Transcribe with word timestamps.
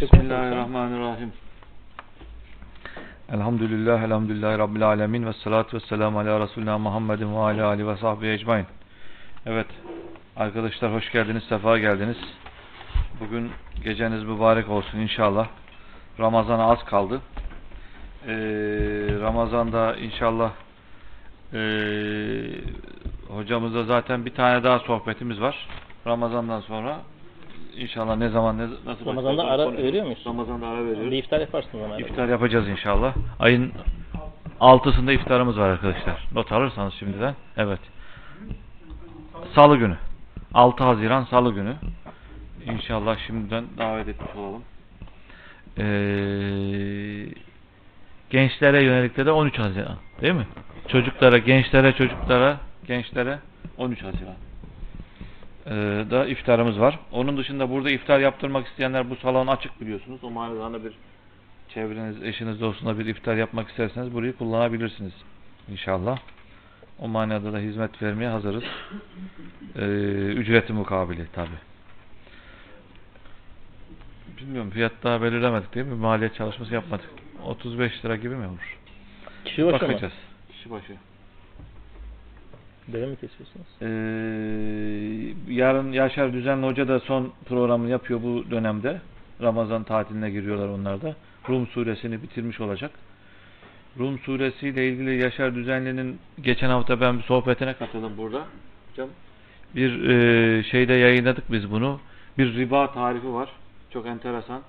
Bismillahirrahmanirrahim. 0.00 1.32
Elhamdülillah, 3.32 4.02
elhamdülillahi 4.02 4.58
Rabbil 4.58 4.86
alemin 4.86 5.26
ve 5.26 5.32
salatu 5.32 5.76
ve 5.76 5.80
selamu 5.80 6.18
ala 6.18 6.40
Resulina 6.40 6.78
Muhammedin 6.78 7.34
ve 7.34 7.38
ala 7.38 7.66
Ali 7.66 7.88
ve 7.88 7.96
sahbihi 7.96 8.30
ecmain. 8.30 8.66
Evet, 9.46 9.66
arkadaşlar 10.36 10.94
hoş 10.94 11.12
geldiniz, 11.12 11.44
sefa 11.44 11.78
geldiniz. 11.78 12.16
Bugün 13.20 13.50
geceniz 13.84 14.24
mübarek 14.24 14.68
olsun 14.68 14.98
inşallah. 14.98 15.48
Ramazan'a 16.20 16.70
az 16.70 16.84
kaldı. 16.84 17.20
Ee, 18.26 18.32
Ramazan'da 19.20 19.96
inşallah 19.96 20.52
ee, 21.52 21.58
hocamızda 23.28 23.84
zaten 23.84 24.26
bir 24.26 24.34
tane 24.34 24.64
daha 24.64 24.78
sohbetimiz 24.78 25.40
var. 25.40 25.68
Ramazan'dan 26.06 26.60
sonra 26.60 27.00
İnşallah 27.76 28.16
ne 28.16 28.28
zaman 28.28 28.58
ne 28.58 28.66
nasıl 28.86 29.06
Ramazan'da 29.06 29.44
ara 29.44 29.64
konuş- 29.64 29.78
veriyor 29.78 30.04
muyuz? 30.04 30.22
Ramazan'da 30.26 30.66
ara 30.66 30.84
veriyoruz. 30.84 31.10
Bir 31.10 31.16
iftar 31.18 31.40
yaparsınız 31.40 31.84
ama. 31.84 31.96
İftar 31.98 32.28
yapacağız 32.28 32.68
inşallah. 32.68 33.14
Ayın 33.40 33.72
6'sında 34.60 35.12
iftarımız 35.12 35.58
var 35.58 35.68
arkadaşlar. 35.68 36.26
Not 36.32 36.52
alırsanız 36.52 36.94
şimdiden. 36.94 37.34
Evet. 37.56 37.80
Salı 39.54 39.76
günü. 39.76 39.96
6 40.54 40.84
Haziran 40.84 41.24
Salı 41.24 41.52
günü. 41.54 41.74
İnşallah 42.66 43.18
şimdiden 43.26 43.64
davet 43.78 44.08
etmiş 44.08 44.30
olalım. 44.36 44.62
Ee, 45.78 47.26
gençlere 48.30 48.82
yönelik 48.84 49.16
de 49.16 49.30
13 49.30 49.58
Haziran. 49.58 49.96
Değil 50.20 50.34
mi? 50.34 50.46
Çocuklara, 50.88 51.38
gençlere, 51.38 51.92
çocuklara, 51.92 52.56
gençlere 52.86 53.38
13 53.78 54.02
Haziran. 54.02 54.34
Ee, 55.66 55.70
da 56.10 56.26
iftarımız 56.26 56.80
var. 56.80 56.98
Onun 57.12 57.36
dışında 57.36 57.70
burada 57.70 57.90
iftar 57.90 58.18
yaptırmak 58.18 58.66
isteyenler 58.66 59.10
bu 59.10 59.16
salon 59.16 59.46
açık 59.46 59.80
biliyorsunuz. 59.80 60.24
O 60.24 60.30
manada 60.30 60.84
bir 60.84 60.92
çevreniz, 61.68 62.22
eşiniz, 62.22 62.60
dostuna 62.60 62.98
bir 62.98 63.06
iftar 63.06 63.36
yapmak 63.36 63.68
isterseniz 63.68 64.14
burayı 64.14 64.36
kullanabilirsiniz. 64.36 65.12
İnşallah. 65.68 66.18
O 66.98 67.08
manada 67.08 67.52
da 67.52 67.58
hizmet 67.58 68.02
vermeye 68.02 68.28
hazırız. 68.28 68.64
Ee, 69.76 69.82
ücreti 70.36 70.72
mukabili 70.72 71.26
tabi. 71.32 71.50
Bilmiyorum 74.38 74.70
fiyat 74.70 74.92
daha 75.02 75.22
belirlemedik 75.22 75.74
değil 75.74 75.86
mi? 75.86 75.94
Maliyet 75.94 76.34
çalışması 76.34 76.74
yapmadık. 76.74 77.10
35 77.44 78.04
lira 78.04 78.16
gibi 78.16 78.34
mi 78.34 78.46
olur? 78.46 78.78
Kişi 79.44 79.66
başı 79.66 79.84
mı? 79.84 79.90
Bakacağız. 79.90 80.12
Kişi 80.52 80.70
başı. 80.70 80.92
Böyle 82.92 83.06
mi 83.06 83.16
kesiyorsunuz? 83.16 83.66
Ee, 83.82 83.86
yarın 85.48 85.92
Yaşar 85.92 86.32
Düzenli 86.32 86.66
Hoca 86.66 86.88
da 86.88 87.00
son 87.00 87.32
programını 87.48 87.90
yapıyor 87.90 88.22
bu 88.22 88.50
dönemde. 88.50 89.00
Ramazan 89.42 89.82
tatiline 89.84 90.30
giriyorlar 90.30 90.68
onlar 90.68 91.02
da. 91.02 91.14
Rum 91.48 91.66
suresini 91.66 92.22
bitirmiş 92.22 92.60
olacak. 92.60 92.90
Rum 93.98 94.18
suresiyle 94.18 94.88
ilgili 94.88 95.22
Yaşar 95.22 95.54
Düzenli'nin 95.54 96.18
geçen 96.40 96.68
hafta 96.68 97.00
ben 97.00 97.18
bir 97.18 97.22
sohbetine 97.22 97.74
katıldım 97.74 98.12
burada. 98.18 98.44
Hocam 98.90 99.08
bir 99.76 100.08
e, 100.08 100.62
şeyde 100.62 100.92
yayınladık 100.92 101.52
biz 101.52 101.70
bunu. 101.70 102.00
Bir 102.38 102.54
riba 102.54 102.92
tarifi 102.92 103.32
var. 103.32 103.48
Çok 103.90 104.06
enteresan. 104.06 104.60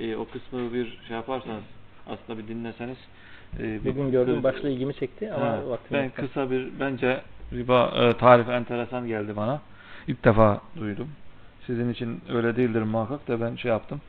E, 0.00 0.16
o 0.16 0.24
kısmı 0.28 0.74
bir 0.74 0.98
şey 1.08 1.16
yaparsanız 1.16 1.62
aslında 2.06 2.38
bir 2.38 2.48
dinleseniz 2.48 2.96
e, 3.60 3.84
bir- 3.84 3.90
Bugün 3.90 4.10
gördüğüm 4.10 4.42
başlığı 4.42 4.70
ilgimi 4.70 4.94
çekti 4.94 5.32
ama 5.32 5.46
Ha, 5.46 5.60
ben 5.92 6.10
kısa 6.10 6.50
bir 6.50 6.68
bence 6.80 7.20
riba 7.52 7.92
e, 7.96 8.16
tarifi 8.16 8.50
enteresan 8.50 9.06
geldi 9.06 9.36
bana. 9.36 9.60
İlk 10.06 10.24
defa 10.24 10.60
duydum. 10.80 11.08
Sizin 11.66 11.90
için 11.92 12.20
öyle 12.28 12.56
değildir 12.56 12.82
muhakkak 12.82 13.28
da 13.28 13.40
ben 13.40 13.56
şey 13.56 13.70
yaptım. 13.70 14.00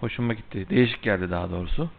Hoşuma 0.00 0.34
gitti. 0.34 0.66
Değişik 0.70 1.02
geldi 1.02 1.30
daha 1.30 1.50
doğrusu. 1.50 1.90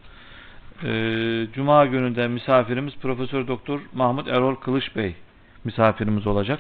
E, 0.84 1.48
Cuma 1.54 1.86
gününde 1.86 2.28
misafirimiz 2.28 2.96
Profesör 2.96 3.48
Doktor 3.48 3.80
Mahmut 3.94 4.28
Erol 4.28 4.56
Kılıç 4.56 4.96
Bey 4.96 5.16
misafirimiz 5.64 6.28
olacak. 6.28 6.60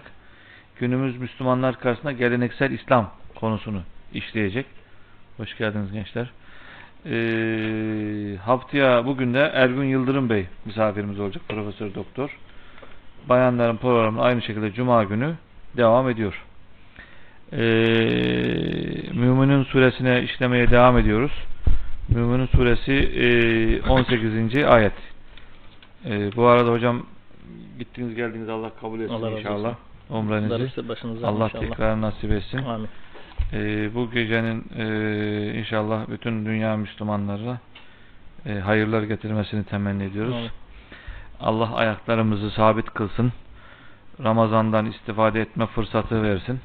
Günümüz 0.80 1.18
Müslümanlar 1.18 1.80
karşısında 1.80 2.12
geleneksel 2.12 2.72
İslam 2.72 3.12
konusunu 3.36 3.81
işleyecek. 4.14 4.66
Hoş 5.38 5.58
geldiniz 5.58 5.92
gençler. 5.92 6.30
Ee, 7.06 8.38
haftaya 8.38 9.06
bugün 9.06 9.34
de 9.34 9.52
Ergün 9.53 9.84
Yıldırım 9.84 10.30
Bey 10.30 10.48
misafirimiz 10.66 11.19
olacak. 11.19 11.44
Profesör 11.50 11.96
Doktor. 11.96 12.38
Bayanların 13.29 13.78
programı 13.78 14.22
aynı 14.22 14.41
şekilde 14.41 14.73
Cuma 14.73 15.03
günü 15.03 15.35
devam 15.78 16.09
ediyor. 16.09 16.45
Ee, 17.51 17.57
Müminun 19.13 19.63
suresine 19.63 20.23
işlemeye 20.23 20.72
devam 20.72 20.97
ediyoruz. 20.97 21.31
Müminun 22.09 22.45
suresi 22.45 22.94
e, 22.94 23.89
18. 23.89 24.63
ayet. 24.66 24.94
Ee, 26.06 26.35
bu 26.35 26.45
arada 26.45 26.72
hocam 26.72 27.06
gittiniz 27.79 28.16
geldiniz 28.16 28.50
Allah 28.50 28.72
kabul 28.81 29.00
etsin 29.00 29.13
Allah 29.13 29.31
inşallah. 29.31 29.75
Umrenizi. 30.09 30.53
Allah 30.53 31.45
inşallah. 31.45 31.50
tekrar 31.59 32.01
nasip 32.01 32.31
etsin. 32.31 32.57
Amin. 32.57 32.88
Ee, 33.53 33.89
bu 33.95 34.12
gecenin 34.12 34.66
e, 34.78 35.59
inşallah 35.59 36.07
bütün 36.09 36.45
dünya 36.45 36.78
Müslümanlara 36.78 37.59
e, 38.45 38.53
hayırlar 38.53 39.03
getirmesini 39.03 39.63
temenni 39.63 40.03
ediyoruz. 40.03 40.34
Amin. 40.34 40.50
Allah 41.41 41.75
ayaklarımızı 41.75 42.51
sabit 42.51 42.89
kılsın. 42.89 43.31
Ramazan'dan 44.23 44.85
istifade 44.85 45.41
etme 45.41 45.66
fırsatı 45.66 46.23
versin. 46.23 46.59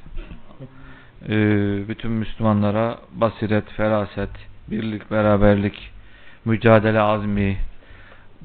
Ee, 1.29 1.89
bütün 1.89 2.11
Müslümanlara 2.11 2.99
basiret, 3.13 3.71
feraset, 3.71 4.31
birlik, 4.71 5.11
beraberlik, 5.11 5.91
mücadele 6.45 7.01
azmi, 7.01 7.57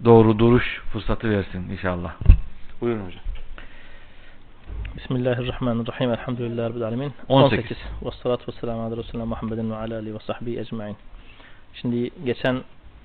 doğru 0.06 0.40
duruş 0.40 0.82
fırsatı 0.94 1.30
versin 1.30 1.70
inşallah. 1.70 2.14
Buyurun 2.82 3.06
hocam. 3.06 3.22
Bismillahirrahmanirrahim. 4.98 6.12
Elhamdülillahi 6.12 6.70
Rabbil 6.70 6.84
Alemin. 6.84 7.14
18. 7.28 7.78
Ve 8.06 8.10
salatu 8.24 8.52
ve 8.52 8.56
selamu 8.56 8.84
ala 8.84 8.98
Resulüne 8.98 9.26
Muhammedin 9.26 9.72
ve 9.72 9.76
ala 9.76 9.96
alihi 9.96 10.14
ve 10.14 10.20
sahbihi 10.20 10.60
ecmain. 10.60 10.96
Şimdi 11.74 12.10
geçen 12.26 12.62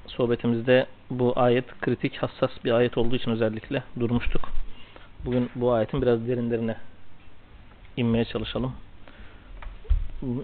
sohbetimizde 0.06 0.86
bu 1.10 1.32
ayet 1.36 1.80
kritik, 1.80 2.16
hassas 2.16 2.50
bir 2.64 2.72
ayet 2.72 2.98
olduğu 2.98 3.16
için 3.16 3.30
özellikle 3.30 3.82
durmuştuk. 4.00 4.48
Bugün 5.24 5.50
bu 5.54 5.72
ayetin 5.72 6.02
biraz 6.02 6.28
derinlerine 6.28 6.76
inmeye 7.96 8.24
çalışalım. 8.24 8.72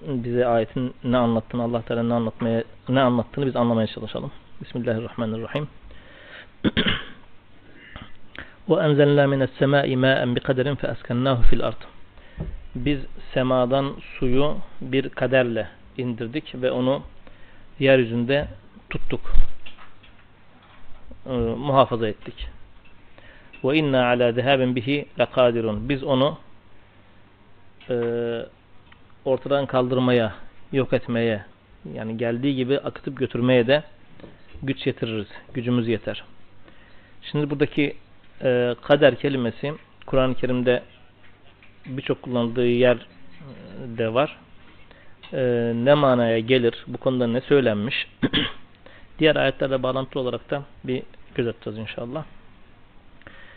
Bize 0.07 0.47
ayetin 0.47 0.95
ne 1.05 1.17
anlattığını, 1.17 1.63
Allah 1.63 1.83
Teala 1.83 2.03
ne 2.03 2.15
anlatmaya 2.15 2.65
ne 2.89 3.01
anlattığını 3.01 3.47
biz 3.47 3.57
anlamaya 3.57 3.87
çalışalım. 3.87 4.31
Bismillahirrahmanirrahim. 4.61 5.69
Ve 8.69 8.75
enzelna 8.75 9.27
mines 9.27 9.51
semai 9.59 9.97
ma'en 9.97 10.37
bi 10.37 10.41
kaderin 10.41 10.75
fe 10.75 10.89
eskennahu 10.89 11.43
fil 11.43 11.65
ard. 11.67 11.83
Biz 12.75 13.01
semadan 13.35 13.93
suyu 14.19 14.57
bir 14.81 15.09
kaderle 15.09 15.69
indirdik 15.99 16.55
ve 16.55 16.71
onu 16.71 17.03
yeryüzünde 17.79 18.49
tuttuk 18.91 19.21
e, 21.27 21.33
muhafaza 21.59 22.09
ettik. 22.09 22.49
Ve 23.65 23.77
inna 23.77 24.07
ala 24.07 24.33
zehaben 24.33 24.77
bihi 24.77 25.07
lakadirun. 25.19 25.89
Biz 25.89 26.05
onu 26.05 26.39
e, 27.91 27.95
ortadan 29.25 29.67
kaldırmaya, 29.67 30.35
yok 30.73 30.93
etmeye, 30.93 31.45
yani 31.95 32.17
geldiği 32.17 32.57
gibi 32.57 32.79
akıtıp 32.79 33.19
götürmeye 33.19 33.67
de 33.67 33.83
güç 34.63 34.87
yetiririz. 34.87 35.29
Gücümüz 35.55 35.89
yeter. 35.89 36.25
Şimdi 37.23 37.51
buradaki 37.51 37.97
e, 38.43 38.75
kader 38.83 39.17
kelimesi 39.17 39.75
Kur'an-ı 40.07 40.35
Kerim'de 40.35 40.83
birçok 41.87 42.23
kullanıldığı 42.23 42.67
yer 42.67 42.97
e, 42.97 43.99
de 43.99 44.15
var. 44.15 44.39
E, 45.33 45.73
ne 45.75 45.95
manaya 45.95 46.39
gelir? 46.39 46.85
Bu 46.87 46.99
konuda 46.99 47.27
ne 47.27 47.41
söylenmiş? 47.41 48.07
Diğer 49.21 49.37
ayetlerle 49.37 49.83
bağlantılı 49.83 50.23
olarak 50.23 50.51
da 50.51 50.63
bir 50.85 51.03
göz 51.35 51.47
atacağız 51.47 51.79
inşallah. 51.79 52.25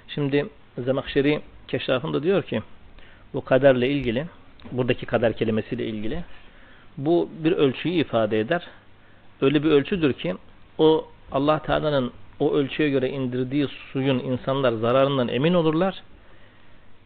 Şimdi 0.07 0.45
Zemahşeri 0.77 1.41
Keşrafında 1.67 2.23
diyor 2.23 2.43
ki 2.43 2.61
bu 3.33 3.45
kaderle 3.45 3.89
ilgili 3.89 4.25
buradaki 4.71 5.05
kader 5.05 5.33
kelimesiyle 5.33 5.85
ilgili 5.85 6.23
bu 6.97 7.29
bir 7.43 7.51
ölçüyü 7.51 7.95
ifade 7.95 8.39
eder. 8.39 8.67
Öyle 9.41 9.63
bir 9.63 9.71
ölçüdür 9.71 10.13
ki 10.13 10.35
o 10.77 11.07
Allah 11.31 11.59
Teala'nın 11.59 12.11
o 12.39 12.53
ölçüye 12.53 12.89
göre 12.89 13.09
indirdiği 13.09 13.67
suyun 13.67 14.19
insanlar 14.19 14.71
zararından 14.71 15.27
emin 15.27 15.53
olurlar. 15.53 16.03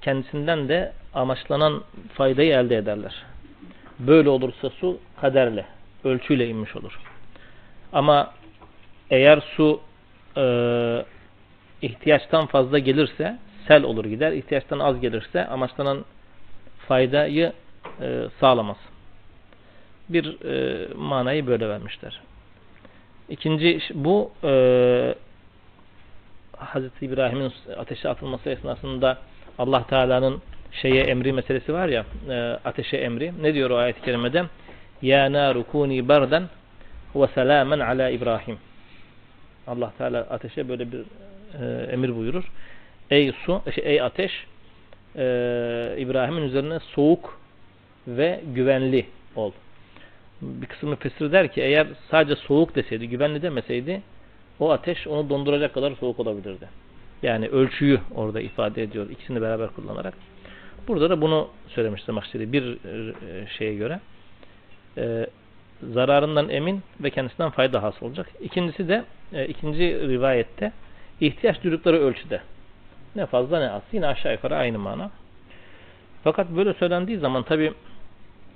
Kendisinden 0.01 0.69
de 0.69 0.94
amaçlanan 1.13 1.83
faydayı 2.13 2.54
elde 2.54 2.77
ederler. 2.77 3.25
Böyle 4.00 4.30
olursa 4.30 4.69
su 4.69 4.98
kaderle, 5.21 5.65
ölçüyle 6.04 6.48
inmiş 6.48 6.75
olur. 6.75 7.00
Ama 7.94 8.33
eğer 9.12 9.39
su 9.56 9.81
e, 10.38 10.44
ihtiyaçtan 11.81 12.45
fazla 12.45 12.80
gelirse 12.80 13.38
sel 13.68 13.83
olur 13.83 14.06
gider. 14.06 14.31
İhtiyaçtan 14.31 14.80
az 14.80 15.00
gelirse 15.01 15.45
amaçlanan 15.45 16.06
faydayı 16.88 17.54
e, 18.01 18.25
sağlamaz. 18.39 18.77
Bir 20.09 20.42
e, 20.45 20.88
manayı 20.94 21.48
böyle 21.48 21.69
vermişler. 21.69 22.21
İkinci 23.30 23.80
bu 23.94 24.31
e, 24.44 25.15
Hazreti 26.57 27.06
İbrahim'in 27.06 27.54
ateşe 27.77 28.09
atılması 28.09 28.50
esnasında 28.50 29.18
Allah 29.57 29.88
Teala'nın 29.88 30.42
şeye 30.71 31.04
emri 31.04 31.33
meselesi 31.33 31.74
var 31.74 31.88
ya 31.88 32.06
e, 32.30 32.33
ateşe 32.65 32.98
emri. 32.98 33.33
Ne 33.42 33.54
diyor 33.54 33.69
o 33.69 33.77
ayet-i 33.77 34.01
kerimede? 34.01 34.44
Ya 35.01 35.33
naru 35.33 35.63
kuni 35.63 36.07
bardan 36.07 36.50
ve 37.15 37.27
selamen 37.27 37.80
ala 37.80 38.09
İbrahim. 38.09 38.57
Allah 39.67 39.93
Teala 39.97 40.21
ateşe 40.21 40.69
böyle 40.69 40.91
bir 40.91 40.99
e, 41.61 41.91
emir 41.91 42.15
buyurur. 42.15 42.51
Ey 43.09 43.31
su, 43.45 43.61
şey, 43.75 43.83
ey 43.87 44.01
ateş 44.01 44.31
e, 45.15 45.23
İbrahim'in 45.97 46.41
üzerine 46.41 46.79
soğuk 46.79 47.39
ve 48.07 48.41
güvenli 48.55 49.05
ol. 49.35 49.51
Bir 50.41 50.67
kısmı 50.67 50.95
fesir 50.95 51.31
der 51.31 51.51
ki 51.53 51.61
eğer 51.61 51.87
sadece 52.11 52.35
soğuk 52.35 52.75
deseydi, 52.75 53.09
güvenli 53.09 53.41
demeseydi 53.41 54.01
o 54.59 54.71
ateş 54.71 55.07
onu 55.07 55.29
donduracak 55.29 55.73
kadar 55.73 55.91
soğuk 55.91 56.19
olabilirdi. 56.19 56.67
Yani 57.23 57.47
ölçüyü 57.47 57.99
orada 58.15 58.41
ifade 58.41 58.83
ediyor. 58.83 59.09
ikisini 59.09 59.41
beraber 59.41 59.69
kullanarak. 59.69 60.13
Burada 60.87 61.09
da 61.09 61.21
bunu 61.21 61.47
söylemiştir 61.67 62.13
Mahşeri 62.13 62.53
bir 62.53 62.63
e, 62.63 63.47
şeye 63.57 63.75
göre. 63.75 63.99
E, 64.97 65.27
zararından 65.83 66.49
emin 66.49 66.81
ve 67.03 67.09
kendisinden 67.09 67.49
fayda 67.49 67.83
hasıl 67.83 68.05
olacak. 68.05 68.29
İkincisi 68.41 68.89
de 68.89 69.03
e, 69.33 69.45
ikinci 69.45 70.00
rivayette 70.09 70.71
ihtiyaç 71.21 71.63
duydukları 71.63 72.00
ölçüde. 72.00 72.41
Ne 73.15 73.25
fazla 73.25 73.59
ne 73.59 73.69
az. 73.69 73.81
Yine 73.91 74.07
aşağı 74.07 74.31
yukarı 74.31 74.56
aynı 74.56 74.79
mana. 74.79 75.12
Fakat 76.24 76.50
böyle 76.50 76.74
söylendiği 76.74 77.18
zaman 77.18 77.44
tabi 77.44 77.74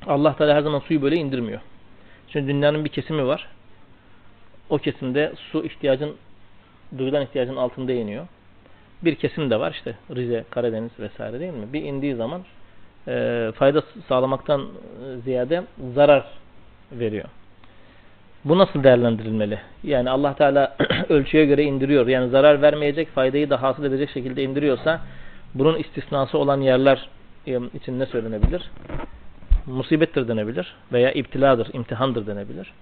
Allah 0.08 0.36
Teala 0.36 0.56
her 0.56 0.62
zaman 0.62 0.80
suyu 0.80 1.02
böyle 1.02 1.16
indirmiyor. 1.16 1.62
Şimdi 2.28 2.48
dünyanın 2.48 2.86
bir 2.86 2.90
kesimi 2.90 3.28
var. 3.28 3.48
O 4.70 4.78
kesimde 4.78 5.34
su 5.52 5.66
ihtiyacın 5.66 6.16
duyulan 6.98 7.24
ihtiyacın 7.24 7.56
altında 7.56 7.92
iniyor. 7.92 8.28
Bir 9.02 9.16
kesim 9.16 9.50
de 9.50 9.60
var 9.60 9.72
işte 9.72 9.96
Rize, 10.16 10.46
Karadeniz 10.50 11.00
vesaire 11.00 11.40
değil 11.40 11.54
mi? 11.54 11.74
Bir 11.74 11.82
indiği 11.82 12.16
zaman 12.16 12.42
e, 13.08 13.52
fayda 13.56 13.84
sağlamaktan 14.08 14.68
ziyade 15.24 15.64
zarar 15.94 16.26
veriyor. 16.92 17.30
Bu 18.46 18.58
nasıl 18.58 18.84
değerlendirilmeli? 18.84 19.60
Yani 19.84 20.10
Allah 20.10 20.34
Teala 20.36 20.76
ölçüye 21.10 21.46
göre 21.46 21.64
indiriyor. 21.64 22.08
Yani 22.08 22.30
zarar 22.30 22.62
vermeyecek, 22.62 23.10
faydayı 23.10 23.50
da 23.50 23.62
hasıl 23.62 23.84
edecek 23.84 24.10
şekilde 24.10 24.44
indiriyorsa 24.44 25.02
bunun 25.54 25.78
istisnası 25.78 26.38
olan 26.38 26.62
yerler 26.62 27.10
için 27.74 28.00
ne 28.00 28.06
söylenebilir? 28.06 28.72
Musibettir 29.66 30.28
denebilir 30.28 30.76
veya 30.94 31.12
iptiladır, 31.12 31.74
imtihandır 31.74 32.28
denebilir. 32.28 32.74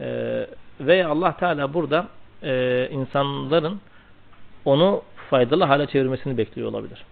Ee, 0.00 0.46
ve 0.80 1.06
Allah 1.06 1.36
Teala 1.36 1.74
burada 1.74 2.06
e, 2.42 2.88
insanların 2.92 3.80
onu 4.64 5.02
faydalı 5.30 5.64
hale 5.64 5.86
çevirmesini 5.86 6.38
bekliyor 6.38 6.68
olabilir. 6.68 7.04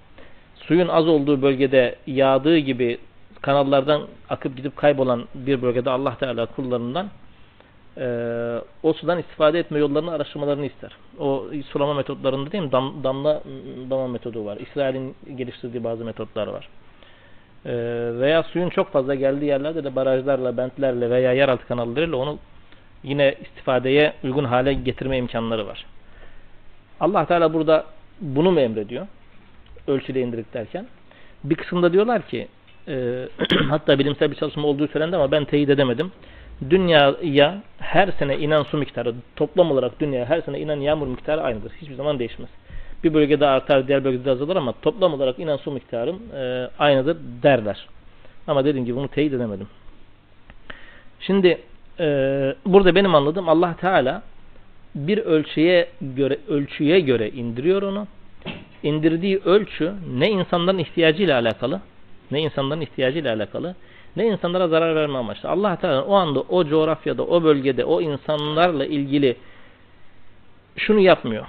Suyun 0.55 0.88
az 0.88 1.08
olduğu 1.08 1.43
bölgede 1.43 1.97
yağdığı 2.06 2.58
gibi 2.58 2.99
kanallardan 3.43 4.03
akıp 4.31 4.56
gidip 4.56 4.76
kaybolan 4.76 5.25
bir 5.35 5.62
bölgede 5.62 5.91
Allah 5.91 6.17
Teala 6.19 6.47
kullarından 6.47 7.08
e, 7.98 8.06
o 8.82 8.93
sudan 8.93 9.19
istifade 9.19 9.58
etme 9.58 9.78
yollarını 9.78 10.12
araştırmalarını 10.12 10.66
ister. 10.66 10.93
O 11.19 11.44
sulama 11.70 11.94
metotlarında 11.94 12.52
değil 12.52 12.64
mi? 12.64 12.72
Dam, 12.72 13.04
damla 13.04 13.43
dama 13.90 14.08
metodu 14.08 14.44
var. 14.44 14.56
İsrail'in 14.56 15.16
geliştirdiği 15.37 15.84
bazı 15.84 16.04
metotlar 16.04 16.46
var. 16.46 16.69
E, 17.66 17.72
veya 18.20 18.43
suyun 18.43 18.69
çok 18.69 18.93
fazla 18.93 19.14
geldiği 19.14 19.44
yerlerde 19.44 19.84
de 19.84 19.96
barajlarla, 19.96 20.56
bentlerle 20.56 21.10
veya 21.10 21.32
yeraltı 21.32 21.66
kanallarıyla 21.66 22.16
onu 22.16 22.38
yine 23.02 23.34
istifadeye 23.43 24.12
uygun 24.25 24.44
hale 24.44 24.75
getirme 24.75 25.19
imkanları 25.19 25.66
var. 25.66 25.87
Allah 27.00 27.26
Teala 27.26 27.54
burada 27.54 27.84
bunu 28.20 28.50
mu 28.50 28.60
emrediyor? 28.60 29.06
Ölçüde 29.88 30.20
indirik 30.20 30.54
derken. 30.54 30.87
Bir 31.44 31.54
kısımda 31.54 31.93
diyorlar 31.93 32.22
ki 32.22 32.48
e, 32.88 33.28
hatta 33.69 33.98
bilimsel 33.98 34.31
bir 34.31 34.37
çalışma 34.37 34.66
olduğu 34.66 34.88
söylendi 34.88 35.16
ama 35.16 35.31
ben 35.31 35.44
teyit 35.44 35.70
edemedim. 35.70 36.12
Dünyaya 36.70 37.62
her 37.79 38.08
sene 38.08 38.37
inen 38.37 38.62
su 38.62 38.76
miktarı 38.76 39.14
toplam 39.37 39.70
olarak 39.70 40.00
dünyaya 40.00 40.26
her 40.26 40.41
sene 40.41 40.61
inen 40.61 40.81
yağmur 40.81 41.06
miktarı 41.06 41.43
aynıdır. 41.43 41.73
Hiçbir 41.73 41.94
zaman 41.94 42.19
değişmez. 42.19 42.49
Bir 43.05 43.14
bölgede 43.14 43.47
artar, 43.47 43.88
diğer 43.88 44.05
bölgede 44.05 44.31
azalır 44.31 44.56
ama 44.56 44.75
toplam 44.82 45.14
olarak 45.14 45.38
inen 45.38 45.56
su 45.56 45.70
miktarı 45.70 46.14
e, 46.37 46.70
aynıdır 46.79 47.17
derler. 47.43 47.87
Ama 48.47 48.64
dediğim 48.64 48.87
gibi 48.87 48.97
bunu 48.97 49.08
teyit 49.08 49.32
edemedim. 49.32 49.69
Şimdi 51.20 51.58
e, 52.00 52.06
burada 52.67 52.94
benim 52.94 53.14
anladığım 53.14 53.49
Allah 53.49 53.76
Teala 53.81 54.23
bir 54.94 55.19
ölçüye 55.19 55.88
göre 56.00 56.38
ölçüye 56.49 57.00
göre 57.00 57.31
indiriyor 57.31 57.82
onu. 57.82 58.06
İndirdiği 58.82 59.41
ölçü 59.44 59.93
ne 60.19 60.31
insanların 60.31 60.79
ihtiyacıyla 60.79 61.41
alakalı, 61.41 61.81
ne 62.31 62.41
insanların 62.41 62.81
ihtiyacıyla 62.81 63.35
alakalı, 63.35 63.75
ne 64.17 64.27
insanlara 64.27 64.69
zarar 64.69 64.95
verme 64.95 65.19
amaçlı. 65.19 65.49
Allah 65.49 65.77
Teala 65.77 66.05
o 66.05 66.15
anda 66.15 66.41
o 66.41 66.65
coğrafyada, 66.65 67.23
o 67.23 67.43
bölgede, 67.43 67.85
o 67.85 68.01
insanlarla 68.01 68.87
ilgili 68.87 69.37
şunu 70.77 71.01
yapmıyor. 71.01 71.47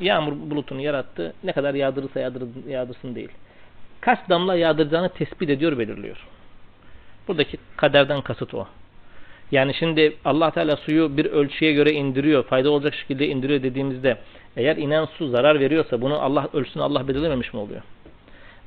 Yağmur 0.00 0.32
bulutunu 0.50 0.80
yarattı. 0.80 1.34
Ne 1.44 1.52
kadar 1.52 1.74
yağdırırsa 1.74 2.20
yağdır, 2.20 2.42
yağdırsın 2.68 3.14
değil. 3.14 3.28
Kaç 4.00 4.18
damla 4.28 4.54
yağdıracağını 4.54 5.08
tespit 5.08 5.50
ediyor, 5.50 5.78
belirliyor. 5.78 6.26
Buradaki 7.28 7.58
kaderden 7.76 8.20
kasıt 8.20 8.54
o. 8.54 8.66
Yani 9.52 9.74
şimdi 9.74 10.16
Allah 10.24 10.50
Teala 10.50 10.76
suyu 10.76 11.16
bir 11.16 11.24
ölçüye 11.24 11.72
göre 11.72 11.92
indiriyor, 11.92 12.44
fayda 12.44 12.70
olacak 12.70 12.94
şekilde 12.94 13.26
indiriyor 13.26 13.62
dediğimizde 13.62 14.18
eğer 14.56 14.76
inen 14.76 15.04
su 15.04 15.28
zarar 15.28 15.60
veriyorsa 15.60 16.00
bunu 16.00 16.20
Allah 16.20 16.48
ölçüsünü 16.52 16.82
Allah 16.82 17.08
belirlememiş 17.08 17.52
mi 17.54 17.60
oluyor? 17.60 17.82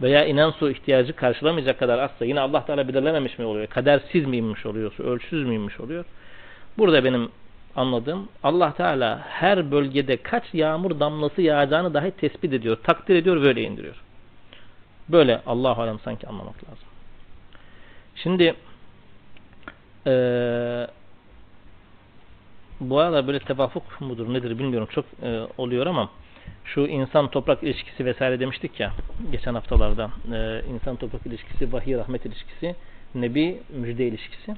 Veya 0.01 0.25
inen 0.25 0.49
su 0.49 0.69
ihtiyacı 0.69 1.13
karşılamayacak 1.15 1.79
kadar 1.79 1.99
azsa 1.99 2.25
yine 2.25 2.39
Allah 2.39 2.65
Teala 2.65 2.87
belirlememiş 2.87 3.39
mi 3.39 3.45
oluyor? 3.45 3.67
Kadersiz 3.67 4.25
mi 4.25 4.37
inmiş 4.37 4.65
oluyor? 4.65 4.93
Ölçüsüz 4.99 5.47
mü 5.47 5.55
inmiş 5.55 5.79
oluyor? 5.79 6.05
Burada 6.77 7.03
benim 7.03 7.29
anladığım 7.75 8.29
Allah 8.43 8.73
Teala 8.73 9.19
her 9.27 9.71
bölgede 9.71 10.17
kaç 10.17 10.43
yağmur 10.53 10.99
damlası 10.99 11.41
yağacağını 11.41 11.93
dahi 11.93 12.11
tespit 12.11 12.53
ediyor, 12.53 12.77
takdir 12.83 13.15
ediyor, 13.15 13.41
böyle 13.41 13.61
indiriyor. 13.61 13.95
Böyle 15.09 15.41
Allah 15.45 15.77
alem 15.77 15.99
sanki 15.99 16.27
anlamak 16.27 16.55
lazım. 16.63 16.87
Şimdi 18.15 18.55
ee, 20.07 20.87
bu 22.79 22.99
arada 22.99 23.27
böyle 23.27 23.39
tevafuk 23.39 24.01
mudur 24.01 24.33
nedir 24.33 24.59
bilmiyorum 24.59 24.87
çok 24.91 25.05
e, 25.23 25.47
oluyor 25.57 25.85
ama 25.85 26.09
şu 26.73 26.81
insan 26.81 27.27
toprak 27.27 27.63
ilişkisi 27.63 28.05
vesaire 28.05 28.39
demiştik 28.39 28.79
ya 28.79 28.93
geçen 29.31 29.53
haftalarda 29.53 30.11
e, 30.33 30.61
insan 30.73 30.95
toprak 30.95 31.25
ilişkisi 31.25 31.73
vahiy 31.73 31.97
rahmet 31.97 32.25
ilişkisi 32.25 32.75
nebi 33.15 33.61
müjde 33.69 34.07
ilişkisi 34.07 34.55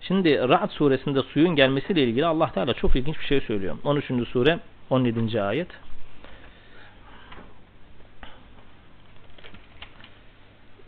şimdi 0.00 0.38
Ra'd 0.38 0.70
suresinde 0.70 1.22
suyun 1.22 1.56
gelmesiyle 1.56 2.04
ilgili 2.04 2.26
Allah 2.26 2.52
Teala 2.52 2.74
çok 2.74 2.96
ilginç 2.96 3.20
bir 3.20 3.26
şey 3.26 3.40
söylüyor 3.40 3.76
13. 3.84 4.28
sure 4.28 4.58
17. 4.90 5.42
ayet 5.42 5.68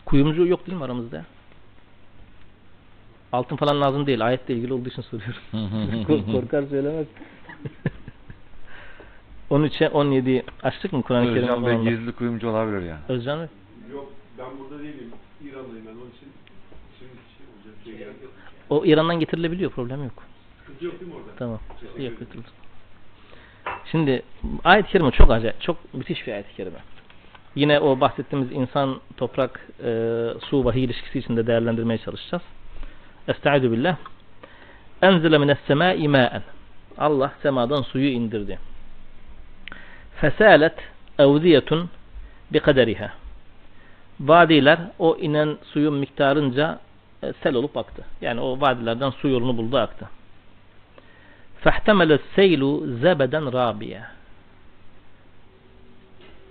kuyumcu 0.05 0.47
yok 0.47 0.67
değil 0.67 0.77
mi 0.77 0.83
aramızda 0.83 1.25
altın 3.33 3.55
falan 3.55 3.81
lazım 3.81 4.07
değil. 4.07 4.25
Ayetle 4.25 4.53
ilgili 4.53 4.73
olduğu 4.73 4.89
için 4.89 5.01
soruyorum. 5.01 6.31
Korkar 6.31 6.63
söylemez. 6.63 7.07
13'e 9.53 9.89
17 9.89 10.43
açtık 10.63 10.93
mı 10.93 11.03
Kur'an-ı 11.03 11.33
Kerim? 11.33 11.41
Özcan 11.43 11.65
Bey 11.65 11.81
gizli 11.81 12.11
kuyumcu 12.11 12.49
olabilir 12.49 12.81
ya. 12.81 12.97
Özcan 13.09 13.39
Bey? 13.39 13.47
Yok 13.93 14.11
ben 14.37 14.45
burada 14.59 14.83
değilim. 14.83 15.11
İranlıyım 15.43 15.85
ben 15.85 15.91
onun 15.91 16.09
için. 16.09 16.27
Şimdi 16.99 17.11
şey 17.37 17.45
olacak 17.55 18.07
şey. 18.19 18.29
O 18.69 18.85
İran'dan 18.85 19.19
getirilebiliyor. 19.19 19.71
Problem 19.71 20.03
yok. 20.03 20.23
Sıkıntı 20.59 20.85
yok 20.85 20.99
değil 20.99 21.11
mi 21.11 21.17
orada? 21.17 21.35
Tamam. 21.37 21.59
Teşekkür 21.79 22.03
Yok 22.03 22.21
ederim. 22.21 22.43
Şimdi 23.91 24.21
ayet-i 24.63 24.91
kerime 24.91 25.11
çok 25.11 25.31
acayip. 25.31 25.61
Çok 25.61 25.93
müthiş 25.93 26.27
bir 26.27 26.33
ayet-i 26.33 26.55
kerime. 26.55 26.79
Yine 27.55 27.79
o 27.79 27.99
bahsettiğimiz 27.99 28.51
insan, 28.51 28.99
toprak, 29.17 29.67
e, 29.83 30.27
su, 30.39 30.65
vahiy 30.65 30.83
ilişkisi 30.83 31.19
içinde 31.19 31.47
değerlendirmeye 31.47 31.97
çalışacağız. 31.97 32.43
Estaizu 33.27 33.71
billah. 33.71 33.97
Enzile 35.01 35.37
mines 35.37 35.57
semai 35.67 36.07
ma'en. 36.07 36.43
Allah 36.97 37.31
semadan 37.41 37.81
suyu 37.81 38.09
indirdi 38.09 38.59
fesalet 40.23 40.73
evziyetun 41.19 41.89
bi 42.53 42.59
kaderiha. 42.59 43.09
Vadiler 44.19 44.79
o 44.99 45.17
inen 45.17 45.57
suyun 45.63 45.93
miktarınca 45.93 46.79
e, 47.23 47.33
sel 47.43 47.55
olup 47.55 47.77
aktı. 47.77 48.05
Yani 48.21 48.39
o 48.39 48.61
vadilerden 48.61 49.09
su 49.09 49.27
yolunu 49.27 49.57
buldu 49.57 49.77
aktı. 49.77 50.09
Fehtemele 51.59 52.19
seylu 52.35 52.83
zebeden 53.01 53.53
rabiye. 53.53 54.01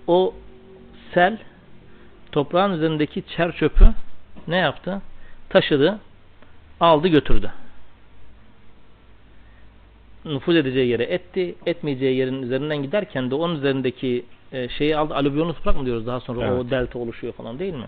O 0.07 0.33
sel 1.13 1.37
toprağın 2.31 2.73
üzerindeki 2.73 3.23
çer 3.35 3.51
çöpü 3.51 3.85
ne 4.47 4.57
yaptı? 4.57 5.01
Taşıdı, 5.49 5.99
aldı 6.79 7.07
götürdü 7.07 7.51
Nüfuz 10.24 10.56
edeceği 10.56 10.88
yere 10.88 11.02
etti. 11.02 11.54
Etmeyeceği 11.66 12.16
yerin 12.16 12.42
üzerinden 12.42 12.82
giderken 12.82 13.30
de 13.30 13.34
onun 13.34 13.54
üzerindeki 13.54 14.24
e, 14.52 14.68
şeyi 14.68 14.96
aldı. 14.96 15.14
Alüvyonlu 15.14 15.54
toprak 15.54 15.76
mı 15.76 15.86
diyoruz 15.86 16.06
daha 16.06 16.20
sonra 16.20 16.46
Evet. 16.46 16.60
o 16.60 16.70
delta 16.70 16.98
oluşuyor 16.98 17.32
falan 17.32 17.58
değil 17.58 17.74
mi? 17.74 17.86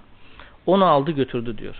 Onu 0.66 0.85
aldı 0.85 1.11
götürdü 1.11 1.59
diyor. 1.59 1.75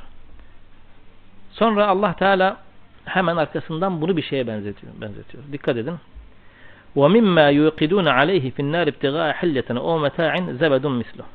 Sonra 1.53 1.87
Allah 1.87 2.15
Teala 2.15 2.57
hemen 3.05 3.37
arkasından 3.37 4.01
bunu 4.01 4.17
bir 4.17 4.23
şeye 4.23 4.47
benzetiyor. 4.47 4.93
benzetiyor. 5.01 5.43
Dikkat 5.53 5.77
edin. 5.77 5.95
وَمِمَّا 6.97 7.47
يُوقِدُونَ 7.61 8.09
عَلَيْهِ 8.19 8.45
فِي 8.55 8.61
النَّارِ 8.67 8.87
ابْتِغَاءَ 8.93 9.29
حِلْيَةً 9.41 9.69
اَوْ 9.87 9.95
مَتَاعٍ 10.07 10.33
زَبَدٌ 10.63 10.85
مِثْلُهُ 11.01 11.27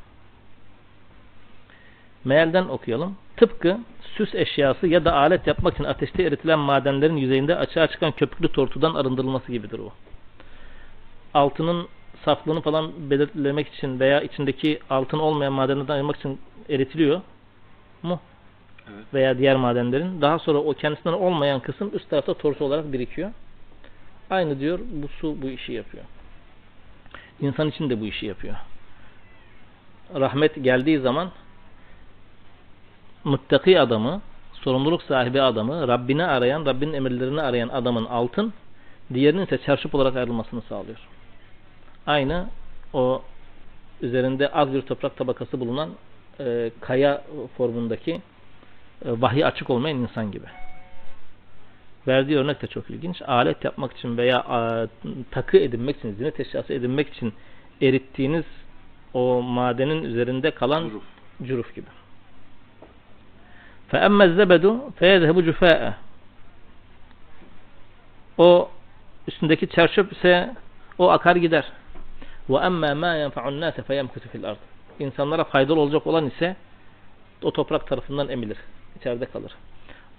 Mealden 2.25 2.65
okuyalım. 2.65 3.17
Tıpkı 3.37 3.79
süs 4.17 4.35
eşyası 4.35 4.87
ya 4.87 5.05
da 5.05 5.13
alet 5.13 5.47
yapmak 5.47 5.75
için 5.75 5.85
ateşte 5.85 6.23
eritilen 6.23 6.59
madenlerin 6.59 7.17
yüzeyinde 7.17 7.57
açığa 7.57 7.87
çıkan 7.87 8.13
köpüklü 8.13 8.53
tortudan 8.53 8.95
arındırılması 8.95 9.53
gibidir 9.53 9.79
o. 9.79 9.93
Altının 11.35 11.89
saflığını 12.25 12.61
falan 12.61 13.11
belirlemek 13.11 13.69
için 13.69 14.01
veya 14.01 14.21
içindeki 14.21 14.79
altın 14.91 15.19
olmayan 15.19 15.53
madenlerden 15.53 15.95
ayırmak 15.95 16.17
için 16.17 16.41
eritiliyor 16.69 17.21
mu? 18.03 18.21
Evet. 18.89 19.05
Veya 19.15 19.39
diğer 19.39 19.57
madenlerin. 19.57 20.21
Daha 20.21 20.39
sonra 20.39 20.59
o 20.59 20.75
kendisinden 20.75 21.13
olmayan 21.13 21.61
kısım 21.61 21.91
üst 21.95 22.11
tarafta 22.11 22.35
tortu 22.35 22.65
olarak 22.65 22.93
birikiyor. 22.93 23.31
Aynı 24.31 24.61
diyor 24.61 24.79
bu 24.93 25.09
su 25.09 25.43
bu 25.43 25.49
işi 25.49 25.73
yapıyor. 25.73 26.05
İnsan 27.41 27.69
için 27.69 27.91
de 27.91 28.01
bu 28.01 28.07
işi 28.07 28.27
yapıyor. 28.27 28.55
Rahmet 30.15 30.65
geldiği 30.65 30.99
zaman 30.99 31.31
muttaki 33.25 33.81
adamı, 33.81 34.21
sorumluluk 34.53 35.03
sahibi 35.03 35.43
adamı, 35.43 35.89
Rabbini 35.89 36.25
arayan, 36.25 36.67
Rabbinin 36.67 36.93
emirlerini 36.93 37.43
arayan 37.43 37.69
adamın 37.69 38.05
altın, 38.05 38.53
diğerinin 39.15 39.47
ise 39.47 39.59
çarşıp 39.59 39.95
olarak 39.95 40.17
ayrılmasını 40.17 40.63
sağlıyor. 40.63 40.99
Aynı 42.07 42.47
o 42.93 43.23
üzerinde 44.03 44.49
az 44.49 44.73
bir 44.73 44.83
toprak 44.83 45.17
tabakası 45.17 45.61
bulunan 45.61 45.91
e, 46.41 46.71
kaya 46.81 47.23
formundaki 47.57 48.13
e, 49.05 49.21
vahiy 49.21 49.45
açık 49.45 49.71
olmayan 49.71 49.99
insan 49.99 50.33
gibi. 50.33 50.47
Verdiği 52.07 52.39
örnek 52.39 52.63
de 52.63 52.67
çok 52.67 52.91
ilginç. 52.91 53.23
Alet 53.23 53.65
yapmak 53.65 53.93
için 53.93 54.17
veya 54.17 54.39
a, 54.41 54.87
takı 55.31 55.57
edinmek 55.57 55.97
için, 55.97 56.15
zine 56.15 56.33
eşyası 56.39 56.73
edinmek 56.73 57.09
için 57.09 57.33
erittiğiniz 57.83 58.45
o 59.15 59.43
madenin 59.43 60.03
üzerinde 60.03 60.51
kalan 60.51 60.83
Huruf. 60.83 61.03
cüruf 61.43 61.75
gibi. 61.75 61.87
فَأَمَّا 63.92 64.24
الزَّبَدُ 64.30 64.66
فَيَذْهَبُ 65.00 65.38
جُفَاءَ 65.50 65.94
O 68.38 68.70
üstündeki 69.28 69.68
çarşıp 69.68 70.12
ise 70.12 70.56
o 70.98 71.10
akar 71.10 71.36
gider. 71.36 71.66
وَأَمَّا 72.50 72.92
مَا 73.04 73.12
يَنْفَعُ 73.24 73.44
النَّاسَ 73.50 73.82
فَيَمْكُتُ 73.82 74.24
فِي 74.34 74.42
الْأَرْضِ 74.42 74.58
İnsanlara 75.00 75.44
faydalı 75.44 75.80
olacak 75.80 76.08
olan 76.08 76.26
ise 76.28 76.56
o 77.44 77.52
toprak 77.52 77.88
tarafından 77.88 78.30
emilir. 78.30 78.58
içeride 79.00 79.26
kalır. 79.26 79.52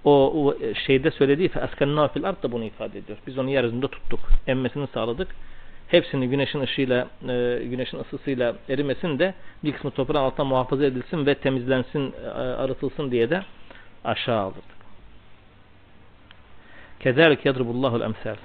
O, 0.05 0.33
o 0.45 0.55
şeyde 0.87 1.11
söylediği 1.11 1.49
فَاَسْكَنَّا 1.49 2.13
fil 2.13 2.25
ard 2.29 2.43
da 2.43 2.53
bunu 2.53 2.65
ifade 2.65 2.99
ediyor. 2.99 3.19
Biz 3.27 3.39
onu 3.39 3.51
yeryüzünde 3.51 3.89
tuttuk. 3.89 4.21
Emmesini 4.47 4.87
sağladık. 4.87 5.29
Hepsini 5.89 6.29
güneşin 6.29 6.61
ışığıyla, 6.61 7.09
e, 7.29 7.63
güneşin 7.65 7.99
ısısıyla 7.99 8.57
erimesin 8.69 9.19
de 9.19 9.35
bir 9.65 9.73
kısmı 9.73 9.91
toprağın 9.91 10.25
altına 10.25 10.47
muhafaza 10.47 10.85
edilsin 10.85 11.27
ve 11.27 11.35
temizlensin, 11.35 12.15
e, 12.25 12.29
arıtılsın 12.29 13.11
diye 13.11 13.31
de 13.31 13.43
aşağı 14.04 14.40
aldırdık. 14.40 14.82
Kezalik 17.00 17.46
yadrubullahul 17.46 18.02
emsal. 18.02 18.36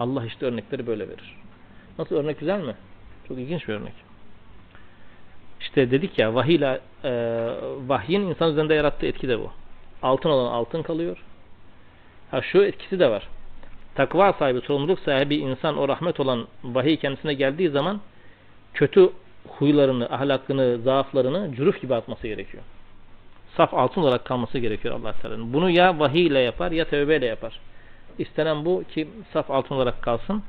Allah 0.00 0.26
işte 0.26 0.46
örnekleri 0.46 0.86
böyle 0.86 1.08
verir. 1.08 1.36
Nasıl 1.98 2.16
örnek 2.16 2.40
güzel 2.40 2.60
mi? 2.60 2.74
Çok 3.28 3.38
ilginç 3.38 3.68
bir 3.68 3.74
örnek. 3.74 3.92
İşte 5.60 5.90
dedik 5.90 6.18
ya 6.18 6.34
vahiyle 6.34 6.80
e, 7.04 7.10
vahyin 7.86 8.20
insan 8.20 8.50
üzerinde 8.50 8.74
yarattığı 8.74 9.06
etki 9.06 9.28
de 9.28 9.38
bu. 9.38 9.50
Altın 10.02 10.30
olan 10.30 10.52
altın 10.52 10.82
kalıyor. 10.82 11.16
Ha 12.30 12.42
şu 12.42 12.62
etkisi 12.62 12.98
de 12.98 13.10
var. 13.10 13.28
Takva 13.94 14.32
sahibi, 14.32 14.60
sorumluluk 14.60 15.00
sahibi 15.00 15.36
insan 15.36 15.78
o 15.78 15.88
rahmet 15.88 16.20
olan 16.20 16.46
vahiy 16.64 16.96
kendisine 16.96 17.34
geldiği 17.34 17.68
zaman 17.68 18.00
kötü 18.74 19.10
huylarını, 19.48 20.10
ahlakını, 20.10 20.78
zaaflarını 20.78 21.54
cüruf 21.56 21.80
gibi 21.82 21.94
atması 21.94 22.26
gerekiyor. 22.26 22.62
Saf 23.56 23.74
altın 23.74 24.00
olarak 24.00 24.24
kalması 24.24 24.58
gerekiyor 24.58 25.00
Allah 25.00 25.12
Teala'nın. 25.12 25.52
Bunu 25.52 25.70
ya 25.70 25.98
vahiy 25.98 26.26
ile 26.26 26.38
yapar 26.38 26.72
ya 26.72 26.84
tövbeyle 26.84 27.26
yapar. 27.26 27.60
İstenen 28.18 28.64
bu 28.64 28.84
ki 28.94 29.08
saf 29.32 29.50
altın 29.50 29.74
olarak 29.74 30.02
kalsın. 30.02 30.42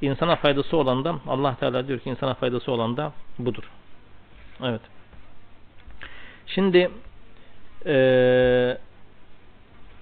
İnsana 0.00 0.36
faydası 0.36 0.76
olan 0.76 1.04
da 1.04 1.14
Allah 1.28 1.56
Teala 1.60 1.88
diyor 1.88 1.98
ki 1.98 2.10
insana 2.10 2.34
faydası 2.34 2.72
olan 2.72 2.96
da 2.96 3.12
budur. 3.38 3.70
Evet. 4.62 4.80
Şimdi 6.46 6.90
eee 7.86 8.78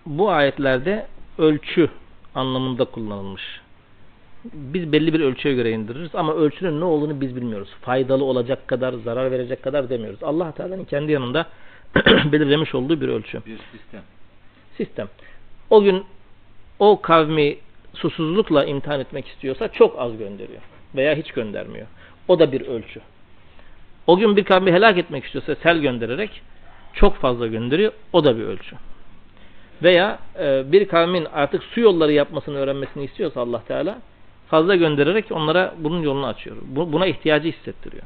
bu 0.06 0.30
ayetlerde 0.30 1.06
ölçü 1.38 1.88
anlamında 2.34 2.84
kullanılmış. 2.84 3.42
Biz 4.44 4.92
belli 4.92 5.12
bir 5.12 5.20
ölçüye 5.20 5.54
göre 5.54 5.70
indiririz 5.70 6.14
ama 6.14 6.34
ölçünün 6.34 6.80
ne 6.80 6.84
olduğunu 6.84 7.20
biz 7.20 7.36
bilmiyoruz. 7.36 7.68
Faydalı 7.80 8.24
olacak 8.24 8.68
kadar, 8.68 8.92
zarar 8.92 9.30
verecek 9.30 9.62
kadar 9.62 9.90
demiyoruz. 9.90 10.22
Allah 10.22 10.52
Teala'nın 10.52 10.84
kendi 10.84 11.12
yanında 11.12 11.46
belirlemiş 12.32 12.74
olduğu 12.74 13.00
bir 13.00 13.08
ölçü. 13.08 13.40
Bir 13.46 13.58
sistem. 13.72 14.02
Sistem. 14.76 15.08
O 15.70 15.82
gün 15.82 16.04
o 16.78 17.00
kavmi 17.00 17.56
susuzlukla 17.94 18.64
imtihan 18.64 19.00
etmek 19.00 19.26
istiyorsa 19.26 19.68
çok 19.68 19.98
az 19.98 20.18
gönderiyor. 20.18 20.62
Veya 20.94 21.14
hiç 21.14 21.32
göndermiyor. 21.32 21.86
O 22.28 22.38
da 22.38 22.52
bir 22.52 22.60
ölçü. 22.60 23.00
O 24.06 24.16
gün 24.16 24.36
bir 24.36 24.44
kavmi 24.44 24.72
helak 24.72 24.98
etmek 24.98 25.24
istiyorsa 25.24 25.54
sel 25.54 25.78
göndererek 25.78 26.42
çok 26.92 27.16
fazla 27.16 27.46
gönderiyor. 27.46 27.92
O 28.12 28.24
da 28.24 28.38
bir 28.38 28.42
ölçü. 28.42 28.76
Veya 29.82 30.18
e, 30.38 30.72
bir 30.72 30.88
kavmin 30.88 31.24
artık 31.32 31.62
su 31.62 31.80
yolları 31.80 32.12
yapmasını 32.12 32.56
öğrenmesini 32.56 33.04
istiyorsa 33.04 33.40
Allah 33.40 33.62
Teala 33.68 33.98
fazla 34.48 34.76
göndererek 34.76 35.24
onlara 35.30 35.74
bunun 35.78 36.02
yolunu 36.02 36.26
açıyor. 36.26 36.56
Bu, 36.62 36.92
buna 36.92 37.06
ihtiyacı 37.06 37.48
hissettiriyor. 37.48 38.02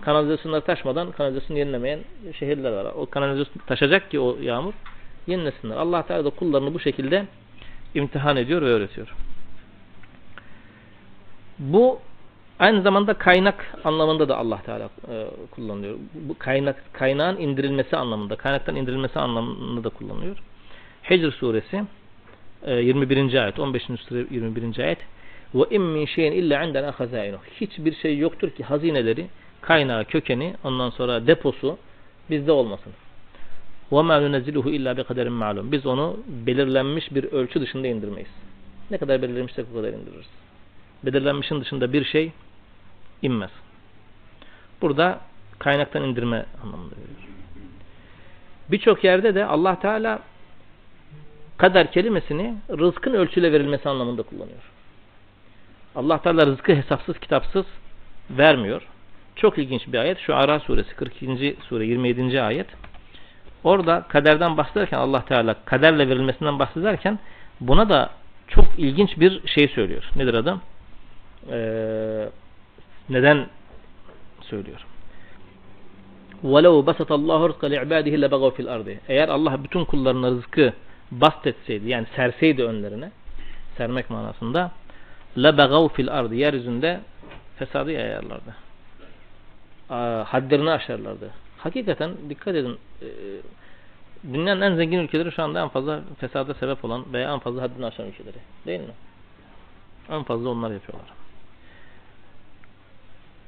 Kanalizasyonları 0.00 0.64
taşmadan 0.64 1.12
kanalizasyonu 1.12 1.58
yenilemeyen 1.58 2.00
şehirler 2.38 2.72
var. 2.72 2.92
O 2.96 3.06
kanalizasyon 3.06 3.62
taşacak 3.66 4.10
ki 4.10 4.20
o 4.20 4.36
yağmur 4.40 4.72
yenilesinler. 5.26 5.76
Allah 5.76 6.06
Teala 6.06 6.24
da 6.24 6.30
kullarını 6.30 6.74
bu 6.74 6.80
şekilde 6.80 7.26
imtihan 7.94 8.36
ediyor 8.36 8.62
ve 8.62 8.66
öğretiyor. 8.66 9.14
Bu 11.58 11.98
aynı 12.58 12.82
zamanda 12.82 13.14
kaynak 13.14 13.74
anlamında 13.84 14.28
da 14.28 14.36
Allah 14.36 14.62
Teala 14.62 14.84
e, 14.84 15.26
kullanılıyor. 15.50 15.96
Bu 16.14 16.38
kaynak 16.38 16.76
kaynağın 16.92 17.36
indirilmesi 17.36 17.96
anlamında, 17.96 18.36
kaynaktan 18.36 18.76
indirilmesi 18.76 19.18
anlamında 19.18 19.84
da 19.84 19.88
kullanılıyor. 19.88 20.36
Hicr 21.10 21.30
suresi 21.30 21.84
21. 22.66 23.34
ayet 23.42 23.58
15. 23.58 23.82
sure 23.82 24.26
21. 24.30 24.78
ayet 24.78 24.98
ve 25.54 25.62
in 25.70 25.82
min 25.82 26.06
şeyin 26.06 26.32
illa 26.32 26.64
indena 26.64 26.92
hazainu. 27.00 27.36
Hiçbir 27.60 27.94
şey 27.94 28.18
yoktur 28.18 28.50
ki 28.50 28.64
hazineleri, 28.64 29.26
kaynağı, 29.60 30.04
kökeni, 30.04 30.54
ondan 30.64 30.90
sonra 30.90 31.26
deposu 31.26 31.78
bizde 32.30 32.52
olmasın. 32.52 32.92
Nunziluhu 33.92 34.70
illa 34.70 34.96
bi 34.96 35.04
kaderin 35.04 35.32
ma'lum. 35.32 35.72
Biz 35.72 35.86
onu 35.86 36.16
belirlenmiş 36.26 37.14
bir 37.14 37.24
ölçü 37.24 37.60
dışında 37.60 37.86
indirmeyiz. 37.86 38.30
Ne 38.90 38.98
kadar 38.98 39.22
belirlenmişsek 39.22 39.66
o 39.72 39.76
kadar 39.76 39.88
indiririz. 39.88 40.28
Belirlenmişin 41.04 41.60
dışında 41.60 41.92
bir 41.92 42.04
şey 42.04 42.32
inmez. 43.22 43.50
Burada 44.80 45.20
kaynaktan 45.58 46.02
indirme 46.02 46.46
anlamında 46.62 46.96
veriyor. 46.96 47.28
Birçok 48.70 49.04
yerde 49.04 49.34
de 49.34 49.44
Allah 49.44 49.80
Teala 49.80 50.22
kader 51.58 51.92
kelimesini 51.92 52.54
rızkın 52.70 53.14
ölçüyle 53.14 53.52
verilmesi 53.52 53.88
anlamında 53.88 54.22
kullanıyor. 54.22 54.70
Allah 55.94 56.22
Teala 56.22 56.46
rızkı 56.46 56.74
hesapsız 56.74 57.18
kitapsız 57.18 57.66
vermiyor. 58.30 58.82
Çok 59.39 59.57
ilginç 59.57 59.87
bir 59.87 59.97
ayet. 59.97 60.19
Şu 60.19 60.35
Ara 60.35 60.59
suresi 60.59 60.95
42. 60.95 61.55
sure 61.69 61.85
27. 61.85 62.41
ayet. 62.41 62.67
Orada 63.63 64.05
kaderden 64.09 64.57
bahsederken 64.57 64.97
Allah 64.97 65.25
Teala 65.25 65.55
kaderle 65.65 66.09
verilmesinden 66.09 66.59
bahsederken 66.59 67.19
buna 67.59 67.89
da 67.89 68.09
çok 68.47 68.65
ilginç 68.77 69.19
bir 69.19 69.47
şey 69.47 69.67
söylüyor. 69.67 70.09
Nedir 70.15 70.33
adı? 70.33 70.61
Ee, 71.51 72.29
neden 73.09 73.47
söylüyor? 74.41 74.85
وَلَوْ 76.43 76.85
بَسَطَ 76.89 77.09
اللّٰهُ 77.19 77.41
رِزْقَ 77.51 77.63
لِعْبَادِهِ 77.73 78.13
لَبَغَوْ 78.25 78.51
فِي 78.55 78.61
الْأَرْضِ 78.63 78.97
Eğer 79.07 79.29
Allah 79.29 79.63
bütün 79.63 79.85
kullarına 79.85 80.31
rızkı 80.31 80.73
bast 81.11 81.47
etseydi 81.47 81.89
yani 81.89 82.07
serseydi 82.15 82.63
önlerine 82.63 83.11
sermek 83.77 84.09
manasında 84.09 84.71
لَبَغَوْ 85.37 85.93
fil 85.93 86.11
ardı 86.11 86.35
yeryüzünde 86.35 86.99
fesadı 87.59 87.91
yayarlardı. 87.91 88.55
Hadlerini 90.25 90.71
aşarlardı. 90.71 91.29
Hakikaten 91.57 92.11
dikkat 92.29 92.55
edin 92.55 92.77
Dünyanın 94.33 94.61
en 94.61 94.75
zengin 94.75 94.99
ülkeleri 94.99 95.31
şu 95.31 95.43
anda 95.43 95.61
en 95.61 95.67
fazla 95.67 96.01
fesada 96.19 96.53
sebep 96.53 96.85
olan 96.85 97.13
veya 97.13 97.33
en 97.33 97.39
fazla 97.39 97.61
haddini 97.61 97.85
aşan 97.85 98.07
ülkeleri. 98.07 98.37
Değil 98.65 98.79
mi? 98.79 98.93
En 100.09 100.23
fazla 100.23 100.49
onlar 100.49 100.71
yapıyorlar. 100.71 101.07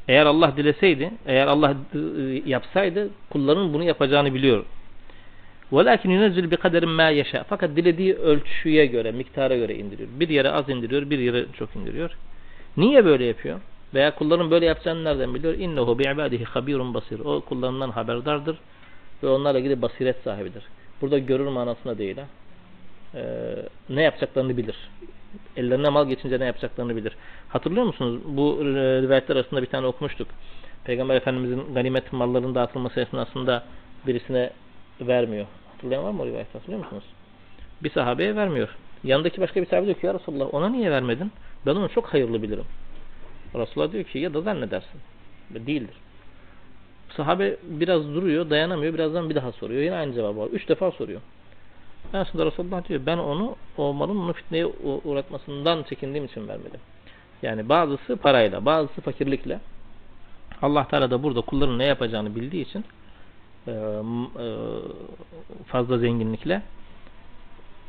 Eğer 0.08 0.26
Allah 0.26 0.58
dileseydi, 0.58 1.12
eğer 1.26 1.48
Allah 1.48 1.76
e, 1.94 2.00
yapsaydı 2.46 3.10
kulların 3.30 3.74
bunu 3.74 3.84
yapacağını 3.84 4.34
biliyor. 4.34 4.66
وَلَكِنْ 5.72 6.08
يُنَزِّلْ 6.08 6.56
بِقَدَرٍ 6.56 6.86
مَا 6.86 7.22
يَشَاء 7.22 7.44
Fakat 7.50 7.76
dilediği 7.76 8.16
ölçüye 8.16 8.86
göre, 8.86 9.12
miktara 9.12 9.56
göre 9.56 9.76
indiriyor. 9.76 10.10
Bir 10.12 10.30
yere 10.30 10.52
az 10.52 10.70
indiriyor, 10.70 11.10
bir 11.10 11.20
yere 11.20 11.46
çok 11.60 11.76
indiriyor. 11.76 12.12
Niye 12.78 13.06
böyle 13.06 13.26
yapıyor? 13.26 13.60
Veya 13.95 14.15
kulların 14.15 14.51
böyle 14.51 14.67
yapacağını 14.67 15.05
nereden 15.05 15.35
biliyor? 15.35 15.55
İnnehu 15.55 15.99
bi'ibadihi 15.99 16.45
habirun 16.45 16.95
basir. 16.95 17.21
O 17.21 17.41
kullarından 17.41 17.91
haberdardır 17.91 18.59
ve 19.23 19.29
onlarla 19.29 19.59
ilgili 19.59 19.83
basiret 19.83 20.17
sahibidir. 20.25 20.65
Burada 21.01 21.19
görür 21.19 21.47
manasına 21.47 21.99
değil 21.99 22.17
ha. 22.17 22.25
Ee, 23.15 23.55
ne 23.89 24.03
yapacaklarını 24.03 24.57
bilir. 24.57 24.77
Ellerine 25.57 25.89
mal 25.89 26.09
geçince 26.09 26.41
ne 26.41 26.45
yapacaklarını 26.45 26.97
bilir. 26.97 27.17
Hatırlıyor 27.49 27.87
musunuz? 27.87 28.21
Bu 28.25 28.59
e, 28.61 28.65
rivayetler 29.03 29.37
arasında 29.37 29.63
bir 29.63 29.67
tane 29.67 29.87
okumuştuk. 29.87 30.29
Peygamber 30.85 31.17
Efendimizin 31.17 31.75
ganimet 31.75 32.13
mallarının 32.13 32.55
dağıtılması 32.55 33.01
esnasında 33.01 33.65
birisine 34.07 34.51
vermiyor. 35.01 35.47
Hatırlayan 35.73 36.05
var 36.05 36.11
mı 36.11 36.23
o 36.23 36.27
rivayeti? 36.27 36.53
Hatırlıyor 36.53 36.85
musunuz? 36.85 37.05
Bir 37.83 37.91
sahabeye 37.91 38.37
vermiyor. 38.37 38.69
Yanındaki 39.05 39.41
başka 39.41 39.63
bir 39.63 39.67
sahabe 39.67 39.87
diyor 39.87 39.99
ki 39.99 40.07
ya 40.07 40.15
Resulallah 40.15 40.55
ona 40.55 40.69
niye 40.69 40.91
vermedin? 40.91 41.33
Ben 41.67 41.75
onu 41.75 41.89
çok 41.89 42.07
hayırlı 42.07 42.43
bilirim. 42.43 42.65
Resulullah 43.55 43.93
diyor 43.93 44.05
ki 44.05 44.19
ya 44.19 44.35
da 44.35 44.41
zannedersin. 44.41 45.01
Değildir. 45.51 45.95
Sahabe 47.17 47.57
biraz 47.63 48.15
duruyor, 48.15 48.51
dayanamıyor. 48.51 48.95
Birazdan 48.95 49.31
bir 49.31 49.35
daha 49.35 49.53
soruyor. 49.53 49.83
Yine 49.83 49.95
aynı 49.95 50.15
cevabı 50.15 50.39
var. 50.39 50.49
Üç 50.53 50.69
defa 50.69 50.91
soruyor. 50.91 51.21
En 52.15 52.25
sonunda 52.25 52.51
Resulullah 52.51 52.89
diyor 52.89 53.01
ben 53.07 53.19
onu 53.19 53.57
o 53.77 53.93
malın 53.93 54.17
onu 54.17 54.33
fitneye 54.33 54.67
uğratmasından 55.05 55.83
çekindiğim 55.83 56.25
için 56.25 56.49
vermedim. 56.49 56.81
Yani 57.43 57.69
bazısı 57.69 58.17
parayla, 58.17 58.65
bazısı 58.65 59.01
fakirlikle. 59.01 59.61
Allah 60.63 60.89
Teala 60.89 61.11
da 61.11 61.23
burada 61.23 61.41
kulların 61.41 61.79
ne 61.79 61.85
yapacağını 61.85 62.35
bildiği 62.35 62.63
için 62.65 62.85
e, 63.67 63.71
e, 63.71 64.47
fazla 65.67 65.99
zenginlikle 65.99 66.63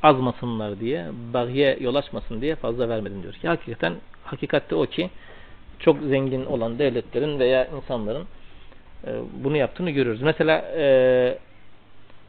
azmasınlar 0.04 0.80
diye, 0.80 1.06
bagiye 1.34 1.78
yol 1.82 1.96
açmasın 1.96 2.42
diye 2.42 2.56
fazla 2.56 2.90
vermedim 2.90 3.24
diyor. 3.24 3.34
Ki 3.34 3.48
hakikaten 3.48 3.94
hakikatte 4.24 4.76
o 4.76 4.86
ki 4.86 5.10
çok 5.84 6.02
zengin 6.02 6.46
olan 6.46 6.80
devletlerin 6.80 7.40
veya 7.40 7.68
insanların 7.68 8.26
e, 9.08 9.12
bunu 9.44 9.58
yaptığını 9.58 9.90
görüyoruz. 9.90 10.22
Mesela 10.22 10.66
e, 10.78 11.38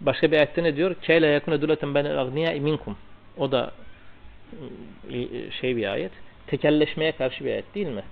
başka 0.00 0.30
bir 0.32 0.36
ayette 0.36 0.62
ne 0.62 0.76
diyor? 0.76 0.94
Keyla 0.94 1.28
yakune 1.28 1.60
duleten 1.60 1.94
ben 1.94 2.04
agniya 2.04 2.52
minkum. 2.60 2.96
O 3.38 3.52
da 3.52 3.72
e, 5.12 5.50
şey 5.60 5.76
bir 5.76 5.92
ayet. 5.92 6.12
Tekelleşmeye 6.46 7.12
karşı 7.12 7.44
bir 7.44 7.50
ayet 7.50 7.74
değil 7.74 7.86
mi? 7.86 8.02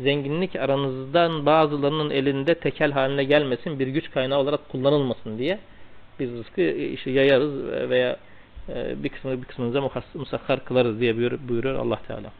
Zenginlik 0.00 0.56
aranızdan 0.56 1.46
bazılarının 1.46 2.10
elinde 2.10 2.54
tekel 2.54 2.92
haline 2.92 3.24
gelmesin, 3.24 3.78
bir 3.78 3.86
güç 3.86 4.10
kaynağı 4.10 4.38
olarak 4.38 4.68
kullanılmasın 4.68 5.38
diye 5.38 5.58
biz 6.20 6.32
rızkı 6.32 6.60
e, 6.60 6.88
işte 6.88 7.10
yayarız 7.10 7.64
veya 7.90 8.16
e, 8.68 9.02
bir 9.02 9.08
kısmını 9.08 9.42
bir 9.42 9.46
kısmınıza 9.46 9.90
musakhar 10.14 10.64
kılarız 10.64 11.00
diye 11.00 11.16
buyur- 11.16 11.48
buyuruyor 11.48 11.74
Allah 11.74 12.00
Teala. 12.08 12.32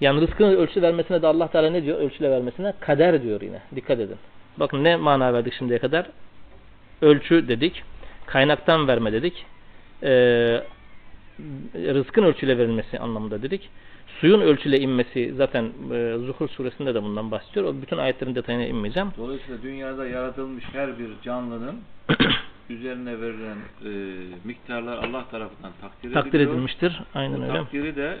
Yani 0.00 0.20
rızkın 0.20 0.44
ölçü 0.44 0.82
vermesine 0.82 1.22
de 1.22 1.26
Allah 1.26 1.48
Teala 1.48 1.70
ne 1.70 1.82
diyor? 1.82 1.98
Ölçüle 1.98 2.30
vermesine 2.30 2.72
kader 2.80 3.22
diyor 3.22 3.40
yine. 3.40 3.60
Dikkat 3.76 4.00
edin. 4.00 4.16
Bakın 4.56 4.84
ne 4.84 4.96
mana 4.96 5.32
verdik 5.32 5.52
şimdiye 5.54 5.78
kadar? 5.78 6.06
Ölçü 7.02 7.48
dedik. 7.48 7.82
Kaynaktan 8.26 8.88
verme 8.88 9.12
dedik. 9.12 9.46
Ee, 10.02 10.62
rızkın 11.74 12.22
ölçüle 12.22 12.58
verilmesi 12.58 12.98
anlamında 12.98 13.42
dedik. 13.42 13.68
Suyun 14.20 14.40
ölçüle 14.40 14.80
inmesi 14.80 15.34
zaten 15.36 15.64
e, 15.92 16.16
Zuhur 16.26 16.48
suresinde 16.48 16.94
de 16.94 17.02
bundan 17.02 17.30
bahsediyor. 17.30 17.66
O 17.66 17.82
bütün 17.82 17.96
ayetlerin 17.98 18.34
detayına 18.34 18.64
inmeyeceğim. 18.64 19.08
Dolayısıyla 19.18 19.62
dünyada 19.62 20.06
yaratılmış 20.08 20.64
her 20.72 20.98
bir 20.98 21.08
canlının 21.24 21.80
üzerine 22.70 23.20
verilen 23.20 23.56
e, 23.84 23.90
miktarlar 24.44 24.96
Allah 24.96 25.24
tarafından 25.30 25.72
takdir, 25.80 26.12
Takdir 26.12 26.30
ediliyor. 26.30 26.50
edilmiştir. 26.52 27.00
Aynen 27.14 27.38
Bu 27.40 27.42
öyle. 27.44 27.52
takdiri 27.52 27.96
de 27.96 28.18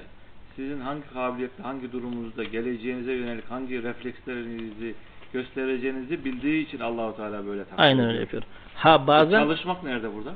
sizin 0.60 0.80
hangi 0.80 1.02
kabiliyette, 1.14 1.62
hangi 1.62 1.92
durumunuzda, 1.92 2.44
geleceğinize 2.44 3.12
yönelik 3.12 3.50
hangi 3.50 3.82
reflekslerinizi 3.82 4.94
göstereceğinizi 5.32 6.24
bildiği 6.24 6.66
için 6.66 6.80
Allahu 6.80 7.16
Teala 7.16 7.46
böyle 7.46 7.64
takdir 7.64 7.82
Aynen 7.82 8.08
öyle 8.08 8.20
yapıyor. 8.20 8.42
Ha 8.74 9.06
bazen 9.06 9.40
Çalışmak 9.40 9.82
nerede 9.84 10.14
burada? 10.14 10.34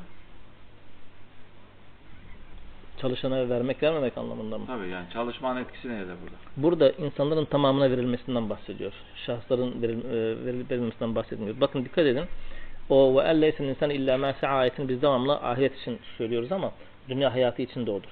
çalışana 3.00 3.48
vermek 3.48 3.82
vermemek 3.82 4.18
anlamında 4.18 4.58
mı? 4.58 4.64
Tabii 4.66 4.88
yani 4.88 5.06
çalışmanın 5.12 5.60
etkisi 5.60 5.88
nerede 5.88 6.12
burada? 6.22 6.36
Burada 6.56 6.90
insanların 6.90 7.44
tamamına 7.44 7.90
verilmesinden 7.90 8.50
bahsediyor. 8.50 8.92
Şahısların 9.26 9.82
veril, 9.82 10.04
e, 10.04 10.46
veril- 10.46 10.70
verilmesinden 10.70 11.14
bahsetmiyor. 11.14 11.60
Bakın 11.60 11.84
dikkat 11.84 12.06
edin. 12.06 12.24
O 12.88 13.16
ve 13.16 13.20
elleysen 13.28 13.64
insan 13.64 13.90
illa 13.90 14.18
ma 14.18 14.34
biz 14.78 15.02
devamlı 15.02 15.32
ahiret 15.36 15.78
için 15.80 15.98
söylüyoruz 16.18 16.52
ama 16.52 16.72
dünya 17.08 17.34
hayatı 17.34 17.62
için 17.62 17.86
de 17.86 17.90
odur. 17.90 18.08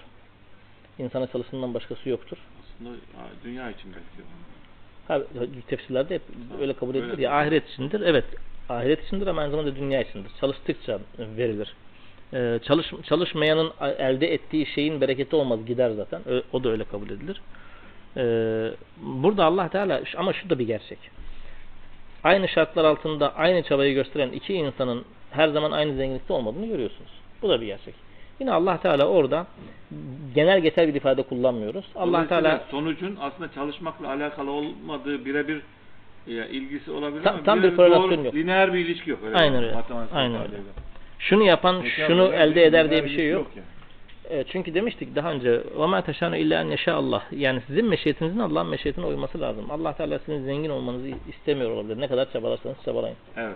İnsana 0.98 1.26
çalışından 1.26 1.74
başkası 1.74 2.08
yoktur. 2.08 2.38
Aslında 2.62 2.96
dünya 3.44 3.70
için 3.70 3.92
belki. 3.92 4.28
Ha, 5.08 5.20
tefsirlerde 5.66 6.14
hep 6.14 6.22
öyle 6.60 6.72
kabul 6.72 6.94
edilir 6.94 7.18
ya 7.18 7.30
tabii. 7.30 7.30
ahiret 7.30 7.68
içindir. 7.68 8.00
Evet 8.00 8.24
ahiret 8.68 9.06
içindir 9.06 9.26
ama 9.26 9.40
aynı 9.40 9.50
zamanda 9.50 9.76
dünya 9.76 10.00
içindir. 10.00 10.30
Çalıştıkça 10.40 10.98
verilir. 11.18 11.74
Ee, 12.34 12.58
çalış, 12.62 12.92
çalışmayanın 13.02 13.72
elde 13.80 14.34
ettiği 14.34 14.66
şeyin 14.66 15.00
bereketi 15.00 15.36
olmaz 15.36 15.66
gider 15.66 15.90
zaten. 15.90 16.22
O 16.52 16.64
da 16.64 16.68
öyle 16.68 16.84
kabul 16.84 17.10
edilir. 17.10 17.40
Ee, 18.16 18.70
burada 19.02 19.44
Allah 19.44 19.68
Teala 19.68 20.02
ama 20.16 20.32
şu 20.32 20.50
da 20.50 20.58
bir 20.58 20.66
gerçek. 20.66 20.98
Aynı 22.24 22.48
şartlar 22.48 22.84
altında 22.84 23.34
aynı 23.34 23.62
çabayı 23.62 23.94
gösteren 23.94 24.32
iki 24.32 24.54
insanın 24.54 25.04
her 25.30 25.48
zaman 25.48 25.72
aynı 25.72 25.96
zenginlikte 25.96 26.32
olmadığını 26.32 26.66
görüyorsunuz. 26.66 27.10
Bu 27.42 27.48
da 27.48 27.60
bir 27.60 27.66
gerçek. 27.66 27.94
Yine 28.39 28.51
Allah 28.51 28.77
Teala 28.77 29.05
orada 29.07 29.47
genel 30.35 30.59
geçer 30.59 30.87
bir 30.87 30.93
ifade 30.93 31.23
kullanmıyoruz. 31.23 31.85
Allah 31.95 32.07
Dolayısıyla 32.07 32.41
Teala 32.41 32.63
sonucun 32.71 33.17
aslında 33.21 33.51
çalışmakla 33.53 34.07
alakalı 34.09 34.51
olmadığı 34.51 35.25
birebir 35.25 35.61
ya, 36.27 36.45
ilgisi 36.45 36.91
olabilir 36.91 37.23
Tam- 37.23 37.35
ama 37.35 37.43
tam 37.43 37.57
bir 37.59 37.63
birebir 37.63 37.75
korelasyon 37.75 38.11
doğru, 38.17 38.25
yok. 38.25 38.35
Lineer 38.35 38.73
bir 38.73 38.79
ilişki 38.79 39.09
yok. 39.09 39.19
Öyle 39.25 39.35
Aynen 39.35 39.61
bir 39.61 39.65
öyle. 39.65 39.75
matematik 39.75 40.15
Aynen 40.15 40.35
öyle. 40.35 40.43
ifadeyle. 40.45 40.63
şunu 41.19 41.43
yapan 41.43 41.81
Zeka 41.81 42.07
şunu 42.07 42.19
böyle 42.19 42.35
elde 42.37 42.55
bir 42.55 42.61
eder 42.61 42.83
lineer 42.85 42.91
diye 42.91 43.03
bir 43.03 43.09
şey 43.09 43.15
ilişki 43.17 43.33
yok. 43.33 43.47
yani. 43.55 43.65
Evet, 44.29 44.47
çünkü 44.51 44.73
demiştik 44.73 45.15
daha 45.15 45.31
önce 45.31 45.61
وَمَا 45.77 46.01
تَشَانُ 46.01 46.35
اِلَّا 46.35 46.55
اَنْ 46.63 46.75
يَشَاءَ 46.75 46.91
Allah. 46.91 47.23
Yani 47.31 47.61
sizin 47.67 47.85
meşiyetinizin 47.85 48.39
Allah'ın 48.39 48.67
meşiyetine 48.67 49.05
uyması 49.05 49.41
lazım. 49.41 49.65
Allah 49.71 49.93
Teala 49.93 50.19
sizin 50.19 50.45
zengin 50.45 50.69
olmanızı 50.69 51.07
istemiyor 51.29 51.71
olabilir. 51.71 52.01
Ne 52.01 52.07
kadar 52.07 52.31
çabalarsanız 52.31 52.75
çabalayın. 52.85 53.17
Evet. 53.37 53.55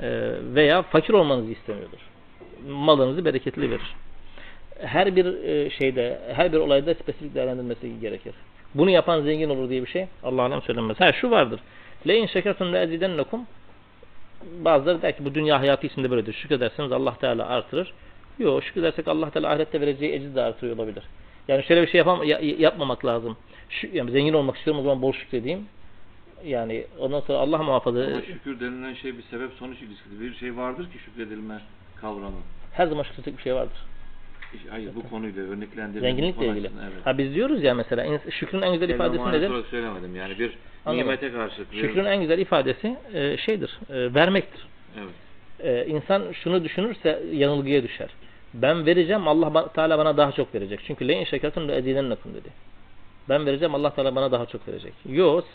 Ee, 0.00 0.30
veya 0.54 0.82
fakir 0.82 1.14
olmanızı 1.14 1.50
istemiyordur. 1.52 1.98
Malınızı 2.67 3.25
bereketli 3.25 3.69
verir. 3.71 3.95
Her 4.79 5.15
bir 5.15 5.25
e, 5.25 5.69
şeyde, 5.69 6.19
her 6.33 6.53
bir 6.53 6.57
olayda 6.57 6.93
spesifik 6.93 7.35
değerlendirilmesi 7.35 7.99
gerekir. 7.99 8.33
Bunu 8.75 8.89
yapan 8.89 9.21
zengin 9.21 9.49
olur 9.49 9.69
diye 9.69 9.81
bir 9.81 9.87
şey 9.87 10.07
Allah 10.23 10.41
alem 10.41 10.61
söylenmez. 10.61 10.99
Ha 10.99 11.11
şu 11.13 11.31
vardır. 11.31 11.59
Le 12.07 12.17
in 12.17 12.25
şekertum 12.25 12.73
le 12.73 12.81
ezidennekum 12.81 13.45
Bazıları 14.43 15.01
der 15.01 15.17
ki 15.17 15.25
bu 15.25 15.35
dünya 15.35 15.59
hayatı 15.59 15.87
içinde 15.87 16.11
böyledir. 16.11 16.33
Şükrederseniz 16.33 16.91
Allah 16.91 17.17
Teala 17.17 17.47
artırır. 17.47 17.93
Yok 18.39 18.63
şükredersek 18.63 19.07
Allah 19.07 19.29
Teala 19.29 19.51
ahirette 19.51 19.81
vereceği 19.81 20.13
ecri 20.13 20.35
de 20.35 20.41
artırıyor 20.41 20.77
olabilir. 20.77 21.03
Yani 21.47 21.63
şöyle 21.63 21.81
bir 21.81 21.87
şey 21.87 21.97
yapam 21.97 22.23
ya- 22.23 22.39
yapmamak 22.41 23.05
lazım. 23.05 23.37
Şu, 23.69 23.87
yani 23.93 24.11
zengin 24.11 24.33
olmak 24.33 24.57
istiyorum 24.57 24.79
o 24.79 24.83
zaman 24.83 25.01
bol 25.01 25.13
şükredeyim. 25.13 25.65
Yani 26.45 26.85
ondan 26.99 27.19
sonra 27.19 27.37
Allah 27.37 27.57
muhafaza 27.57 28.03
Ama 28.03 28.21
şükür 28.21 28.59
denilen 28.59 28.93
şey 28.93 29.17
bir 29.17 29.23
sebep 29.23 29.51
sonuç 29.53 29.81
ilişkisi. 29.81 30.21
Bir 30.21 30.33
şey 30.35 30.57
vardır 30.57 30.91
ki 30.91 30.99
şükredilme 31.05 31.59
kavramı. 32.01 32.37
her 32.73 32.87
zaman 32.87 33.03
şükredecek 33.03 33.37
bir 33.37 33.43
şey 33.43 33.55
vardır. 33.55 33.77
Hayır 34.69 34.95
bu 34.95 35.09
konuyla 35.09 35.43
örneklendirdiğimiz 35.43 36.01
Zenginlikle 36.01 36.47
ilgili. 36.47 36.71
Evet. 36.83 37.05
Ha 37.05 37.17
biz 37.17 37.35
diyoruz 37.35 37.63
ya 37.63 37.73
mesela 37.73 38.19
şükrün 38.29 38.61
en 38.61 38.73
güzel 38.73 38.89
ifadesi 38.89 39.19
manası 39.23 39.37
nedir? 39.37 39.65
söylemedim. 39.71 40.15
Yani 40.15 40.39
bir 40.39 40.57
Anladım. 40.85 41.05
nimete 41.05 41.31
karşı. 41.31 41.65
Şükrün 41.71 42.05
en 42.05 42.21
güzel 42.21 42.39
ifadesi 42.39 42.97
e, 43.13 43.37
şeydir, 43.37 43.79
e, 43.89 44.13
vermektir. 44.13 44.67
Evet. 44.97 45.13
E, 45.59 45.85
insan 45.87 46.31
şunu 46.31 46.63
düşünürse 46.63 47.23
yanılgıya 47.33 47.83
düşer. 47.83 48.09
Ben 48.53 48.85
vereceğim 48.85 49.27
Allah 49.27 49.67
Teala 49.67 49.97
bana 49.97 50.17
daha 50.17 50.31
çok 50.31 50.55
verecek. 50.55 50.79
Çünkü 50.87 51.07
leyin 51.07 51.25
şekertum 51.25 51.67
le 51.67 51.75
ezidennekum 51.75 52.33
dedi. 52.33 52.49
Ben 53.29 53.45
vereceğim 53.45 53.75
Allah 53.75 53.95
Teala 53.95 54.15
bana 54.15 54.31
daha 54.31 54.45
çok 54.45 54.67
verecek. 54.67 54.93
Yok. 55.09 55.45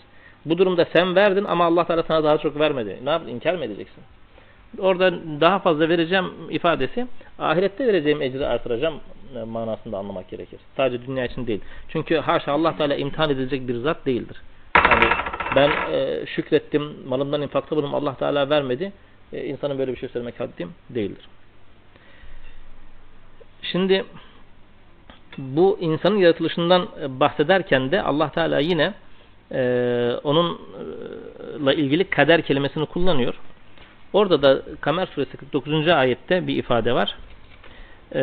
Bu 0.44 0.58
durumda 0.58 0.86
sen 0.92 1.14
verdin 1.16 1.44
ama 1.44 1.64
Allah 1.64 1.86
Teala 1.86 2.02
sana 2.02 2.24
daha 2.24 2.38
çok 2.38 2.58
vermedi. 2.60 2.98
Ne 3.04 3.10
yaptın? 3.10 3.28
İnkar 3.30 3.54
mı 3.54 3.64
edeceksin? 3.64 4.02
Orada 4.78 5.12
daha 5.40 5.58
fazla 5.58 5.88
vereceğim 5.88 6.24
ifadesi 6.50 7.06
ahirette 7.38 7.86
vereceğim 7.86 8.22
ecri 8.22 8.46
artıracağım 8.46 9.00
e, 9.36 9.42
manasında 9.42 9.98
anlamak 9.98 10.28
gerekir. 10.28 10.60
Sadece 10.76 11.06
dünya 11.06 11.24
için 11.24 11.46
değil. 11.46 11.60
Çünkü 11.88 12.16
haşa 12.16 12.52
Allah 12.52 12.76
Teala 12.76 12.94
imtihan 12.94 13.30
edilecek 13.30 13.68
bir 13.68 13.76
zat 13.76 14.06
değildir. 14.06 14.36
Yani 14.76 15.04
ben 15.56 15.70
e, 15.92 16.26
şükrettim, 16.26 16.96
malımdan 17.08 17.42
infakta 17.42 17.76
bulundum, 17.76 17.94
Allah 17.94 18.14
Teala 18.14 18.50
vermedi. 18.50 18.92
E, 19.32 19.44
insanın 19.44 19.78
böyle 19.78 19.92
bir 19.92 19.96
şey 19.96 20.08
söylemek 20.08 20.40
haddim 20.40 20.72
değildir. 20.90 21.28
Şimdi 23.62 24.04
bu 25.38 25.78
insanın 25.80 26.16
yaratılışından 26.16 26.88
e, 27.00 27.20
bahsederken 27.20 27.90
de 27.90 28.02
Allah 28.02 28.30
Teala 28.30 28.58
yine 28.58 28.94
e, 29.52 29.60
onunla 30.24 31.74
ilgili 31.74 32.04
kader 32.04 32.42
kelimesini 32.42 32.86
kullanıyor. 32.86 33.34
Orada 34.14 34.42
da 34.42 34.62
Kamer 34.80 35.06
suresi 35.06 35.36
49. 35.36 35.88
ayette 35.88 36.46
bir 36.46 36.56
ifade 36.56 36.92
var. 36.92 37.16
E, 38.14 38.20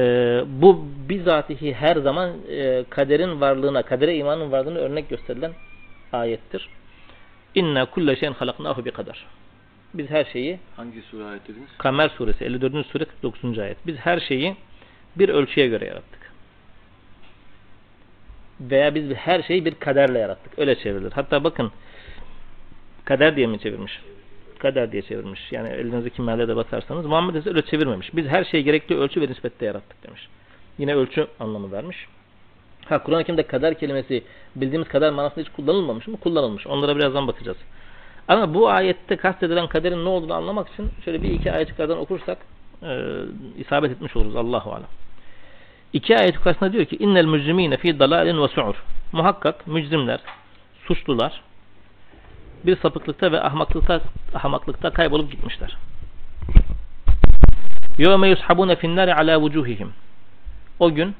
bu 0.47 0.86
bizatihi 1.10 1.73
her 1.73 1.95
zaman 1.95 2.32
e, 2.49 2.86
kaderin 2.89 3.41
varlığına, 3.41 3.84
kadere 3.84 4.15
imanın 4.15 4.51
varlığına 4.51 4.80
örnek 4.80 5.10
gösterilen 5.10 5.51
ayettir. 6.13 6.69
İnna 7.56 7.86
kulle 7.86 8.15
şeyin 8.15 8.34
halaknahu 8.34 8.86
bi 8.86 8.91
kadar. 8.91 9.25
Biz 9.93 10.10
her 10.10 10.25
şeyi 10.25 10.60
Hangi 10.75 11.01
sure 11.01 11.23
ayet 11.23 11.47
dediniz? 11.47 11.69
Kamer 11.77 12.10
suresi 12.10 12.45
54. 12.45 12.88
sure 12.88 13.06
49. 13.06 13.60
ayet. 13.60 13.77
Biz 13.88 13.95
her 13.95 14.19
şeyi 14.19 14.56
bir 15.15 15.30
ölçüye 15.30 15.67
göre 15.67 15.86
yarattık. 15.86 16.32
Veya 18.62 18.95
biz 18.95 19.13
her 19.13 19.43
şeyi 19.43 19.65
bir 19.65 19.75
kaderle 19.75 20.19
yarattık. 20.19 20.60
Öyle 20.60 20.75
çevrilir. 20.75 21.12
Hatta 21.12 21.43
bakın 21.43 21.71
kader 23.06 23.36
diye 23.36 23.47
mi 23.47 23.60
çevirmiş? 23.60 23.99
Kader 24.62 24.91
diye 24.91 25.02
çevirmiş. 25.02 25.52
Yani 25.52 25.69
elinizdeki 25.69 26.21
meallere 26.21 26.56
bakarsanız 26.56 27.06
Muhammed 27.06 27.36
ise 27.36 27.50
öyle 27.50 27.62
çevirmemiş. 27.62 28.15
Biz 28.15 28.28
her 28.28 28.43
şeyi 28.43 28.63
gerekli 28.63 28.97
ölçü 28.97 29.21
ve 29.21 29.28
nispette 29.28 29.65
yarattık 29.65 30.08
demiş. 30.08 30.28
Yine 30.78 30.95
ölçü 30.95 31.28
anlamı 31.39 31.71
vermiş. 31.71 32.08
Ha 32.86 33.04
Kur'an-ı 33.04 33.24
Kerim'de 33.24 33.47
kader 33.47 33.80
kelimesi 33.80 34.24
bildiğimiz 34.56 34.88
kader 34.88 35.12
manasında 35.12 35.41
hiç 35.41 35.50
kullanılmamış 35.50 36.08
mı? 36.08 36.17
Kullanılmış. 36.17 36.67
Onlara 36.67 36.95
birazdan 36.97 37.28
bakacağız. 37.28 37.58
Ama 38.28 38.54
bu 38.54 38.69
ayette 38.69 39.17
kastedilen 39.17 39.67
kaderin 39.67 40.06
ne 40.06 40.10
olduğunu 40.10 40.34
anlamak 40.34 40.69
için 40.69 40.89
şöyle 41.06 41.24
bir 41.24 41.30
iki 41.30 41.52
ayet 41.52 41.69
yukarıdan 41.69 41.97
okursak 41.97 42.38
e, 42.84 43.02
isabet 43.58 43.91
etmiş 43.91 44.15
oluruz. 44.15 44.36
Allahu 44.36 44.71
alem. 44.71 44.89
İki 45.93 46.17
ayet 46.17 46.36
yukarısında 46.36 46.74
diyor 46.74 46.86
ki 46.86 46.95
innel 46.95 47.26
mücrimine 47.26 47.78
fi 47.78 48.00
dalalin 48.00 48.41
ve 48.41 48.47
su'ur. 48.47 48.84
Muhakkak 49.12 49.67
mücrimler, 49.67 50.19
suçlular 50.88 51.41
bir 52.65 52.78
sapıklıkta 52.78 53.32
ve 53.32 53.41
ahmaklıkta 53.41 54.02
ahmaklıkta 54.34 54.89
kaybolup 54.89 55.32
gitmişler. 55.32 55.78
Yevme 57.97 58.30
yushabune 58.30 58.76
finnari 58.76 59.15
ala 59.15 59.41
vucuhihim. 59.41 59.93
O 60.80 60.93
gün 60.93 61.15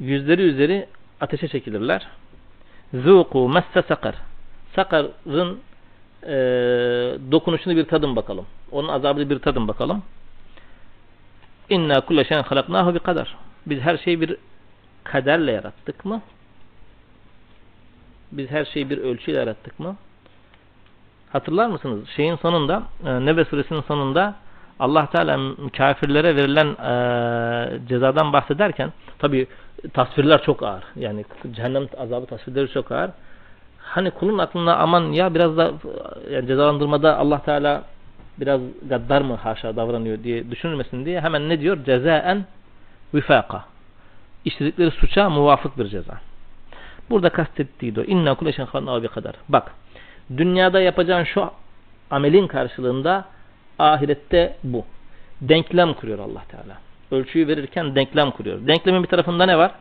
yüzleri 0.00 0.42
üzeri 0.42 0.86
ateşe 1.20 1.48
çekilirler. 1.48 2.06
Zuku 2.94 3.48
messe 3.48 3.82
sakar. 3.88 4.14
Sakar'ın 4.76 5.60
e, 6.22 6.36
dokunuşunu 7.32 7.76
bir 7.76 7.84
tadın 7.84 8.16
bakalım. 8.16 8.46
Onun 8.72 8.88
azabını 8.88 9.30
bir 9.30 9.38
tadın 9.38 9.68
bakalım. 9.68 10.02
İnna 11.70 12.00
kulle 12.00 12.24
şeyin 12.24 12.42
halaknahu 12.42 12.94
bi 12.94 12.98
kadar. 12.98 13.36
Biz 13.66 13.80
her 13.80 13.98
şeyi 13.98 14.20
bir 14.20 14.36
kaderle 15.04 15.52
yarattık 15.52 16.04
mı? 16.04 16.22
Biz 18.32 18.50
her 18.50 18.64
şeyi 18.64 18.90
bir 18.90 18.98
ölçüyle 18.98 19.38
yarattık 19.38 19.80
mı? 19.80 19.96
Hatırlar 21.32 21.66
mısınız? 21.66 22.08
Şeyin 22.16 22.36
sonunda, 22.36 22.82
e, 23.06 23.26
Nebe 23.26 23.44
suresinin 23.44 23.80
sonunda 23.80 24.34
Allah 24.78 25.06
Teala 25.06 25.38
kafirlere 25.76 26.36
verilen 26.36 26.66
e, 26.66 27.86
cezadan 27.88 28.32
bahsederken 28.32 28.92
tabi 29.18 29.46
tasvirler 29.94 30.42
çok 30.42 30.62
ağır. 30.62 30.84
Yani 30.96 31.24
cehennem 31.52 31.86
azabı 31.98 32.26
tasvirleri 32.26 32.72
çok 32.72 32.92
ağır. 32.92 33.10
Hani 33.78 34.10
kulun 34.10 34.38
aklına 34.38 34.76
aman 34.76 35.12
ya 35.12 35.34
biraz 35.34 35.56
da 35.56 35.72
yani 36.30 36.46
cezalandırmada 36.46 37.16
Allah 37.18 37.42
Teala 37.42 37.82
biraz 38.40 38.60
gaddar 38.88 39.22
mı 39.22 39.34
haşa 39.34 39.76
davranıyor 39.76 40.22
diye 40.22 40.50
düşünülmesin 40.50 41.04
diye 41.04 41.20
hemen 41.20 41.48
ne 41.48 41.60
diyor? 41.60 41.84
Cezaen 41.84 42.44
vifaka. 43.14 43.64
İşledikleri 44.44 44.90
suça 44.90 45.30
muvafık 45.30 45.78
bir 45.78 45.88
ceza. 45.88 46.14
Burada 47.10 47.28
kastettiği 47.28 47.96
de. 47.96 48.06
İnna 48.06 48.36
halna 48.72 49.02
bir 49.02 49.08
kadar. 49.08 49.34
Bak. 49.48 49.72
Dünyada 50.36 50.80
yapacağın 50.80 51.24
şu 51.24 51.50
amelin 52.10 52.46
karşılığında 52.46 53.24
ahirette 53.78 54.56
bu. 54.64 54.84
Denklem 55.40 55.94
kuruyor 55.94 56.18
Allah 56.18 56.42
Teala. 56.48 56.78
Ölçüyü 57.10 57.48
verirken 57.48 57.94
denklem 57.94 58.30
kuruyor. 58.30 58.66
Denklemin 58.66 59.02
bir 59.02 59.08
tarafında 59.08 59.46
ne 59.46 59.58
var? 59.58 59.72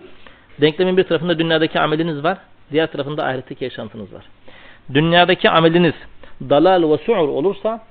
Denklemin 0.62 0.98
bir 0.98 1.04
tarafında 1.04 1.40
dünyadaki 1.40 1.80
ameliniz 1.80 2.24
var. 2.24 2.38
Diğer 2.72 2.92
tarafında 2.92 3.26
ahiretteki 3.26 3.64
yaşantınız 3.64 4.14
var. 4.14 4.26
Dünyadaki 4.94 5.50
ameliniz 5.50 5.94
dalal 6.42 6.92
ve 6.92 6.98
su'ur 6.98 7.28
olursa 7.28 7.84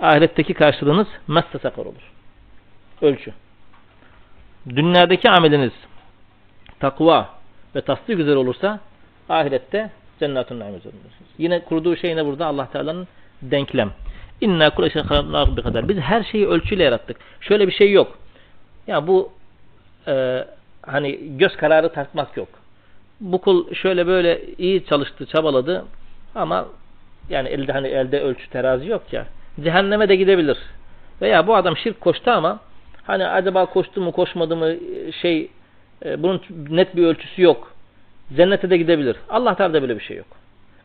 ahiretteki 0.00 0.54
karşılığınız 0.54 1.06
messe 1.28 1.58
sakar 1.58 1.84
olur. 1.84 2.12
Ölçü. 3.02 3.32
Dünyadaki 4.68 5.30
ameliniz 5.30 5.72
takva 6.80 7.28
ve 7.74 7.80
tasdik 7.80 8.18
üzere 8.18 8.36
olursa 8.36 8.80
ahirette 9.28 9.90
cennetun 10.26 10.60
naim. 10.60 10.74
Yine 11.38 11.60
kurduğu 11.60 11.96
şey 11.96 12.16
ne 12.16 12.26
burada? 12.26 12.46
Allah 12.46 12.68
Teala'nın 12.72 13.08
denklem. 13.42 13.90
İnna 14.40 14.70
kule 14.70 14.90
şeyin 14.90 15.06
bir 15.56 15.62
kadar. 15.62 15.88
Biz 15.88 15.96
her 15.96 16.22
şeyi 16.22 16.46
ölçüyle 16.46 16.84
yarattık. 16.84 17.16
Şöyle 17.40 17.66
bir 17.66 17.72
şey 17.72 17.92
yok. 17.92 18.18
Ya 18.86 19.06
bu 19.06 19.32
e, 20.08 20.44
hani 20.82 21.38
göz 21.38 21.56
kararı 21.56 21.92
tartmak 21.92 22.36
yok. 22.36 22.48
Bu 23.20 23.40
kul 23.40 23.74
şöyle 23.74 24.06
böyle 24.06 24.42
iyi 24.58 24.86
çalıştı, 24.86 25.26
çabaladı 25.26 25.84
ama 26.34 26.66
yani 27.30 27.48
elde 27.48 27.72
hani 27.72 27.88
elde 27.88 28.20
ölçü 28.20 28.50
terazi 28.50 28.88
yok 28.88 29.12
ya. 29.12 29.26
Cehenneme 29.64 30.08
de 30.08 30.16
gidebilir. 30.16 30.58
Veya 31.22 31.46
bu 31.46 31.56
adam 31.56 31.76
şirk 31.76 32.00
koştu 32.00 32.30
ama 32.30 32.60
hani 33.06 33.26
acaba 33.26 33.66
koştu 33.66 34.00
mu 34.00 34.12
koşmadı 34.12 34.56
mı 34.56 34.74
şey 35.22 35.50
e, 36.04 36.22
bunun 36.22 36.42
net 36.70 36.96
bir 36.96 37.06
ölçüsü 37.06 37.42
yok. 37.42 37.73
Cennete 38.36 38.70
de 38.70 38.76
gidebilir. 38.76 39.16
Allah 39.28 39.54
Teala 39.54 39.82
böyle 39.82 39.96
bir 39.96 40.02
şey 40.02 40.16
yok. 40.16 40.26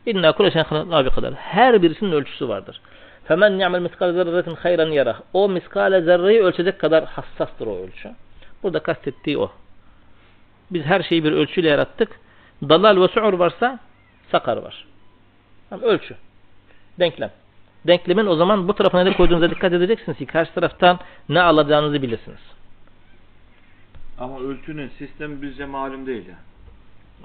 İnna 0.06 0.34
şeyin 0.36 1.04
bir 1.04 1.10
kadar. 1.10 1.34
Her 1.34 1.82
birisinin 1.82 2.12
ölçüsü 2.12 2.48
vardır. 2.48 2.80
Femen 3.24 3.58
ni'mel 3.58 3.80
miskale 3.80 4.12
zerretin 4.12 4.54
hayran 4.54 4.90
yarah. 4.90 5.20
O 5.32 5.48
miskale 5.48 6.02
zerreyi 6.02 6.40
ölçecek 6.40 6.78
kadar 6.78 7.04
hassastır 7.04 7.66
o 7.66 7.76
ölçü. 7.76 8.10
Burada 8.62 8.80
kastettiği 8.80 9.38
o. 9.38 9.52
Biz 10.70 10.84
her 10.84 11.02
şeyi 11.02 11.24
bir 11.24 11.32
ölçüyle 11.32 11.68
yarattık. 11.68 12.20
Dalal 12.62 13.02
ve 13.02 13.08
su'ur 13.08 13.32
varsa 13.32 13.78
sakar 14.32 14.56
var. 14.56 14.86
Tamam, 15.70 15.84
ölçü. 15.84 16.14
Denklem. 16.98 17.30
Denklemin 17.86 18.26
o 18.26 18.36
zaman 18.36 18.68
bu 18.68 18.74
tarafına 18.74 19.04
ne 19.04 19.12
koyduğunuza 19.12 19.50
dikkat 19.50 19.72
edeceksiniz 19.72 20.18
ki 20.18 20.26
karşı 20.26 20.54
taraftan 20.54 20.98
ne 21.28 21.40
alacağınızı 21.40 22.02
bilirsiniz. 22.02 22.40
Ama 24.18 24.40
ölçünün 24.40 24.88
sistemi 24.98 25.42
bize 25.42 25.66
malum 25.66 26.06
değil 26.06 26.28
ya. 26.28 26.34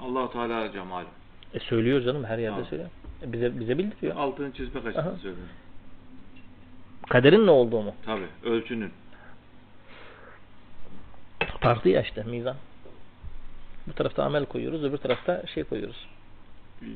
Allah 0.00 0.30
Teala'ca 0.32 0.84
malum. 0.84 1.08
E 1.54 1.60
söylüyor 1.60 2.02
canım 2.02 2.24
her 2.24 2.38
yerde 2.38 2.54
Tamam. 2.54 2.68
söylüyor. 2.70 2.90
E 3.22 3.32
bize 3.32 3.60
bize 3.60 3.78
bildiriyor. 3.78 4.16
Altını 4.16 4.52
çizmek 4.52 4.76
Aha. 4.84 4.88
açısından 4.88 5.16
söylüyorum. 5.16 5.48
Kaderin 7.08 7.46
ne 7.46 7.50
olduğunu. 7.50 7.94
Tabi 8.04 8.22
ölçünün. 8.44 8.90
Farklı 11.60 11.90
ya 11.90 12.02
işte 12.02 12.22
mizan. 12.22 12.56
Bu 13.86 13.92
tarafta 13.92 14.24
amel 14.24 14.44
koyuyoruz, 14.46 14.84
öbür 14.84 14.96
tarafta 14.96 15.46
şey 15.54 15.64
koyuyoruz. 15.64 16.06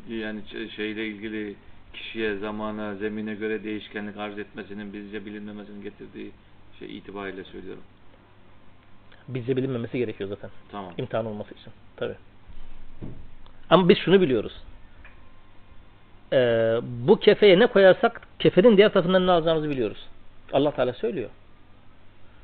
Yani 0.09 0.41
ç- 0.53 0.71
şeyle 0.71 1.07
ilgili 1.07 1.55
kişiye, 1.93 2.37
zamana, 2.37 2.95
zemine 2.95 3.35
göre 3.35 3.65
değişkenlik 3.65 4.17
arz 4.17 4.39
etmesinin 4.39 4.93
bizce 4.93 5.27
bilinmemesinin 5.27 5.83
getirdiği 5.83 6.31
şey 6.79 6.99
itibariyle 6.99 7.45
söylüyorum. 7.45 7.83
Bize 9.29 9.57
bilinmemesi 9.57 9.99
gerekiyor 9.99 10.29
zaten. 10.29 10.51
Tamam. 10.71 10.93
İmtihan 10.99 11.27
olması 11.27 11.55
için. 11.55 11.73
Tabi. 11.97 12.15
Ama 13.71 13.89
biz 13.89 13.99
şunu 13.99 14.21
biliyoruz. 14.21 14.53
Ee, 16.33 16.81
bu 16.83 17.17
kefeye 17.17 17.59
ne 17.59 17.67
koyarsak 17.67 18.21
kefenin 18.39 18.77
diğer 18.77 18.93
tarafından 18.93 19.27
ne 19.27 19.31
alacağımızı 19.31 19.71
biliyoruz. 19.71 20.07
Allah 20.53 20.71
Teala 20.71 20.93
söylüyor. 20.93 21.31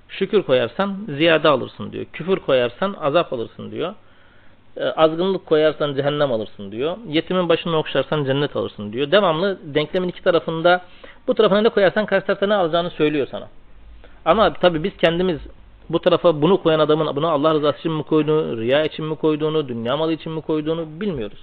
Şükür 0.09 0.43
koyarsan 0.43 0.97
ziyade 1.09 1.49
alırsın 1.49 1.93
diyor. 1.93 2.05
Küfür 2.13 2.37
koyarsan 2.37 2.97
azap 3.01 3.33
alırsın 3.33 3.71
diyor. 3.71 3.95
Ee, 4.77 4.85
azgınlık 4.85 5.47
koyarsan 5.47 5.95
cehennem 5.95 6.33
alırsın 6.33 6.73
diyor. 6.73 6.97
Yetimin 7.09 7.49
başını 7.49 7.77
okşarsan 7.77 8.25
cennet 8.25 8.57
alırsın 8.57 8.93
diyor. 8.93 9.11
Devamlı 9.11 9.59
denklemin 9.75 10.09
iki 10.09 10.23
tarafında 10.23 10.81
bu 11.27 11.35
tarafına 11.35 11.61
ne 11.61 11.69
koyarsan 11.69 12.07
karşı 12.07 12.27
tarafta 12.27 12.47
ne 12.47 12.55
alacağını 12.55 12.91
söylüyor 12.91 13.27
sana. 13.31 13.49
Ama 14.25 14.53
tabi 14.53 14.85
biz 14.85 14.97
kendimiz 14.97 15.39
bu 15.91 15.99
tarafa 15.99 16.43
bunu 16.43 16.63
koyan 16.63 16.81
adamın 16.81 17.17
bunu 17.17 17.29
Allah 17.29 17.55
rızası 17.55 17.79
için 17.79 17.93
mi 17.93 18.03
koyduğunu, 18.03 18.61
riya 18.61 18.85
için 18.85 19.05
mi 19.05 19.17
koyduğunu, 19.17 19.69
dünya 19.69 19.97
malı 19.97 20.13
için 20.13 20.33
mi 20.33 20.41
koyduğunu 20.41 21.01
bilmiyoruz. 21.01 21.39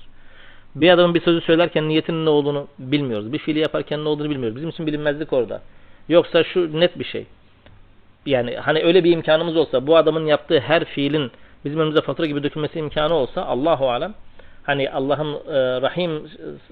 Bir 0.75 0.89
adamın 0.89 1.15
bir 1.15 1.21
sözü 1.21 1.41
söylerken 1.41 1.89
niyetinin 1.89 2.25
ne 2.25 2.29
olduğunu 2.29 2.67
bilmiyoruz. 2.79 3.33
Bir 3.33 3.37
fiili 3.37 3.59
yaparken 3.59 4.03
ne 4.03 4.09
olduğunu 4.09 4.29
bilmiyoruz. 4.29 4.55
Bizim 4.55 4.69
için 4.69 4.87
bilinmezlik 4.87 5.33
orada. 5.33 5.61
Yoksa 6.09 6.43
şu 6.43 6.79
net 6.79 6.99
bir 6.99 7.03
şey. 7.05 7.25
Yani 8.25 8.55
hani 8.55 8.83
öyle 8.83 9.03
bir 9.03 9.11
imkanımız 9.11 9.57
olsa 9.57 9.87
bu 9.87 9.97
adamın 9.97 10.25
yaptığı 10.25 10.59
her 10.59 10.85
fiilin 10.85 11.31
bizim 11.65 11.79
önümüze 11.79 12.01
fatura 12.01 12.27
gibi 12.27 12.43
dökülmesi 12.43 12.79
imkanı 12.79 13.13
olsa 13.13 13.45
Allahu 13.45 13.89
alem 13.89 14.13
hani 14.63 14.89
Allah'ın 14.89 15.33
e, 15.33 15.81
Rahim 15.81 16.11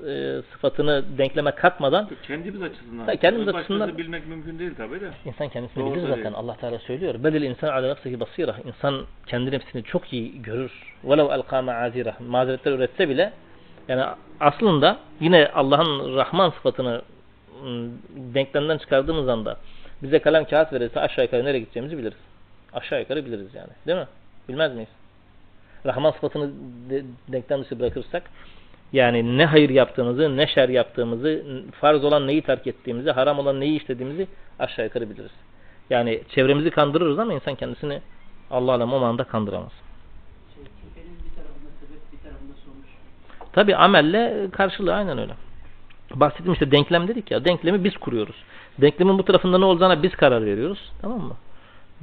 e, 0.07 0.41
sıfatını 0.51 1.03
denkleme 1.17 1.51
katmadan 1.51 2.09
Kendimiz 2.27 2.61
açısından. 2.61 3.05
Ha, 3.05 3.15
kendimiz 3.15 3.47
Başkası 3.47 3.59
açısından- 3.73 3.97
bilmek 3.97 4.27
mümkün 4.27 4.59
değil 4.59 4.71
tabii 4.77 5.01
de. 5.01 5.09
insan 5.25 5.49
kendisini 5.49 5.83
Doğru 5.85 5.95
bilir 5.95 6.07
zaten. 6.07 6.33
Allah 6.33 6.55
Teala 6.55 6.79
söylüyor. 6.79 7.15
Belil 7.23 7.41
insan 7.41 7.67
ala 7.67 7.87
nefsihi 7.87 8.19
basira. 8.19 8.55
İnsan 8.67 9.05
kendi 9.27 9.51
nefsini 9.51 9.83
çok 9.83 10.13
iyi 10.13 10.41
görür. 10.41 10.71
Velev 11.03 11.29
elqa 11.29 11.61
ma'azira. 11.61 12.15
Mazeretler 12.27 12.71
üretse 12.71 13.09
bile 13.09 13.33
yani 13.87 14.03
aslında 14.39 14.97
yine 15.19 15.51
Allah'ın 15.55 16.15
Rahman 16.15 16.49
sıfatını 16.49 17.01
ım, 17.65 17.91
denklemden 18.33 18.77
çıkardığımız 18.77 19.27
anda 19.29 19.57
bize 20.03 20.19
kalem 20.19 20.45
kağıt 20.45 20.73
verirse 20.73 20.99
aşağı 20.99 21.25
yukarı 21.25 21.45
nereye 21.45 21.59
gideceğimizi 21.59 21.97
biliriz. 21.97 22.17
Aşağı 22.73 22.99
yukarı 22.99 23.25
biliriz 23.25 23.55
yani. 23.55 23.69
Değil 23.87 23.97
mi? 23.99 24.07
Bilmez 24.49 24.73
miyiz? 24.73 24.89
Rahman 25.85 26.11
sıfatını 26.11 26.51
de, 26.89 27.03
denklem 27.27 27.63
dışı 27.63 27.79
bırakırsak 27.79 28.23
yani 28.93 29.37
ne 29.37 29.45
hayır 29.45 29.69
yaptığımızı, 29.69 30.37
ne 30.37 30.47
şer 30.47 30.69
yaptığımızı, 30.69 31.43
farz 31.79 32.03
olan 32.03 32.27
neyi 32.27 32.41
terk 32.41 32.67
ettiğimizi, 32.67 33.11
haram 33.11 33.39
olan 33.39 33.59
neyi 33.59 33.81
işlediğimizi 33.81 34.27
aşağı 34.59 34.85
yukarı 34.85 35.09
biliriz. 35.09 35.31
Yani 35.89 36.21
çevremizi 36.29 36.69
kandırırız 36.69 37.19
ama 37.19 37.33
insan 37.33 37.55
kendisini 37.55 38.01
Allah 38.51 38.71
alem 38.71 38.93
o 38.93 38.99
manada 38.99 39.23
kandıramaz. 39.23 39.71
Şey. 40.55 40.63
Tabi 43.53 43.75
amelle 43.75 44.47
karşılığı 44.51 44.95
aynen 44.95 45.17
öyle. 45.17 45.33
Bahsettim 46.15 46.53
işte 46.53 46.71
denklem 46.71 47.07
dedik 47.07 47.31
ya. 47.31 47.45
Denklemi 47.45 47.83
biz 47.83 47.97
kuruyoruz. 47.97 48.35
Denklemin 48.81 49.17
bu 49.17 49.25
tarafında 49.25 49.57
ne 49.57 49.65
olacağına 49.65 50.03
biz 50.03 50.15
karar 50.15 50.45
veriyoruz. 50.45 50.91
Tamam 51.01 51.19
mı? 51.19 51.35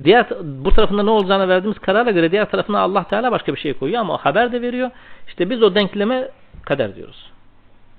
Diğer 0.04 0.26
bu 0.42 0.74
tarafında 0.74 1.02
ne 1.02 1.10
olacağına 1.10 1.48
verdiğimiz 1.48 1.78
karara 1.78 2.10
göre 2.10 2.30
diğer 2.30 2.50
tarafına 2.50 2.80
Allah 2.80 3.04
Teala 3.04 3.32
başka 3.32 3.54
bir 3.54 3.60
şey 3.60 3.74
koyuyor 3.74 4.00
ama 4.00 4.14
o 4.14 4.16
haber 4.16 4.52
de 4.52 4.62
veriyor. 4.62 4.90
İşte 5.28 5.50
biz 5.50 5.62
o 5.62 5.74
denkleme 5.74 6.28
kader 6.64 6.96
diyoruz. 6.96 7.30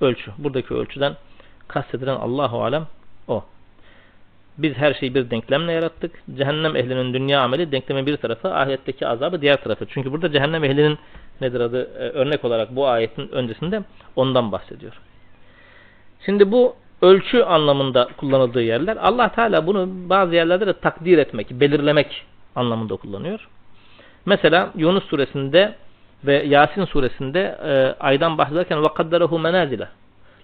Ölçü. 0.02 0.32
Buradaki 0.38 0.74
ölçüden 0.74 1.16
kastedilen 1.68 2.16
Allahu 2.16 2.64
alem 2.64 2.88
o. 3.28 3.44
Biz 4.58 4.74
her 4.74 4.94
şeyi 4.94 5.16
bir 5.16 5.30
denklemle 5.30 5.72
yarattık. 5.72 6.24
Cehennem 6.38 6.76
ehlinin 6.76 7.14
dünya 7.14 7.42
ameli 7.42 7.72
denklemin 7.72 8.06
bir 8.06 8.18
tarafı, 8.18 8.54
ahiretteki 8.54 9.08
azabı 9.08 9.42
diğer 9.42 9.64
tarafı. 9.64 9.86
Çünkü 9.90 10.12
burada 10.12 10.32
cehennem 10.32 10.64
ehlinin 10.64 10.98
nedir 11.42 11.60
adı 11.60 11.82
e, 11.82 12.10
örnek 12.10 12.46
olarak 12.46 12.76
bu 12.76 12.88
ayetin 12.88 13.30
öncesinde 13.32 13.84
ondan 14.16 14.52
bahsediyor. 14.52 14.94
Şimdi 16.26 16.52
bu 16.52 16.76
ölçü 17.02 17.42
anlamında 17.42 18.08
kullanıldığı 18.18 18.62
yerler. 18.62 18.98
Allah 19.02 19.30
Teala 19.30 19.68
bunu 19.68 19.90
bazı 20.10 20.36
yerlerde 20.36 20.68
de 20.68 20.74
takdir 20.74 21.18
etmek, 21.18 21.52
belirlemek 21.52 22.26
anlamında 22.56 22.96
kullanıyor. 22.96 23.48
Mesela 24.26 24.70
Yunus 24.76 25.04
suresinde 25.04 25.76
ve 26.26 26.44
Yasin 26.44 26.86
suresinde 26.86 27.58
e, 27.66 27.96
aydan 28.00 28.38
bahsederken 28.38 28.84
vakadderehu 28.84 29.40
menazile 29.40 29.88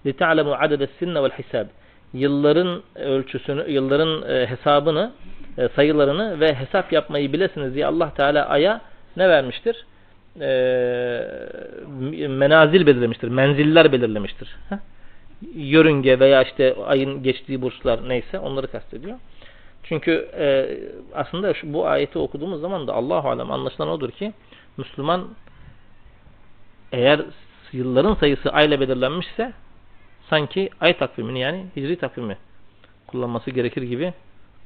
li 0.05 0.13
ta'lemu 0.13 0.53
adede 0.53 0.87
sinne 0.99 1.23
vel 1.23 1.31
hisab. 1.31 1.65
Yılların 2.13 2.81
ölçüsünü, 2.95 3.71
yılların 3.71 4.29
e, 4.29 4.47
hesabını, 4.47 5.11
e, 5.57 5.67
sayılarını 5.67 6.39
ve 6.39 6.55
hesap 6.55 6.93
yapmayı 6.93 7.33
bilesiniz 7.33 7.75
diye 7.75 7.85
Allah 7.85 8.13
Teala 8.13 8.49
aya 8.49 8.81
ne 9.17 9.29
vermiştir? 9.29 9.85
E, 10.41 10.47
menazil 12.27 12.85
belirlemiştir, 12.85 13.27
menziller 13.27 13.91
belirlemiştir. 13.91 14.55
Heh 14.69 14.94
yörünge 15.55 16.19
veya 16.19 16.43
işte 16.43 16.75
ayın 16.85 17.23
geçtiği 17.23 17.61
burçlar 17.61 18.09
neyse 18.09 18.39
onları 18.39 18.67
kastediyor. 18.67 19.19
Çünkü 19.83 20.29
e, 20.37 20.77
aslında 21.13 21.53
şu, 21.53 21.73
bu 21.73 21.87
ayeti 21.87 22.19
okuduğumuz 22.19 22.61
zaman 22.61 22.87
da 22.87 22.93
Allahu 22.93 23.29
alem 23.29 23.51
anlaşılan 23.51 23.89
odur 23.89 24.11
ki 24.11 24.33
Müslüman 24.77 25.27
eğer 26.91 27.21
yılların 27.71 28.15
sayısı 28.15 28.49
ayla 28.49 28.79
belirlenmişse 28.79 29.53
sanki 30.29 30.69
ay 30.79 30.97
takvimini 30.97 31.39
yani 31.39 31.65
hicri 31.75 31.97
takvimi 31.97 32.37
kullanması 33.07 33.51
gerekir 33.51 33.81
gibi 33.81 34.13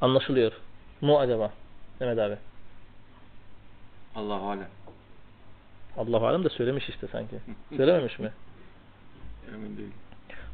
anlaşılıyor. 0.02 0.52
Mu 1.02 1.20
acaba? 1.20 1.52
Mehmet 2.00 2.20
abi. 2.20 2.38
Allahu 4.16 4.50
alem. 4.50 4.68
Allahu 5.98 6.28
alem 6.28 6.44
de 6.44 6.50
söylemiş 6.50 6.90
işte 6.90 7.08
sanki. 7.08 7.36
Söylememiş 7.78 8.20
mi? 8.20 8.32
Emin 9.54 9.78
değilim. 9.78 9.94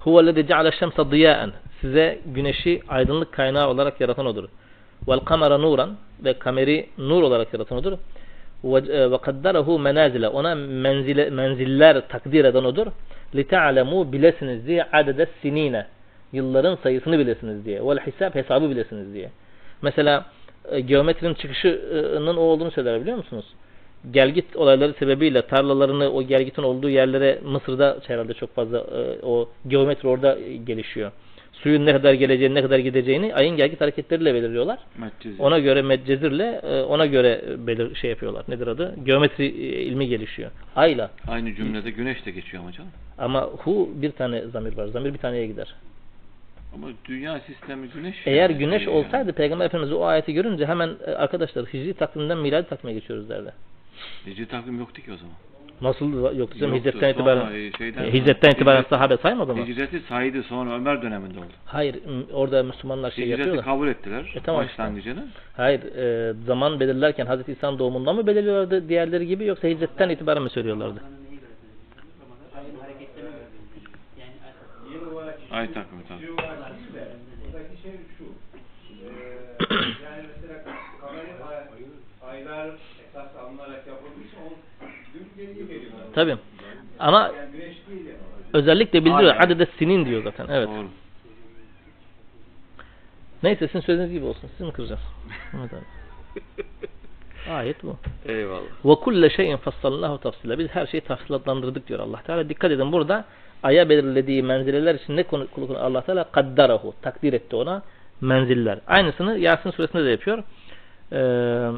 Huvellezî 0.05 0.47
ceale 0.47 0.71
şemse 0.71 1.11
diyaen. 1.11 1.51
Size 1.81 2.19
güneşi 2.25 2.81
aydınlık 2.87 3.31
kaynağı 3.31 3.69
olarak 3.69 4.01
yaratan 4.01 4.25
odur. 4.25 4.49
Vel 5.07 5.19
kamera 5.19 5.57
nuran 5.57 5.97
ve 6.23 6.33
kameri 6.33 6.89
nur 6.97 7.23
olarak 7.23 7.53
yaratan 7.53 7.77
odur. 7.77 7.93
Ve 8.63 9.17
kaddarahu 9.17 9.79
menazile. 9.79 10.27
Ona 10.27 10.55
menzile, 10.55 11.29
menziller 11.29 12.07
takdir 12.07 12.45
eden 12.45 12.63
odur. 12.63 12.87
Li 13.35 13.47
ta'lemu 13.47 14.11
bilesiniz 14.11 14.67
diye 14.67 14.83
adede 14.83 15.27
sinine. 15.41 15.85
Yılların 16.33 16.77
sayısını 16.83 17.19
bilesiniz 17.19 17.65
diye. 17.65 17.87
Vel 17.87 17.99
hisab 17.99 18.35
hesabı 18.35 18.69
bilesiniz 18.69 19.13
diye. 19.13 19.29
Mesela 19.81 20.25
e, 20.71 20.79
geometrinin 20.79 21.33
çıkışının 21.33 22.37
o 22.37 22.41
olduğunu 22.41 22.71
söyler 22.71 23.01
biliyor 23.01 23.17
musunuz? 23.17 23.45
Gelgit 24.11 24.55
olayları 24.55 24.93
sebebiyle 24.93 25.41
tarlalarını 25.41 26.11
o 26.11 26.23
gelgitin 26.23 26.63
olduğu 26.63 26.89
yerlere 26.89 27.39
Mısır'da 27.45 27.97
herhalde 28.07 28.33
çok 28.33 28.55
fazla 28.55 28.77
e, 28.77 29.25
o 29.25 29.49
geometri 29.67 30.07
orada 30.07 30.37
gelişiyor. 30.65 31.11
Suyun 31.53 31.85
ne 31.85 31.91
kadar 31.91 32.13
geleceğini, 32.13 32.55
ne 32.55 32.61
kadar 32.61 32.79
gideceğini 32.79 33.35
ayın 33.35 33.57
gelgit 33.57 33.81
hareketleriyle 33.81 34.33
belirliyorlar. 34.33 34.79
Medcezir. 34.97 35.39
Ona 35.39 35.59
göre 35.59 35.81
medcezirle 35.81 36.61
e, 36.63 36.81
ona 36.81 37.05
göre 37.05 37.41
belir 37.57 37.95
şey 37.95 38.09
yapıyorlar. 38.09 38.45
Nedir 38.47 38.67
adı? 38.67 38.95
Geometri 39.05 39.45
e, 39.45 39.81
ilmi 39.81 40.07
gelişiyor. 40.07 40.51
Ayla. 40.75 41.11
Aynı 41.27 41.55
cümlede 41.55 41.91
güneş 41.91 42.25
de 42.25 42.31
geçiyor 42.31 42.63
ama 42.63 42.71
canım. 42.71 42.91
Ama 43.17 43.41
hu 43.41 43.89
bir 43.95 44.11
tane 44.11 44.41
zamir 44.41 44.77
var. 44.77 44.87
Zamir 44.87 45.13
bir 45.13 45.19
taneye 45.19 45.47
gider. 45.47 45.75
Ama 46.75 46.87
dünya 47.05 47.39
sistemi 47.39 47.87
güneş. 47.87 48.15
Eğer 48.25 48.49
yani. 48.49 48.59
güneş 48.59 48.81
Yani. 48.81 48.97
olsaydı 48.97 49.33
Peygamber 49.33 49.65
Efendimiz 49.65 49.93
o 49.93 50.05
ayeti 50.05 50.33
görünce 50.33 50.65
hemen 50.65 50.89
e, 51.07 51.11
arkadaşlar 51.11 51.65
hicri 51.65 51.93
takvimden 51.93 52.37
miladi 52.37 52.69
takvime 52.69 52.93
geçiyoruz 52.93 53.29
derdi. 53.29 53.51
Hicri 54.27 54.45
takvim 54.47 54.79
yoktu 54.79 55.01
ki 55.01 55.11
o 55.13 55.17
zaman. 55.17 55.35
Nasıl 55.81 56.37
yoktu 56.37 56.59
canım 56.59 56.73
Yoktu. 56.75 56.89
hicretten 56.89 57.09
itibaren 57.13 57.51
e, 57.55 57.71
şeyden 57.77 58.03
e, 58.03 58.05
sonra- 58.05 58.13
hicretten 58.17 58.51
itibaren 58.51 58.81
Hicret- 58.81 58.89
sahabe 58.89 59.17
saymadı 59.17 59.55
mı? 59.55 59.65
Hicreti 59.65 59.99
saydı 60.09 60.43
sonra 60.43 60.75
Ömer 60.75 61.01
döneminde 61.01 61.39
oldu. 61.39 61.47
Hayır, 61.65 61.95
orada 62.33 62.63
Müslümanlar 62.63 63.11
şey 63.11 63.25
Hicreti 63.25 63.39
yapıyorlar. 63.39 63.65
kabul 63.65 63.87
ettiler. 63.87 64.33
E, 64.35 64.39
tamam 64.39 64.65
işte. 64.65 64.77
başlangıcını. 64.83 65.27
Hayır, 65.57 65.81
e, 65.95 66.33
zaman 66.45 66.79
belirlerken 66.79 67.25
Hazreti 67.25 67.51
İsa'nın 67.51 67.79
doğumundan 67.79 68.15
mı 68.15 68.27
belirliyorlardı 68.27 68.89
diğerleri 68.89 69.27
gibi 69.27 69.45
yoksa 69.45 69.67
hicretten 69.67 70.09
itibaren 70.09 70.43
mi 70.43 70.49
söylüyorlardı? 70.49 71.01
Ay- 75.51 75.73
takvimi 75.73 76.03
buradaki 77.47 77.81
şey 77.81 77.91
şu. 78.17 78.23
Eee 78.23 79.09
yani 80.03 80.23
mesela 80.35 80.63
aylar 82.31 82.69
esas 83.09 83.35
alınarak 83.35 83.87
yapılmışsa 83.87 84.37
onun 84.45 84.57
Tabii. 86.15 86.37
Ama 86.99 87.31
özellikle 88.53 89.05
bildiriyor. 89.05 89.35
Adede 89.39 89.67
sinin 89.79 90.05
diyor 90.05 90.23
zaten. 90.23 90.47
Evet. 90.49 90.67
Doğru. 90.69 90.87
Neyse 93.43 93.67
sizin 93.67 93.79
söylediğiniz 93.79 94.13
gibi 94.13 94.25
olsun. 94.25 94.49
Siz 94.57 94.65
mi 94.67 94.71
kıracağız? 94.73 95.01
Evet 95.59 95.73
abi. 95.73 95.83
Ayet 97.53 97.83
bu. 97.83 97.97
Eyvallah. 98.25 98.61
Ve 98.85 98.95
kulle 98.95 99.29
şeyin 99.29 99.57
fassalnahu 99.57 100.17
tafsila. 100.17 100.59
Biz 100.59 100.67
her 100.69 100.87
şeyi 100.87 101.01
tafsilatlandırdık 101.01 101.87
diyor 101.87 101.99
Allah 101.99 102.21
Teala. 102.21 102.49
Dikkat 102.49 102.71
edin 102.71 102.91
burada 102.91 103.25
aya 103.63 103.89
belirlediği 103.89 104.43
menzileler 104.43 104.95
için 104.95 105.15
ne 105.17 105.23
konu- 105.23 105.77
Allah 105.79 106.01
Teala 106.01 106.23
kaddarahu. 106.23 106.93
Takdir 107.01 107.33
etti 107.33 107.55
ona 107.55 107.81
menziller. 108.21 108.79
Aynısını 108.87 109.37
Yasin 109.39 109.71
suresinde 109.71 110.05
de 110.05 110.09
yapıyor. 110.09 110.43
Ee, 111.11 111.69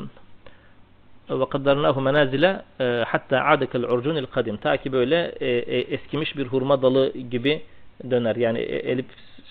ve 1.29 1.49
kaddarnahu 1.49 2.01
menazile 2.01 2.61
hatta 3.07 3.43
adekel 3.45 3.83
urcunil 3.83 4.25
kadim. 4.25 4.57
Ta 4.57 4.77
ki 4.77 4.91
böyle 4.91 5.35
e, 5.39 5.47
e, 5.47 5.79
eskimiş 5.79 6.37
bir 6.37 6.47
hurma 6.47 6.81
dalı 6.81 7.13
gibi 7.17 7.61
döner. 8.11 8.35
Yani 8.35 8.59
e, 8.59 8.75
elip 8.91 9.05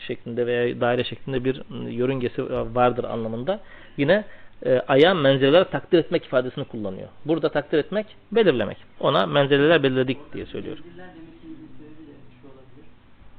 şeklinde 0.07 0.47
veya 0.47 0.81
daire 0.81 1.05
şeklinde 1.05 1.45
bir 1.45 1.63
yörüngesi 1.91 2.43
vardır 2.75 3.05
anlamında. 3.05 3.61
Yine 3.97 4.25
e, 4.67 4.79
aya 4.89 5.15
menzileler 5.15 5.71
takdir 5.71 5.99
etmek 5.99 6.25
ifadesini 6.25 6.65
kullanıyor. 6.65 7.09
Burada 7.25 7.49
takdir 7.49 7.79
etmek, 7.79 8.07
belirlemek. 8.33 8.77
Ona 9.01 9.27
menzileler 9.27 9.83
belirledik 9.83 10.19
diye 10.33 10.47
söylüyor. 10.47 10.77
Menziller 10.79 11.09
demesinin 11.09 11.69
sebebi 11.79 12.03
de 12.09 12.15
şu 12.41 12.47
olabilir. 12.53 12.87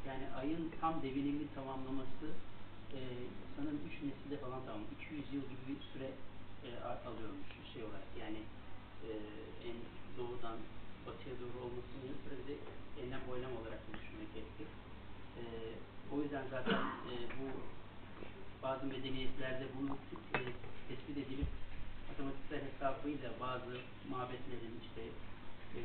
Yani 0.07 0.23
ayın 0.41 0.71
tam 0.81 0.93
devinimini 1.03 1.47
tamamlaması 1.55 2.25
e, 2.97 2.99
sanırım 3.55 3.79
3 3.87 3.93
nesilde 4.07 4.37
falan 4.43 4.59
tamam. 4.67 4.81
200 5.01 5.21
yıl 5.33 5.43
gibi 5.51 5.63
bir 5.69 5.79
süre 5.93 6.09
e, 6.67 6.69
a- 6.89 7.01
alıyormuş 7.09 7.49
şey 7.73 7.81
olarak. 7.87 8.09
Yani 8.23 8.39
e, 9.07 9.09
en 9.69 9.77
doğudan 10.17 10.57
batıya 11.05 11.35
doğru 11.41 11.57
olmasının 11.65 12.03
yanı 12.07 12.19
sıra 12.23 12.35
bir 12.39 12.47
de 12.51 12.55
enlem 13.01 13.23
boylam 13.29 13.53
olarak 13.59 13.81
da 13.85 13.89
düşünmek 13.99 14.29
gerekir. 14.37 14.69
E, 15.41 15.43
o 16.13 16.15
yüzden 16.23 16.45
zaten 16.55 16.79
e, 17.11 17.13
bu 17.37 17.45
bazı 18.65 18.83
medeniyetlerde 18.93 19.65
bunu 19.75 19.91
e, 20.37 20.39
tespit 20.89 21.17
edilip 21.23 21.49
matematiksel 22.09 22.61
hesabıyla 22.69 23.29
bazı 23.45 23.73
mabetlerin 24.13 24.75
işte 24.85 25.03
e, 25.77 25.81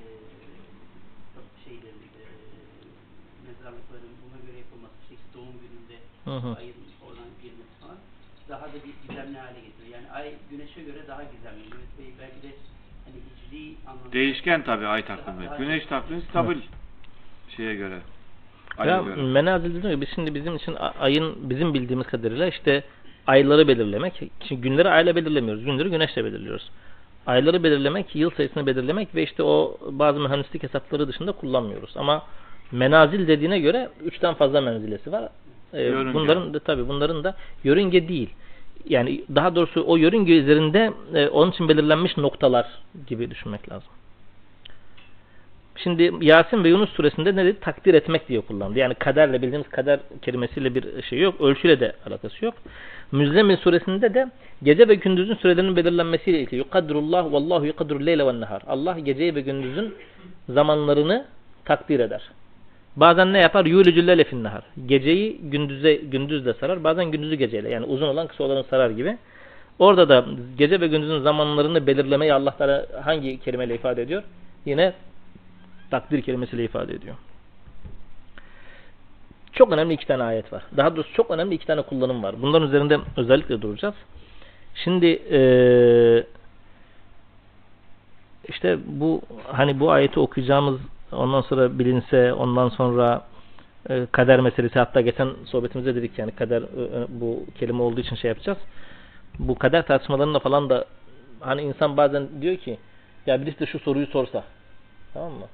şeylerin, 1.64 2.02
e, 2.20 2.24
mezarlıkların 3.46 4.14
buna 4.22 4.38
göre 4.46 4.58
yapılması, 4.64 4.94
işte 5.14 5.28
doğum 5.34 5.56
gününde 5.62 5.96
Hı 6.32 6.36
hı. 6.38 6.56
ayın 6.58 6.74
oradan 7.06 7.30
girmesi 7.42 7.74
falan 7.80 7.96
daha 8.48 8.60
da 8.62 8.78
bir 8.86 9.08
gizemli 9.08 9.38
hale 9.38 9.60
getiriyor. 9.66 9.98
Yani 9.98 10.10
ay 10.12 10.32
güneşe 10.50 10.82
göre 10.82 11.08
daha 11.08 11.22
gizemli. 11.22 11.62
Mehmet 11.70 11.98
Bey 11.98 12.06
belki 12.20 12.42
de 12.42 12.56
hani 13.04 13.16
hicri 13.16 13.74
anlamda 13.86 14.12
Değişken 14.12 14.62
tabii 14.64 14.86
ay 14.86 15.04
takvimi. 15.04 15.48
Güneş 15.58 15.86
takvimi 15.86 16.22
stabil 16.22 16.58
şeye 17.56 17.74
göre. 17.74 17.98
Aya 18.78 18.92
Ya 18.96 19.02
göre. 19.02 19.22
menazil 19.22 19.74
dediğim 19.74 19.96
gibi 19.96 20.00
biz 20.06 20.14
şimdi 20.14 20.34
bizim 20.34 20.56
için 20.56 20.74
a- 20.74 20.94
ayın 21.00 21.50
bizim 21.50 21.74
bildiğimiz 21.74 22.06
kadarıyla 22.06 22.46
işte 22.46 22.84
ayları 23.26 23.68
belirlemek. 23.68 24.22
Şimdi 24.48 24.60
günleri 24.60 24.88
ayla 24.88 25.16
belirlemiyoruz. 25.16 25.64
Günleri 25.64 25.90
güneşle 25.90 26.24
belirliyoruz. 26.24 26.70
Ayları 27.26 27.62
belirlemek, 27.62 28.16
yıl 28.16 28.30
sayısını 28.30 28.66
belirlemek 28.66 29.14
ve 29.14 29.22
işte 29.22 29.42
o 29.42 29.78
bazı 29.90 30.20
mühendislik 30.20 30.62
hesapları 30.62 31.08
dışında 31.08 31.32
kullanmıyoruz. 31.32 31.96
Ama 31.96 32.22
menazil 32.72 33.28
dediğine 33.28 33.58
göre 33.58 33.90
üçten 34.04 34.34
fazla 34.34 34.60
menzilesi 34.60 35.12
var. 35.12 35.28
Ee, 35.72 35.82
Yörünge. 35.82 36.14
bunların 36.14 36.54
da 36.54 36.58
tabii 36.58 36.88
bunların 36.88 37.24
da 37.24 37.36
yörünge 37.64 38.08
değil. 38.08 38.30
Yani 38.88 39.24
daha 39.34 39.54
doğrusu 39.54 39.84
o 39.86 39.96
yörünge 39.96 40.32
üzerinde 40.32 40.92
e, 41.14 41.28
onun 41.28 41.50
için 41.50 41.68
belirlenmiş 41.68 42.16
noktalar 42.16 42.66
gibi 43.06 43.30
düşünmek 43.30 43.72
lazım. 43.72 43.88
Şimdi 45.76 46.12
Yasin 46.20 46.64
ve 46.64 46.68
Yunus 46.68 46.90
suresinde 46.90 47.36
ne 47.36 47.44
dedi? 47.44 47.60
Takdir 47.60 47.94
etmek 47.94 48.28
diye 48.28 48.40
kullandı. 48.40 48.78
Yani 48.78 48.94
kaderle 48.94 49.42
bildiğimiz 49.42 49.68
kader 49.68 50.00
kelimesiyle 50.22 50.74
bir 50.74 51.02
şey 51.02 51.18
yok. 51.18 51.40
Ölçüyle 51.40 51.80
de 51.80 51.92
alakası 52.06 52.44
yok. 52.44 52.54
Müzzemmil 53.12 53.56
suresinde 53.56 54.14
de 54.14 54.30
gece 54.62 54.88
ve 54.88 54.94
gündüzün 54.94 55.34
sürelerinin 55.34 55.76
belirlenmesiyle 55.76 56.40
ilgili. 56.40 56.56
Yukadrullah 56.56 57.32
vallahu 57.32 57.66
yukadrul 57.66 58.06
leyle 58.06 58.26
ve 58.26 58.40
nehar. 58.40 58.62
Allah 58.66 58.98
geceyi 58.98 59.34
ve 59.34 59.40
gündüzün 59.40 59.94
zamanlarını 60.48 61.26
takdir 61.64 62.00
eder. 62.00 62.22
Bazen 62.96 63.32
ne 63.32 63.38
yapar? 63.38 63.66
Yulicül 63.66 64.06
lele 64.06 64.24
fin 64.24 64.44
nehar. 64.44 64.62
Geceyi 64.86 65.40
gündüze 65.42 65.94
gündüzle 65.94 66.54
sarar. 66.54 66.84
Bazen 66.84 67.04
gündüzü 67.04 67.34
geceyle. 67.34 67.68
Yani 67.68 67.86
uzun 67.86 68.06
olan 68.08 68.26
kısa 68.26 68.44
olanı 68.44 68.64
sarar 68.64 68.90
gibi. 68.90 69.18
Orada 69.78 70.08
da 70.08 70.24
gece 70.58 70.80
ve 70.80 70.86
gündüzün 70.86 71.20
zamanlarını 71.20 71.86
belirlemeyi 71.86 72.34
Allah 72.34 72.56
Teala 72.56 72.86
hangi 73.04 73.40
kelimeyle 73.40 73.74
ifade 73.74 74.02
ediyor? 74.02 74.22
Yine 74.66 74.92
takdir 75.90 76.22
kelimesiyle 76.22 76.64
ifade 76.64 76.94
ediyor. 76.94 77.14
Çok 79.52 79.72
önemli 79.72 79.94
iki 79.94 80.06
tane 80.06 80.22
ayet 80.22 80.52
var. 80.52 80.62
Daha 80.76 80.96
doğrusu 80.96 81.14
çok 81.14 81.30
önemli 81.30 81.54
iki 81.54 81.66
tane 81.66 81.82
kullanım 81.82 82.22
var. 82.22 82.34
Bunların 82.42 82.68
üzerinde 82.68 82.98
özellikle 83.16 83.62
duracağız. 83.62 83.94
Şimdi 84.74 85.06
eee, 85.06 86.26
işte 88.48 88.78
bu 88.86 89.22
hani 89.46 89.80
bu 89.80 89.90
ayeti 89.90 90.20
okuyacağımız 90.20 90.80
ondan 91.12 91.40
sonra 91.40 91.78
bilinse 91.78 92.32
ondan 92.32 92.68
sonra 92.68 93.24
e, 93.90 94.06
kader 94.12 94.40
meselesi 94.40 94.78
hatta 94.78 95.00
geçen 95.00 95.30
sohbetimizde 95.46 95.94
dedik 95.94 96.18
yani 96.18 96.32
kader 96.32 96.62
e, 96.62 96.64
e, 96.64 97.06
bu 97.08 97.46
kelime 97.58 97.82
olduğu 97.82 98.00
için 98.00 98.16
şey 98.16 98.28
yapacağız. 98.28 98.58
Bu 99.38 99.54
kader 99.58 99.86
tartışmalarında 99.86 100.38
falan 100.38 100.70
da 100.70 100.84
hani 101.40 101.62
insan 101.62 101.96
bazen 101.96 102.28
diyor 102.40 102.56
ki 102.56 102.78
ya 103.26 103.42
birisi 103.42 103.60
de 103.60 103.66
şu 103.66 103.78
soruyu 103.78 104.06
sorsa 104.06 104.44
tamam 105.14 105.32
mı? 105.32 105.46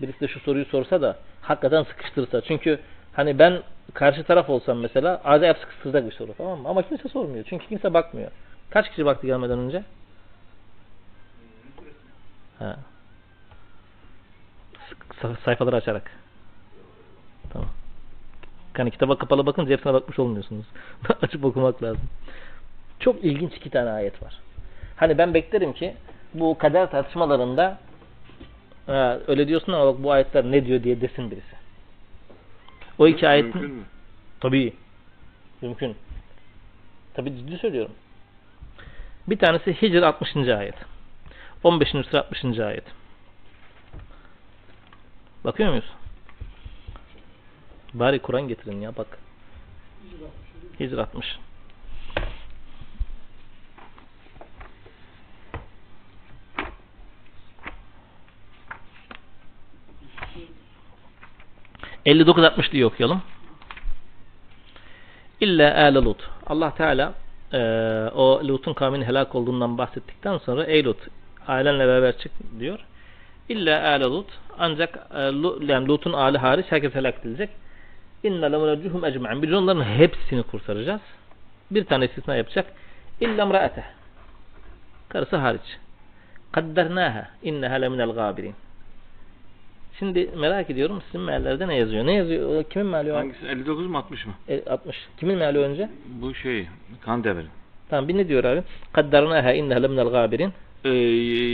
Birisi 0.00 0.20
de 0.20 0.28
şu 0.28 0.40
soruyu 0.40 0.64
sorsa 0.64 1.02
da 1.02 1.16
hakikaten 1.40 1.82
sıkıştırsa. 1.82 2.40
Çünkü 2.40 2.78
hani 3.12 3.38
ben 3.38 3.62
karşı 3.94 4.24
taraf 4.24 4.50
olsam 4.50 4.78
mesela 4.78 5.20
acayip 5.24 5.58
sıkıştıracak 5.58 6.06
bir 6.06 6.12
soru 6.12 6.34
tamam 6.38 6.60
mı? 6.60 6.68
Ama 6.68 6.82
kimse 6.82 7.08
sormuyor. 7.08 7.44
Çünkü 7.48 7.66
kimse 7.66 7.94
bakmıyor. 7.94 8.30
Kaç 8.70 8.90
kişi 8.90 9.06
baktı 9.06 9.26
gelmeden 9.26 9.58
önce? 9.58 9.84
Ha. 12.58 12.76
Sa- 15.22 15.36
sayfaları 15.44 15.76
açarak. 15.76 16.10
Tamam. 17.52 17.68
Yani 18.78 18.90
kitaba 18.90 19.18
kapalı 19.18 19.46
bakınca 19.46 19.72
hepsine 19.72 19.94
bakmış 19.94 20.18
olmuyorsunuz. 20.18 20.66
Açıp 21.22 21.44
okumak 21.44 21.82
lazım. 21.82 22.08
Çok 23.00 23.24
ilginç 23.24 23.54
iki 23.56 23.70
tane 23.70 23.90
ayet 23.90 24.22
var. 24.22 24.38
Hani 24.96 25.18
ben 25.18 25.34
beklerim 25.34 25.72
ki 25.72 25.94
bu 26.34 26.58
kader 26.58 26.90
tartışmalarında 26.90 27.78
ha, 28.86 29.18
öyle 29.26 29.48
diyorsun 29.48 29.72
ama 29.72 29.86
bak 29.86 30.02
bu 30.02 30.12
ayetler 30.12 30.44
ne 30.44 30.66
diyor 30.66 30.82
diye 30.82 31.00
desin 31.00 31.30
birisi. 31.30 31.56
O 32.98 33.06
iki 33.06 33.28
ayetin 33.28 33.60
Mümkün 33.60 33.76
mü? 33.76 33.84
Tabii. 34.40 34.72
Mümkün. 35.62 35.96
Tabii 37.14 37.36
ciddi 37.36 37.58
söylüyorum. 37.58 37.92
Bir 39.26 39.38
tanesi 39.38 39.82
Hicr 39.82 40.02
60. 40.02 40.36
ayet. 40.36 40.74
15. 41.64 41.88
sure 41.88 42.18
60. 42.18 42.58
ayet. 42.58 42.84
Bakıyor 45.44 45.68
muyuz? 45.68 45.84
Bari 47.94 48.18
Kur'an 48.18 48.48
getirin 48.48 48.80
ya 48.80 48.96
bak. 48.96 49.18
Hicr 50.80 50.98
60. 50.98 51.38
...59-60 62.06 62.72
diye 62.72 62.86
okuyalım. 62.86 63.22
İlla 65.40 65.74
âle 65.74 65.98
Lut. 65.98 66.30
Allah 66.46 66.74
Teala 66.74 67.14
eee, 67.52 68.10
o 68.14 68.40
Lut'un 68.44 68.74
kavminin 68.74 69.04
helak 69.04 69.34
olduğundan 69.34 69.78
bahsettikten 69.78 70.38
sonra 70.38 70.64
ey 70.64 70.84
Lut 70.84 70.98
ailenle 71.46 71.86
beraber 71.86 72.18
çık 72.18 72.32
diyor. 72.60 72.78
İlla 73.48 73.82
âle 73.82 74.04
Lut 74.04 74.26
ancak 74.62 74.98
e, 75.14 75.20
yani 75.72 75.88
Lut'un 75.88 76.12
aile 76.12 76.38
hariç 76.38 76.66
herkes 76.68 76.94
helak 76.94 77.18
edilecek. 77.20 77.50
İnna 78.22 78.46
lemuneccuhum 78.46 79.04
ecma'in. 79.04 79.42
Biz 79.42 79.52
onların 79.52 79.84
hepsini 79.84 80.42
kurtaracağız. 80.42 81.00
Bir 81.70 81.84
tane 81.84 82.04
istisna 82.04 82.36
yapacak. 82.36 82.66
İlla 83.20 83.46
mraateh. 83.46 83.82
Karısı 85.08 85.36
hariç. 85.36 85.78
Kaddernâhe 86.52 87.26
inneha 87.42 87.74
leminel 87.74 88.10
gâbirin. 88.10 88.54
Şimdi 89.98 90.30
merak 90.36 90.70
ediyorum 90.70 91.02
sizin 91.06 91.20
meallerde 91.20 91.68
ne 91.68 91.76
yazıyor? 91.76 92.06
Ne 92.06 92.14
yazıyor? 92.14 92.64
Kimin 92.64 92.86
meali 92.86 93.12
o? 93.12 93.16
Hangisi? 93.16 93.46
59 93.46 93.86
mu 93.86 93.98
60 93.98 94.26
mı? 94.26 94.32
E, 94.48 94.64
60. 94.70 94.96
Kimin 95.16 95.38
meali 95.38 95.58
önce? 95.58 95.88
Bu 96.06 96.34
şey 96.34 96.68
Kandemir. 97.04 97.46
Tamam 97.88 98.08
bir 98.08 98.16
ne 98.16 98.28
diyor 98.28 98.44
abi? 98.44 98.62
Kaddarnaha 98.92 99.52
inneha 99.52 99.80
leminel 99.80 100.08
gabirin. 100.08 100.52
Ee, 100.84 100.90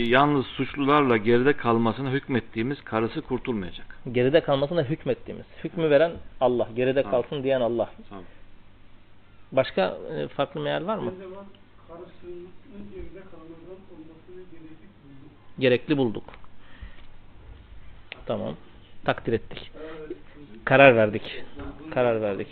yalnız 0.07 0.45
suçlularla 0.45 1.17
geride 1.17 1.53
kalmasına 1.53 2.11
hükmettiğimiz 2.11 2.81
karısı 2.83 3.21
kurtulmayacak. 3.21 3.97
Geride 4.11 4.41
kalmasına 4.41 4.83
hükmettiğimiz. 4.83 5.45
Hükmü 5.63 5.89
veren 5.89 6.11
Allah. 6.41 6.67
Geride 6.75 7.03
Tamam. 7.03 7.21
kalsın 7.21 7.43
diyen 7.43 7.61
Allah. 7.61 7.89
Tamam. 8.09 8.23
Başka 9.51 9.97
e, 10.15 10.27
farklı 10.27 10.59
meal 10.59 10.87
var 10.87 10.97
mı? 10.97 11.13
Karısının 11.87 12.47
geride 12.93 13.19
olmasını 13.35 14.43
gerekli 14.51 14.77
bulduk. 15.03 15.31
Gerekli 15.59 15.97
bulduk. 15.97 16.23
Tamam. 18.25 18.55
Takdir 19.05 19.33
ettik. 19.33 19.71
Karar 20.65 20.95
verdik. 20.95 21.43
Karar 21.91 22.21
verdik. 22.21 22.47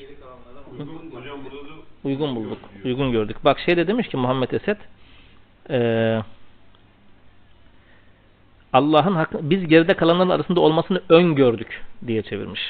Uygun 2.04 2.36
bulduk. 2.36 2.60
Uygun 2.86 3.12
gördük. 3.12 3.38
Bak 3.44 3.60
şey 3.60 3.78
de 3.78 3.88
demiş 3.88 4.08
ki 4.08 4.18
Muhammed 4.18 4.52
Esed 4.52 4.78
eee 5.70 6.22
Allah'ın 8.78 9.16
hakkı, 9.16 9.50
biz 9.50 9.68
geride 9.68 9.94
kalanların 9.94 10.30
arasında 10.30 10.60
olmasını 10.60 11.02
öngördük 11.10 11.84
diye 12.08 12.22
çevirmiş. 12.22 12.62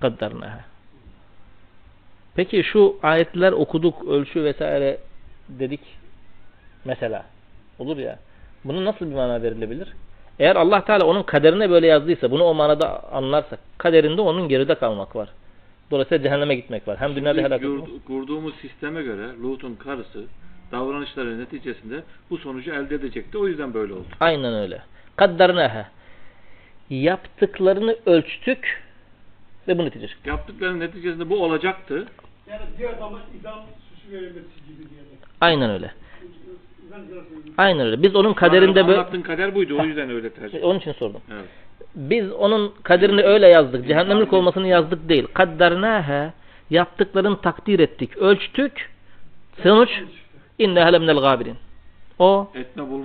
Kaddarnaha. 0.00 0.60
Peki 2.34 2.64
şu 2.64 2.96
ayetler 3.02 3.52
okuduk, 3.52 4.08
ölçü 4.08 4.44
vesaire 4.44 4.98
dedik 5.48 5.80
mesela. 6.84 7.24
Olur 7.78 7.96
ya. 7.96 8.18
Bunun 8.64 8.84
nasıl 8.84 9.10
bir 9.10 9.14
mana 9.14 9.42
verilebilir? 9.42 9.88
Eğer 10.38 10.56
Allah 10.56 10.84
Teala 10.84 11.04
onun 11.04 11.22
kaderine 11.22 11.70
böyle 11.70 11.86
yazdıysa, 11.86 12.30
bunu 12.30 12.44
o 12.44 12.54
manada 12.54 13.12
anlarsak, 13.12 13.58
kaderinde 13.78 14.20
onun 14.20 14.48
geride 14.48 14.74
kalmak 14.74 15.16
var. 15.16 15.28
Dolayısıyla 15.90 16.24
cehenneme 16.24 16.54
gitmek 16.54 16.88
var. 16.88 17.00
Hem 17.00 17.16
dünyada 17.16 17.40
helak 17.40 17.64
olmak. 17.64 18.06
kurduğumuz 18.06 18.54
sisteme 18.54 19.02
göre 19.02 19.28
Lut'un 19.42 19.74
karısı 19.74 20.24
davranışları 20.72 21.40
neticesinde 21.40 22.02
bu 22.30 22.38
sonucu 22.38 22.70
elde 22.70 22.94
edecekti. 22.94 23.38
O 23.38 23.48
yüzden 23.48 23.74
böyle 23.74 23.92
oldu. 23.92 24.06
Aynen 24.20 24.54
öyle. 24.54 24.82
Kaddarnaha. 25.16 25.88
Yaptıklarını 26.90 27.96
ölçtük 28.06 28.82
ve 29.68 29.78
bu 29.78 29.84
netice 29.84 30.08
çıktı. 30.08 30.28
Yaptıklarının 30.28 30.80
neticesinde 30.80 31.30
bu 31.30 31.44
olacaktı. 31.44 32.06
Yani 32.50 32.62
diğer 32.78 32.92
adama 32.92 33.18
idam 33.40 33.64
süsü 33.90 34.12
verilmesi 34.12 34.66
gibi 34.66 34.90
diyerek. 34.90 35.18
Aynen 35.40 35.70
öyle. 35.70 35.90
Aynen 37.58 37.86
öyle. 37.86 38.02
Biz 38.02 38.16
onun 38.16 38.34
kaderinde 38.34 38.86
böyle... 38.86 38.98
Anlattığın 38.98 39.22
kader 39.22 39.54
buydu. 39.54 39.78
O 39.80 39.84
yüzden 39.84 40.10
öyle 40.10 40.30
tercih. 40.30 40.64
Onun 40.64 40.78
için 40.78 40.92
sordum. 40.92 41.20
Evet. 41.32 41.44
Biz 41.94 42.32
onun 42.32 42.74
kaderini 42.82 43.22
öyle 43.22 43.46
yazdık. 43.48 43.88
Cehennemlik 43.88 44.32
olmasını 44.32 44.68
yazdık 44.68 45.08
değil. 45.08 45.26
Kaddarnaha. 45.34 46.32
Yaptıklarını 46.70 47.40
takdir 47.40 47.78
ettik. 47.78 48.16
Ölçtük. 48.16 48.90
Sonuç 49.62 49.90
inneha 50.58 50.88
leminel 50.88 51.20
gabirin. 51.20 51.56
O 52.18 52.52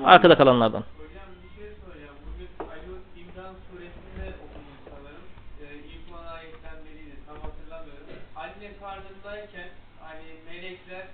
arkada 0.04 0.38
kalanlardan. 0.38 0.84
Hocam 0.98 1.30
bir 1.44 1.62
şey 1.62 1.72
soracağım. 1.86 2.16
Bugün 2.28 2.50
Ali 2.72 2.90
İmran 3.22 3.54
suresinde 3.70 4.26
okudum 4.44 4.78
sanırım. 4.90 5.26
Ee, 5.62 5.66
ilk 5.92 6.06
on 6.16 6.26
ayetten 6.36 6.78
biriydi. 6.86 7.16
Tam 7.28 7.38
hatırlamıyorum. 7.46 8.08
Anne 8.36 8.70
karnındayken 8.82 9.70
hani 10.04 10.28
melekler 10.50 11.06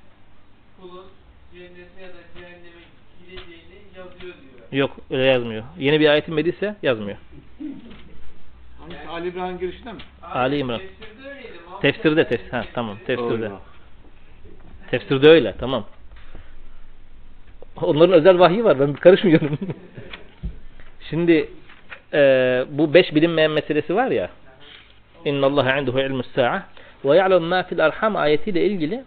kulun 0.79 1.05
cennete 1.53 2.01
ya 2.01 2.09
da 2.09 2.21
cehenneme 2.35 2.83
gideceğini 3.19 3.77
yazıyor 3.97 4.35
diyor. 4.41 4.64
Yok 4.75 4.91
öyle 5.11 5.23
yazmıyor. 5.23 5.63
Yeni 5.79 5.99
bir 5.99 6.09
ayetin 6.09 6.35
mediyse 6.35 6.75
yazmıyor. 6.83 7.17
Hangisi 8.79 9.09
Ali 9.09 9.27
İbrahim 9.27 9.59
girişinde 9.59 9.91
mi? 9.91 9.99
Ali 10.21 10.57
İmran. 10.57 10.81
Tefsirde 11.81 12.27
tefsir. 12.27 12.51
Ha 12.51 12.65
tamam 12.73 12.97
tefsirde. 13.07 13.29
tefsirde. 13.29 13.51
Tefsirde 14.91 15.29
öyle 15.29 15.53
tamam. 15.59 15.85
Onların 17.81 18.13
özel 18.13 18.39
vahyi 18.39 18.63
var. 18.63 18.79
Ben 18.79 18.93
karışmıyorum. 18.93 19.57
Şimdi 21.09 21.49
e, 22.13 22.19
bu 22.69 22.93
beş 22.93 23.15
bilinmeyen 23.15 23.51
meselesi 23.51 23.95
var 23.95 24.11
ya. 24.11 24.29
İnna 25.25 25.45
Allah 25.45 25.77
indehu 25.77 25.99
ilmus 25.99 26.27
sa'a 26.35 26.63
ve 27.05 27.17
ya'lem 27.17 27.43
ma 27.43 27.63
fil 27.63 27.85
arham 27.85 28.15
ayetiyle 28.15 28.65
ilgili 28.65 29.03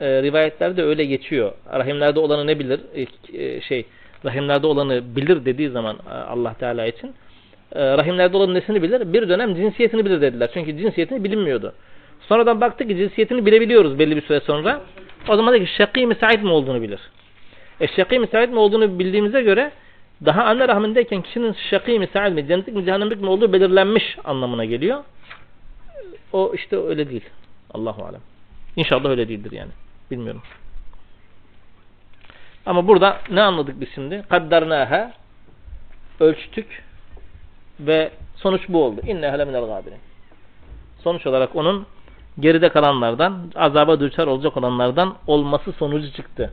e, 0.00 0.22
rivayetlerde 0.22 0.82
öyle 0.82 1.04
geçiyor. 1.04 1.52
Rahimlerde 1.72 2.20
olanı 2.20 2.46
ne 2.46 2.58
bilir? 2.58 2.80
E, 2.94 3.06
e, 3.44 3.60
şey 3.60 3.86
rahimlerde 4.24 4.66
olanı 4.66 5.16
bilir 5.16 5.44
dediği 5.44 5.70
zaman 5.70 5.96
e, 6.10 6.14
Allah 6.14 6.54
Teala 6.54 6.86
için 6.86 7.14
e, 7.72 7.96
rahimlerde 7.96 8.36
olanın 8.36 8.54
nesini 8.54 8.82
bilir? 8.82 9.12
Bir 9.12 9.28
dönem 9.28 9.54
cinsiyetini 9.54 10.04
bilir 10.04 10.20
dediler. 10.20 10.50
Çünkü 10.54 10.78
cinsiyetini 10.78 11.24
bilinmiyordu. 11.24 11.74
Sonradan 12.28 12.60
baktık 12.60 12.88
ki 12.88 12.96
cinsiyetini 12.96 13.46
bilebiliyoruz 13.46 13.98
belli 13.98 14.16
bir 14.16 14.22
süre 14.22 14.40
sonra. 14.40 14.80
O 15.28 15.36
zaman 15.36 15.54
da 15.54 15.58
ki 15.58 15.66
şakî 15.76 16.06
mi 16.06 16.14
said 16.14 16.42
mi 16.42 16.50
olduğunu 16.50 16.82
bilir. 16.82 17.00
E 17.80 17.88
şakî 17.88 18.18
mi 18.18 18.26
said 18.26 18.50
mi 18.50 18.58
olduğunu 18.58 18.98
bildiğimize 18.98 19.42
göre 19.42 19.72
daha 20.24 20.44
anne 20.44 20.68
rahmindeyken 20.68 21.22
kişinin 21.22 21.56
şakî 21.70 21.98
mi 21.98 22.08
said 22.12 22.32
mi, 22.32 22.46
cennetlik 22.48 22.76
mi 22.76 22.84
cehennemlik 22.84 23.20
mi 23.20 23.28
olduğu 23.28 23.52
belirlenmiş 23.52 24.18
anlamına 24.24 24.64
geliyor. 24.64 25.04
O 26.32 26.52
işte 26.54 26.76
öyle 26.76 27.10
değil. 27.10 27.24
Allahu 27.74 28.04
alem. 28.04 28.20
İnşallah 28.76 29.10
öyle 29.10 29.28
değildir 29.28 29.52
yani. 29.52 29.70
Bilmiyorum. 30.10 30.42
Ama 32.66 32.88
burada 32.88 33.18
ne 33.30 33.42
anladık 33.42 33.80
biz 33.80 33.88
şimdi? 33.94 34.24
Kaddarnâhe 34.28 35.12
ölçtük 36.20 36.82
ve 37.80 38.10
sonuç 38.36 38.68
bu 38.68 38.84
oldu. 38.84 39.00
İnne 39.06 39.30
hele 39.30 39.44
minel 39.44 39.66
gâbirin. 39.66 39.98
Sonuç 41.04 41.26
olarak 41.26 41.56
onun 41.56 41.86
geride 42.40 42.68
kalanlardan, 42.68 43.38
azaba 43.54 44.00
düşer 44.00 44.26
olacak 44.26 44.56
olanlardan 44.56 45.14
olması 45.26 45.72
sonucu 45.72 46.12
çıktı. 46.12 46.52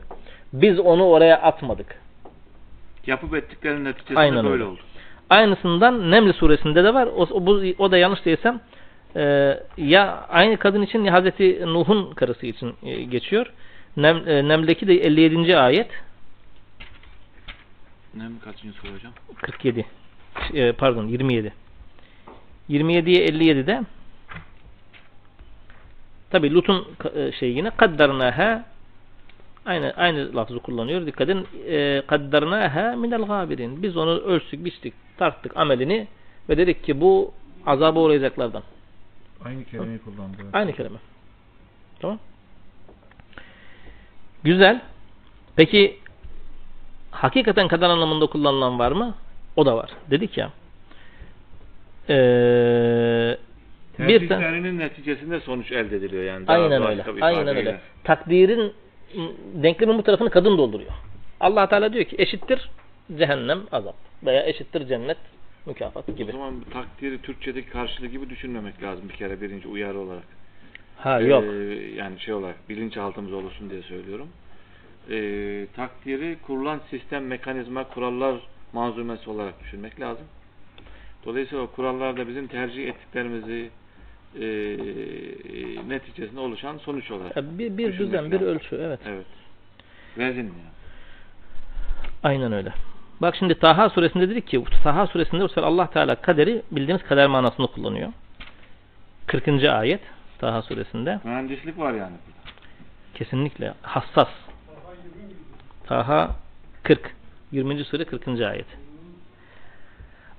Biz 0.52 0.78
onu 0.78 1.04
oraya 1.04 1.40
atmadık. 1.40 2.00
Yapıp 3.06 3.34
ettiklerinin 3.34 3.84
neticesinde 3.84 4.18
Aynen 4.18 4.44
böyle 4.44 4.52
öyle. 4.52 4.64
oldu. 4.64 4.80
Aynısından 5.30 6.10
Neml 6.10 6.32
suresinde 6.32 6.84
de 6.84 6.94
var. 6.94 7.06
O, 7.06 7.22
o, 7.22 7.46
bu, 7.46 7.62
o 7.78 7.90
da 7.90 7.98
yanlış 7.98 8.24
değilsem 8.24 8.60
e, 9.16 9.56
ya 9.76 10.26
aynı 10.28 10.56
kadın 10.56 10.82
için 10.82 11.04
ya 11.04 11.12
Hazreti 11.12 11.66
Nuh'un 11.66 12.10
karısı 12.14 12.46
için 12.46 12.74
e, 12.82 13.02
geçiyor. 13.02 13.52
Nem, 13.96 14.28
e, 14.28 14.48
Neml'deki 14.48 14.86
de 14.88 14.94
57. 14.94 15.58
ayet 15.58 15.90
Ne 18.14 18.28
mi 18.28 18.40
kaçıncı 18.40 18.78
soru 18.78 18.92
hocam? 18.94 19.12
47 19.42 19.86
e, 20.54 20.72
pardon 20.72 21.06
27 21.06 21.52
27'ye 22.70 23.26
57'de 23.26 23.82
tabi 26.30 26.54
Lut'un 26.54 26.86
e, 27.14 27.32
şey 27.32 27.52
yine 27.52 27.70
kaddarnaha 27.70 28.64
aynı 29.66 29.92
aynı 29.96 30.36
lafzı 30.36 30.58
kullanıyor. 30.58 31.06
Dikkat 31.06 31.28
edin. 31.28 31.46
E, 31.66 32.02
kaddarnaha 32.06 32.96
minel 32.96 33.22
gabirin. 33.22 33.82
Biz 33.82 33.96
onu 33.96 34.10
ölçtük, 34.10 34.64
biçtik, 34.64 34.94
tarttık 35.16 35.56
amelini 35.56 36.08
ve 36.48 36.56
dedik 36.56 36.84
ki 36.84 37.00
bu 37.00 37.32
azaba 37.66 38.00
uğrayacaklardan. 38.00 38.62
Aynı 39.44 39.64
kelimeyi 39.64 39.98
kullandı. 39.98 40.36
Aynı 40.52 40.72
kelime. 40.72 40.98
Tamam. 42.00 42.18
Güzel. 44.44 44.80
Peki 45.56 45.98
hakikaten 47.10 47.68
kadar 47.68 47.90
anlamında 47.90 48.26
kullanılan 48.26 48.78
var 48.78 48.92
mı? 48.92 49.14
O 49.56 49.66
da 49.66 49.76
var. 49.76 49.90
Dedik 50.10 50.38
ya. 50.38 50.50
Ee, 52.08 53.36
bir 53.98 54.28
tane 54.28 54.78
neticesinde 54.78 55.40
sonuç 55.40 55.72
elde 55.72 55.96
ediliyor 55.96 56.22
yani. 56.22 56.46
Daha 56.46 56.56
Aynen 56.56 56.82
öyle. 56.86 57.04
Aynen 57.20 57.56
öyle. 57.56 57.80
Takdirin 58.04 58.72
m, 59.14 59.28
denklemin 59.62 59.98
bu 59.98 60.02
tarafını 60.02 60.30
kadın 60.30 60.58
dolduruyor. 60.58 60.90
Allah 61.40 61.68
Teala 61.68 61.92
diyor 61.92 62.04
ki 62.04 62.16
eşittir 62.18 62.70
cehennem 63.18 63.60
azap 63.72 63.94
veya 64.24 64.46
eşittir 64.46 64.86
cennet 64.88 65.16
mükafat 65.66 66.08
O 66.08 66.12
gibi. 66.12 66.32
zaman 66.32 66.60
bu 66.60 66.70
takdiri 66.70 67.22
Türkçedeki 67.22 67.70
karşılığı 67.70 68.06
gibi 68.06 68.30
düşünmemek 68.30 68.82
lazım 68.82 69.08
bir 69.08 69.14
kere 69.14 69.40
birinci 69.40 69.68
uyarı 69.68 69.98
olarak. 69.98 70.39
Ha 71.00 71.20
Ee, 71.20 71.24
yok. 71.24 71.44
yani 71.96 72.20
şey 72.20 72.34
olarak 72.34 72.68
bilinçaltımız 72.68 73.32
oluşsun 73.32 73.70
diye 73.70 73.82
söylüyorum. 73.82 74.28
Ee, 75.10 75.66
takdiri 75.76 76.36
kurulan 76.46 76.80
sistem, 76.90 77.26
mekanizma, 77.26 77.84
kurallar 77.84 78.34
manzumesi 78.72 79.30
olarak 79.30 79.60
düşünmek 79.60 80.00
lazım. 80.00 80.26
Dolayısıyla 81.26 81.64
o 81.64 81.66
kurallarda 81.66 82.28
bizim 82.28 82.46
tercih 82.46 82.88
ettiklerimizi 82.88 83.70
e, 84.40 84.46
neticesinde 85.88 86.40
oluşan 86.40 86.78
sonuç 86.78 87.10
olarak. 87.10 87.36
Bir, 87.58 87.78
bir 87.78 87.98
düzen, 87.98 88.30
bir 88.30 88.40
lazım. 88.40 88.48
ölçü. 88.48 88.76
Evet. 88.82 89.00
Evet. 89.06 89.26
Vezin 90.18 90.42
yani. 90.42 90.52
Aynen 92.22 92.52
öyle. 92.52 92.72
Bak 93.22 93.36
şimdi 93.36 93.54
Taha 93.54 93.90
suresinde 93.90 94.28
dedik 94.28 94.46
ki 94.48 94.64
Taha 94.82 95.06
suresinde 95.06 95.42
bu 95.42 95.48
sefer 95.48 95.62
Allah 95.62 95.90
Teala 95.90 96.14
kaderi 96.14 96.62
bildiğimiz 96.70 97.02
kader 97.02 97.26
manasında 97.26 97.66
kullanıyor. 97.66 98.08
40. 99.26 99.64
ayet 99.64 100.00
Taha 100.40 100.62
suresinde. 100.62 101.20
Mühendislik 101.24 101.78
var 101.78 101.94
yani. 101.94 102.16
Kesinlikle 103.14 103.74
hassas. 103.82 104.28
Taha 105.86 106.30
40. 106.82 107.14
20. 107.52 107.84
sure 107.84 108.04
40. 108.04 108.28
ayet. 108.28 108.66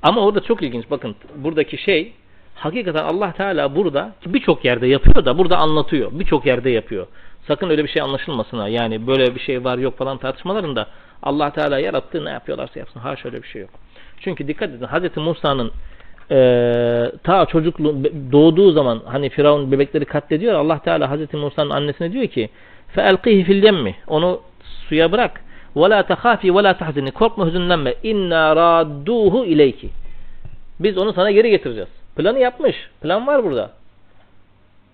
Ama 0.04 0.22
orada 0.22 0.44
çok 0.44 0.64
ilginç. 0.64 0.86
Bakın 0.92 1.16
buradaki 1.36 1.78
şey 1.78 2.14
hakikaten 2.56 3.04
Allah 3.04 3.32
Teala 3.32 3.76
burada 3.76 4.12
birçok 4.26 4.66
yerde 4.66 4.88
yapıyor 4.88 5.26
da 5.26 5.38
burada 5.38 5.58
anlatıyor. 5.58 6.12
Birçok 6.12 6.46
yerde 6.46 6.70
yapıyor. 6.70 7.08
Sakın 7.48 7.70
öyle 7.70 7.84
bir 7.84 7.90
şey 7.90 8.02
anlaşılmasın 8.02 8.58
ha. 8.60 8.68
Yani 8.68 9.08
böyle 9.08 9.36
bir 9.36 9.40
şey 9.40 9.64
var 9.64 9.78
yok 9.78 9.98
falan 9.98 10.18
tartışmalarında 10.18 10.88
Allah 11.24 11.52
Teala 11.52 11.80
yarattı 11.80 12.26
ne 12.26 12.30
yapıyorlarsa 12.30 12.80
yapsın. 12.80 13.00
Ha 13.00 13.16
şöyle 13.16 13.44
bir 13.44 13.48
şey 13.48 13.62
yok. 13.62 13.70
Çünkü 14.20 14.48
dikkat 14.48 14.70
edin 14.70 14.86
Hz. 14.86 15.18
Musa'nın 15.18 15.72
eee 16.31 17.13
ta 17.25 17.47
çocukluğu 17.47 18.05
doğduğu 18.33 18.73
zaman 18.73 19.03
hani 19.05 19.29
Firavun 19.29 19.73
bebekleri 19.73 20.05
katlediyor. 20.05 20.55
Allah 20.55 20.79
Teala 20.79 21.17
Hz. 21.17 21.35
Musa'nın 21.35 21.71
annesine 21.71 22.13
diyor 22.13 22.27
ki 22.27 22.49
فَاَلْقِهِ 22.97 23.45
fil 23.45 23.65
yemmi 23.65 23.95
Onu 24.07 24.41
suya 24.89 25.13
bırak. 25.13 25.41
وَلَا 25.77 26.03
تَخَافِ 26.03 26.41
وَلَا 26.41 26.75
تَحْزِنِ 26.75 27.11
Korkma 27.11 27.47
hüzünlenme. 27.47 27.91
اِنَّا 27.91 28.55
رَادُّوهُ 28.55 29.47
اِلَيْكِ 29.47 29.89
Biz 30.81 30.99
onu 30.99 31.13
sana 31.13 31.31
geri 31.31 31.51
getireceğiz. 31.51 31.89
Planı 32.17 32.39
yapmış. 32.39 32.77
Plan 33.03 33.27
var 33.27 33.45
burada. 33.45 33.71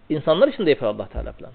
İnsanlar 0.09 0.48
için 0.48 0.66
de 0.66 0.70
yapıyor 0.70 0.94
Allah 0.94 1.07
Teala 1.07 1.32
plan. 1.32 1.50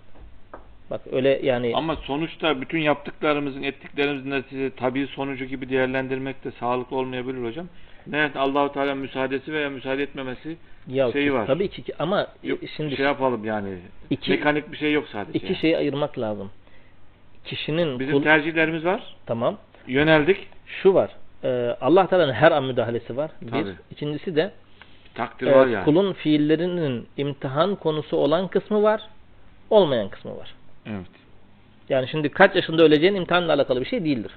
Bak 0.92 1.02
öyle 1.12 1.40
yani 1.44 1.72
Ama 1.76 1.96
sonuçta 1.96 2.62
bütün 2.62 2.80
yaptıklarımızın, 2.80 3.64
ettiklerimizin 3.64 4.32
neticesi 4.32 4.76
tabii 4.76 5.08
sonucu 5.08 5.46
gibi 5.46 5.70
değerlendirmek 5.70 6.44
de 6.44 6.52
sağlıklı 6.60 6.98
olmayabilir 6.98 7.44
hocam. 7.44 7.68
Evet 8.15 8.37
Allahu 8.37 8.73
Teala 8.73 8.95
müsaadesi 8.95 9.53
veya 9.53 9.71
müsaade 9.71 10.03
etmemesi 10.03 10.57
ya, 10.89 11.13
şeyi 11.13 11.33
var. 11.33 11.47
tabii 11.47 11.69
ki 11.69 11.83
ama 11.99 12.27
yok, 12.43 12.59
şimdi 12.77 12.97
şey 12.97 13.05
yapalım 13.07 13.45
yani. 13.45 13.79
iki, 14.11 14.31
Mekanik 14.31 14.73
bir 14.73 14.77
şey 14.77 14.93
yok 14.93 15.09
sadece. 15.13 15.39
iki 15.39 15.47
yani. 15.47 15.57
şeyi 15.57 15.77
ayırmak 15.77 16.19
lazım. 16.19 16.51
Kişinin 17.45 17.99
Bizim 18.01 18.13
kul- 18.15 18.23
tercihlerimiz 18.23 18.85
var. 18.85 19.15
tamam. 19.27 19.57
Yöneldik. 19.87 20.49
Şu 20.67 20.95
var. 20.95 21.11
e, 21.45 21.77
Allah 21.81 22.07
Teala'nın 22.07 22.33
her 22.33 22.53
an 22.53 22.65
müdahalesi 22.65 23.17
var. 23.17 23.31
Bir. 23.43 23.51
Tabii. 23.51 23.75
İkincisi 23.91 24.37
de 24.37 24.53
Takdir 25.15 25.47
e, 25.47 25.53
var 25.57 25.67
yani. 25.67 25.85
kulun 25.85 26.13
fiillerinin 26.13 27.07
imtihan 27.17 27.75
konusu 27.77 28.17
olan 28.17 28.49
kısmı 28.49 28.83
var. 28.83 29.01
Olmayan 29.71 30.09
kısmı 30.09 30.37
var. 30.37 30.55
Evet. 30.87 31.07
Yani 31.89 32.09
şimdi 32.09 32.29
kaç 32.29 32.55
yaşında 32.57 32.83
öleceğin 32.83 33.15
imtihanla 33.15 33.53
alakalı 33.53 33.81
bir 33.81 33.87
şey 33.87 34.05
değildir. 34.05 34.33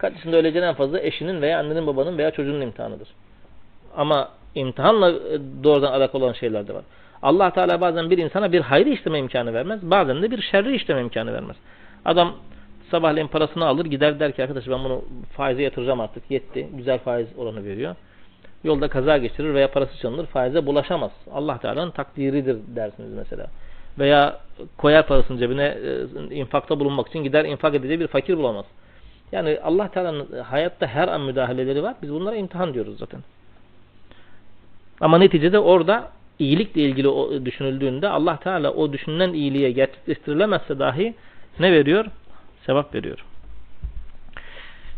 Kaç 0.00 0.14
yaşında 0.14 0.36
öleceğin 0.36 0.66
en 0.66 0.74
fazla 0.74 1.00
eşinin 1.00 1.42
veya 1.42 1.58
annenin 1.58 1.86
babanın 1.86 2.18
veya 2.18 2.30
çocuğunun 2.30 2.60
imtihanıdır. 2.60 3.08
Ama 3.96 4.28
imtihanla 4.54 5.10
e, 5.10 5.38
doğrudan 5.64 5.92
alakalı 5.92 6.24
olan 6.24 6.32
şeyler 6.32 6.68
de 6.68 6.74
var. 6.74 6.84
Allah 7.22 7.50
Teala 7.50 7.80
bazen 7.80 8.10
bir 8.10 8.18
insana 8.18 8.52
bir 8.52 8.60
hayrı 8.60 8.88
işleme 8.88 9.18
imkanı 9.18 9.54
vermez. 9.54 9.80
Bazen 9.82 10.22
de 10.22 10.30
bir 10.30 10.42
şerri 10.42 10.76
işleme 10.76 11.00
imkanı 11.00 11.32
vermez. 11.32 11.56
Adam 12.04 12.34
sabahleyin 12.90 13.26
parasını 13.28 13.66
alır 13.66 13.84
gider 13.84 14.20
der 14.20 14.32
ki 14.32 14.42
arkadaş 14.42 14.68
ben 14.68 14.84
bunu 14.84 15.04
faize 15.36 15.62
yatıracağım 15.62 16.00
artık 16.00 16.30
yetti. 16.30 16.68
Güzel 16.76 16.98
faiz 16.98 17.28
oranı 17.38 17.64
veriyor. 17.64 17.96
Yolda 18.64 18.88
kaza 18.88 19.18
geçirir 19.18 19.54
veya 19.54 19.70
parası 19.70 19.98
çalınır 19.98 20.26
faize 20.26 20.66
bulaşamaz. 20.66 21.10
Allah 21.32 21.58
Teala'nın 21.58 21.90
takdiridir 21.90 22.56
dersiniz 22.76 23.12
mesela. 23.12 23.46
Veya 23.98 24.38
koyar 24.76 25.06
parasını 25.06 25.38
cebine 25.38 25.78
e, 26.30 26.34
infakta 26.34 26.80
bulunmak 26.80 27.08
için 27.08 27.24
gider 27.24 27.44
infak 27.44 27.74
edeceği 27.74 28.00
bir 28.00 28.06
fakir 28.06 28.36
bulamaz. 28.36 28.64
Yani 29.32 29.58
Allah 29.62 29.88
Teala'nın 29.88 30.42
hayatta 30.42 30.86
her 30.86 31.08
an 31.08 31.20
müdahaleleri 31.20 31.82
var. 31.82 31.94
Biz 32.02 32.12
bunlara 32.12 32.36
imtihan 32.36 32.74
diyoruz 32.74 32.98
zaten. 32.98 33.20
Ama 35.00 35.18
neticede 35.18 35.58
orada 35.58 36.10
iyilikle 36.38 36.80
ilgili 36.82 37.08
düşünüldüğünde 37.46 38.08
Allah 38.08 38.36
Teala 38.36 38.72
o 38.72 38.92
düşünülen 38.92 39.32
iyiliğe 39.32 39.70
gerçekleştirilemezse 39.70 40.78
dahi 40.78 41.14
ne 41.60 41.72
veriyor? 41.72 42.06
Sevap 42.66 42.94
veriyor. 42.94 43.24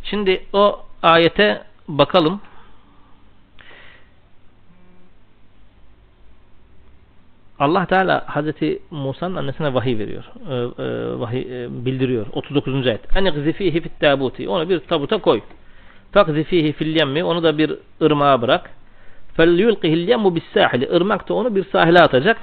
Şimdi 0.03 0.43
o 0.53 0.81
ayete 1.03 1.63
bakalım. 1.89 2.41
Allah 7.63 7.87
Teala 7.87 8.25
Hazreti 8.27 8.83
Musa'nın 8.91 9.37
annesine 9.37 9.75
vahiy 9.75 9.99
veriyor. 9.99 10.25
Ee, 10.51 10.83
e, 10.83 11.21
vahiy 11.21 11.65
e, 11.65 11.85
bildiriyor. 11.85 12.27
39. 12.33 12.87
ayet. 12.87 13.17
En 13.17 13.25
gzifihi 13.25 13.81
fit 13.81 14.01
tabuti. 14.01 14.49
Onu 14.49 14.69
bir 14.69 14.79
tabuta 14.79 15.19
koy. 15.19 15.41
Fakzifihi 16.13 16.73
fil 16.73 16.97
yemmi. 16.97 17.25
Onu 17.25 17.43
da 17.43 17.59
bir 17.59 17.75
ırmağa 18.03 18.43
bırak. 18.43 18.71
Felyulqihil 19.37 20.09
yemmu 20.09 20.35
bis 20.35 20.45
sahili. 20.55 20.85
Irmak 20.97 21.29
da 21.29 21.35
onu 21.35 21.55
bir 21.55 21.65
sahile 21.65 21.99
atacak. 21.99 22.37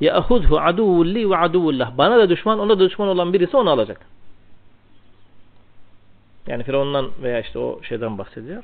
Ya'khudhu 0.00 0.58
aduvun 0.58 1.06
li 1.06 1.30
ve 1.30 1.36
aduvullah. 1.36 1.98
Bana 1.98 2.18
da 2.18 2.28
düşman, 2.28 2.58
ona 2.58 2.78
da 2.78 2.84
düşman 2.90 3.08
olan 3.08 3.32
birisi 3.32 3.56
onu 3.56 3.70
alacak. 3.70 4.00
Yani 6.46 6.62
Firavun'dan 6.62 7.10
veya 7.22 7.40
işte 7.40 7.58
o 7.58 7.82
şeyden 7.82 8.18
bahsediyor. 8.18 8.62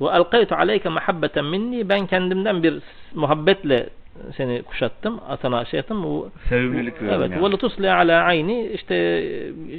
Ve 0.00 0.10
alqaytu 0.10 0.54
aleyke 0.54 0.88
muhabbeten 0.88 1.44
minni. 1.44 1.88
Ben 1.88 2.06
kendimden 2.06 2.62
bir 2.62 2.74
muhabbetle 3.14 3.88
seni 4.36 4.62
kuşattım. 4.62 5.20
Atana 5.28 5.64
şey 5.64 5.80
ettim. 5.80 6.02
Bu, 6.02 6.30
Sevimlilik 6.48 7.02
veriyorum 7.02 7.22
Evet. 7.22 7.42
yani. 7.42 7.58
Tusli 7.58 7.90
ala 7.90 8.22
ayni 8.22 8.68
işte 8.68 9.24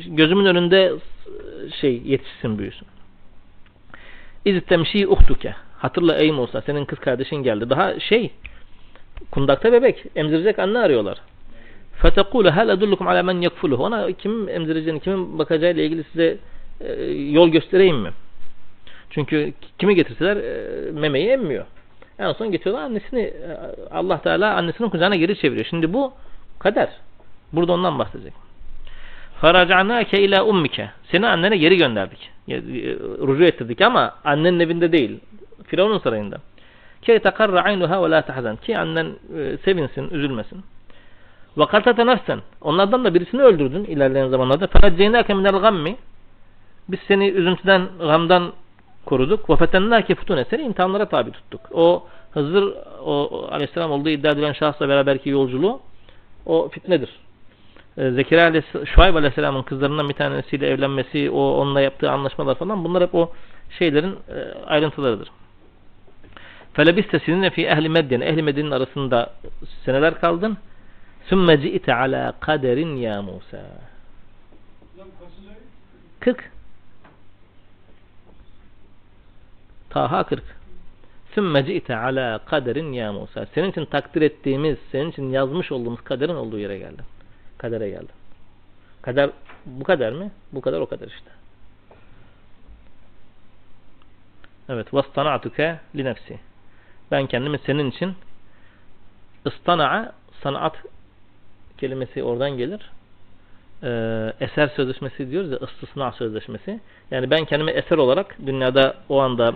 gözümün 0.07 0.45
önünde 0.45 0.93
şey 1.81 2.01
yetişsin 2.05 2.57
büyüsün. 2.57 2.87
İz 4.45 4.65
temşi 4.65 5.07
uhtuke. 5.07 5.55
Hatırla 5.77 6.15
ey 6.15 6.31
Musa 6.31 6.61
senin 6.61 6.85
kız 6.85 6.99
kardeşin 6.99 7.35
geldi. 7.35 7.69
Daha 7.69 7.99
şey 7.99 8.31
kundakta 9.31 9.71
bebek 9.71 10.03
emzirecek 10.15 10.59
anne 10.59 10.79
arıyorlar. 10.79 11.17
Fetekulu 12.01 12.51
hel 12.51 12.69
edullukum 12.69 13.07
ala 13.07 13.23
men 13.23 13.41
yekfuluhu. 13.41 13.83
Ona 13.83 14.11
kimin 14.11 14.47
emzireceğini, 14.47 14.99
kimin 14.99 15.39
bakacağıyla 15.39 15.83
ilgili 15.83 16.03
size 16.03 16.37
e, 16.81 17.03
yol 17.11 17.49
göstereyim 17.49 17.97
mi? 17.97 18.09
Çünkü 19.09 19.53
kimi 19.79 19.95
getirseler 19.95 20.37
e, 20.37 20.91
memeyi 20.91 21.27
emmiyor. 21.27 21.65
En 22.19 22.31
son 22.33 22.51
getiriyorlar 22.51 22.83
annesini 22.83 23.21
e, 23.21 23.57
Allah 23.91 24.21
Teala 24.21 24.55
annesinin 24.55 24.89
kucağına 24.89 25.15
geri 25.15 25.37
çeviriyor. 25.37 25.65
Şimdi 25.65 25.93
bu 25.93 26.13
kader. 26.59 26.89
Burada 27.53 27.71
ondan 27.71 27.99
bahsedecek. 27.99 28.33
Faracanake 29.41 30.21
ila 30.21 30.45
ummike. 30.45 30.89
Seni 31.11 31.27
annene 31.27 31.57
geri 31.57 31.77
gönderdik. 31.77 32.31
E, 32.49 32.55
Rucu 33.27 33.43
ettirdik 33.43 33.81
ama 33.81 34.15
annenin 34.23 34.59
evinde 34.59 34.91
değil. 34.91 35.19
Firavun'un 35.67 35.99
sarayında. 35.99 36.37
Ki 37.01 37.19
takarra 37.23 37.61
aynuha 37.61 38.03
ve 38.03 38.09
la 38.11 38.21
tahzan. 38.21 38.55
Ki 38.55 38.77
annen 38.77 39.07
e, 39.37 39.57
sevinsin, 39.57 40.09
üzülmesin. 40.09 40.63
Ve 41.57 41.65
katata 41.65 42.05
nefsen. 42.05 42.39
Onlardan 42.61 43.05
da 43.05 43.13
birisini 43.13 43.41
öldürdün 43.41 43.83
ilerleyen 43.83 44.27
zamanlarda. 44.27 44.67
Fenecceynâke 44.67 45.33
minel 45.33 45.59
gammi. 45.59 45.95
Biz 46.89 46.99
seni 47.07 47.29
üzüntüden, 47.29 47.87
gamdan 47.99 48.51
koruduk. 49.05 49.49
Ve 49.49 49.55
fetennâke 49.55 50.15
futune. 50.15 50.45
Seni 50.49 50.61
imtihanlara 50.61 51.09
tabi 51.09 51.31
tuttuk. 51.31 51.61
O 51.71 52.03
Hızır 52.35 52.73
o, 53.05 53.47
aleyhisselam 53.51 53.91
olduğu 53.91 54.09
iddia 54.09 54.31
edilen 54.31 54.53
şahsla 54.53 54.89
beraberki 54.89 55.29
yolculuğu 55.29 55.81
o 56.45 56.69
fitnedir. 56.69 57.09
Ee, 57.97 58.11
Zekeriya 58.11 58.47
aleyhisselam, 58.47 58.87
Şuayb 58.87 59.15
aleyhisselamın 59.15 59.63
kızlarından 59.63 60.09
bir 60.09 60.13
tanesiyle 60.13 60.67
evlenmesi, 60.67 61.29
o 61.29 61.41
onunla 61.41 61.81
yaptığı 61.81 62.11
anlaşmalar 62.11 62.55
falan 62.55 62.83
bunlar 62.83 63.03
hep 63.03 63.15
o 63.15 63.31
şeylerin 63.79 64.11
e, 64.11 64.65
ayrıntılarıdır. 64.65 65.29
Felebiste 66.73 67.19
sizinle 67.19 67.49
fi 67.49 67.67
ehli 67.67 67.89
Medyen, 67.89 68.21
ehli 68.21 68.43
Medyen'in 68.43 68.71
arasında 68.71 69.33
seneler 69.85 70.19
kaldın. 70.19 70.57
Sümme 71.29 71.61
ci'te 71.61 71.95
ala 71.95 72.33
kaderin 72.39 72.95
ya 72.95 73.21
Musa. 73.21 73.57
Hocam 74.93 75.07
kaçıncı 75.19 75.49
ay? 75.49 75.55
40. 76.19 76.51
Taha 79.95 80.23
40. 80.23 80.43
Sümme 81.33 81.65
ci'te 81.65 81.95
ala 81.95 82.39
kaderin 82.45 82.91
ya 82.93 83.13
Musa. 83.13 83.45
Senin 83.45 83.71
için 83.71 83.85
takdir 83.85 84.21
ettiğimiz, 84.21 84.77
senin 84.91 85.11
için 85.11 85.29
yazmış 85.29 85.71
olduğumuz 85.71 86.01
kaderin 86.01 86.35
olduğu 86.35 86.59
yere 86.59 86.77
geldin. 86.77 87.05
Kadere 87.57 87.89
geldin. 87.89 88.09
Kader 89.01 89.29
bu 89.65 89.83
kadar 89.83 90.11
mı? 90.11 90.31
Bu 90.51 90.61
kadar 90.61 90.79
o 90.79 90.85
kadar 90.85 91.07
işte. 91.07 91.29
Evet. 94.69 94.93
Vastana'tuke 94.93 95.79
li 95.95 96.05
nefsi. 96.05 96.39
Ben 97.11 97.27
kendimi 97.27 97.59
senin 97.59 97.89
için 97.89 98.13
ıstana'a 99.45 100.13
sanat 100.43 100.75
kelimesi 101.77 102.23
oradan 102.23 102.51
gelir. 102.51 102.91
Ee, 103.83 104.33
eser 104.39 104.67
sözleşmesi 104.67 105.31
diyoruz 105.31 105.51
ya 105.51 105.57
istisna 105.57 106.11
sözleşmesi. 106.11 106.79
Yani 107.11 107.29
ben 107.29 107.45
kendimi 107.45 107.71
eser 107.71 107.97
olarak 107.97 108.37
dünyada 108.45 108.95
o 109.09 109.21
anda 109.21 109.55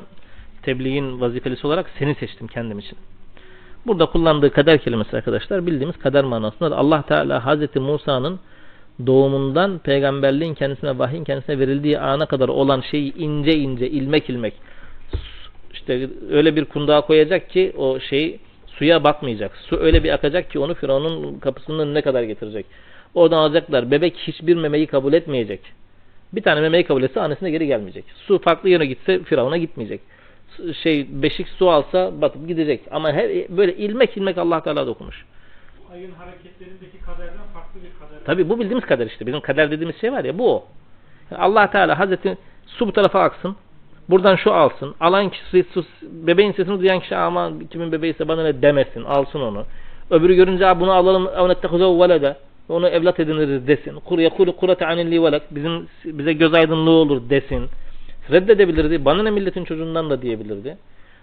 tebliğin 0.62 1.22
vazifelisi 1.22 1.68
olarak 1.68 1.90
seni 2.00 2.16
seçtim 2.16 2.48
kendim 2.48 2.80
için. 2.80 2.98
Burada 3.88 4.06
kullandığı 4.06 4.52
kader 4.52 4.78
kelimesi 4.78 5.18
arkadaşlar 5.18 5.66
bildiğimiz 5.66 5.98
kader 5.98 6.24
manasında 6.24 6.78
Allah 6.78 7.02
Teala 7.02 7.46
Hazreti 7.46 7.80
Musa'nın 7.80 8.40
doğumundan 9.06 9.80
peygamberliğin 9.80 10.54
kendisine 10.54 11.00
vahyin 11.00 11.24
kendisine 11.24 11.60
verildiği 11.60 12.00
ana 12.00 12.26
kadar 12.26 12.50
olan 12.50 12.82
şeyi 12.82 13.16
ince 13.16 13.56
ince 13.56 13.90
ilmek 13.90 14.30
ilmek 14.30 14.54
işte 15.74 16.10
öyle 16.32 16.56
bir 16.56 16.66
kundağa 16.66 17.02
koyacak 17.02 17.50
ki 17.50 17.74
o 17.78 18.00
şey 18.00 18.40
suya 18.68 19.04
batmayacak. 19.04 19.58
Su 19.58 19.78
öyle 19.78 20.04
bir 20.04 20.14
akacak 20.14 20.52
ki 20.52 20.60
onu 20.60 20.74
Firavun'un 20.74 21.40
kapısının 21.40 21.80
önüne 21.80 22.02
kadar 22.02 22.24
getirecek. 22.24 22.66
Oradan 23.14 23.38
alacaklar. 23.38 23.92
Bebek 23.92 24.18
hiçbir 24.18 24.56
memeyi 24.56 24.88
kabul 24.88 25.14
etmeyecek. 25.14 25.60
Bir 26.34 26.42
tane 26.42 26.62
memeyi 26.62 26.84
kabul 26.84 27.04
etse 27.04 27.22
annesine 27.22 27.52
geri 27.52 27.68
gelmeyecek. 27.68 28.06
Su 28.28 28.40
farklı 28.40 28.70
yöne 28.70 28.86
gitse 28.86 29.24
Firavun'a 29.24 29.58
gitmeyecek. 29.58 30.02
Şey 30.84 31.08
beşik 31.22 31.48
su 31.50 31.70
alsa 31.72 32.22
batıp 32.22 32.48
gidecek. 32.48 32.82
Ama 32.92 33.12
her 33.12 33.30
böyle 33.58 33.76
ilmek 33.76 34.18
ilmek 34.18 34.38
Allah 34.38 34.64
Teala 34.64 34.88
dokumuş. 34.88 35.26
Ayın 35.94 36.12
hareketlerindeki 36.12 36.98
kaderden 37.06 37.48
farklı 37.54 37.80
bir 37.84 38.00
kader. 38.08 38.26
Tabi 38.26 38.50
bu 38.50 38.60
bildiğimiz 38.60 38.86
kader 38.86 39.08
işte. 39.08 39.28
Bizim 39.28 39.42
kader 39.42 39.72
dediğimiz 39.72 40.02
şey 40.02 40.12
var 40.14 40.24
ya 40.24 40.38
bu 40.38 40.56
o. 40.56 40.66
Allah 41.38 41.72
Teala 41.72 42.00
Hazreti 42.00 42.38
su 42.68 42.88
bu 42.88 42.94
tarafa 42.94 43.22
aksın. 43.22 43.56
Buradan 44.10 44.36
şu 44.36 44.54
alsın. 44.54 44.96
Alan 45.00 45.30
kişi 45.30 45.66
su, 45.74 45.86
bebeğin 46.04 46.52
sesini 46.52 46.80
duyan 46.80 47.00
kişi 47.00 47.16
ama 47.16 47.52
kimin 47.72 47.92
bebeğiyse 47.92 48.28
bana 48.28 48.44
ne 48.44 48.62
demesin. 48.62 49.04
Alsın 49.04 49.40
onu. 49.42 49.64
Öbürü 50.10 50.36
görünce 50.36 50.68
"Aa, 50.68 50.80
bunu 50.80 50.92
alalım. 50.92 51.28
Evnettehuzev 51.38 52.00
velede. 52.00 52.36
Onu 52.70 52.88
evlat 52.88 53.20
ediniriz 53.20 53.68
desin. 53.68 53.96
Kur 54.00 54.20
yakulu 54.20 54.56
kurate 54.56 54.86
anilli 54.86 55.24
velek. 55.24 55.42
Bizim 55.52 55.88
bize 56.06 56.34
göz 56.34 56.54
aydınlığı 56.54 56.92
olur 56.92 57.30
desin. 57.30 57.66
Reddedebilirdi. 58.32 59.06
Bana 59.06 59.24
ne 59.24 59.32
milletin 59.32 59.64
çocuğundan 59.64 60.10
da 60.10 60.22
diyebilirdi. 60.22 60.78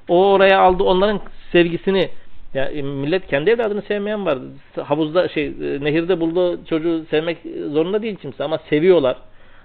O 0.08 0.32
oraya 0.32 0.60
aldı 0.60 0.82
onların 0.82 1.20
sevgisini 1.52 2.10
ya 2.54 2.64
e, 2.64 2.82
millet 2.82 3.26
kendi 3.26 3.50
evladını 3.50 3.82
sevmeyen 3.82 4.26
var. 4.26 4.38
Havuzda 4.84 5.28
şey 5.28 5.46
e, 5.46 5.84
nehirde 5.84 6.20
bulduğu 6.20 6.64
çocuğu 6.64 7.04
sevmek 7.10 7.38
zorunda 7.70 8.02
değil 8.02 8.16
kimse 8.16 8.44
ama 8.44 8.58
seviyorlar. 8.58 9.16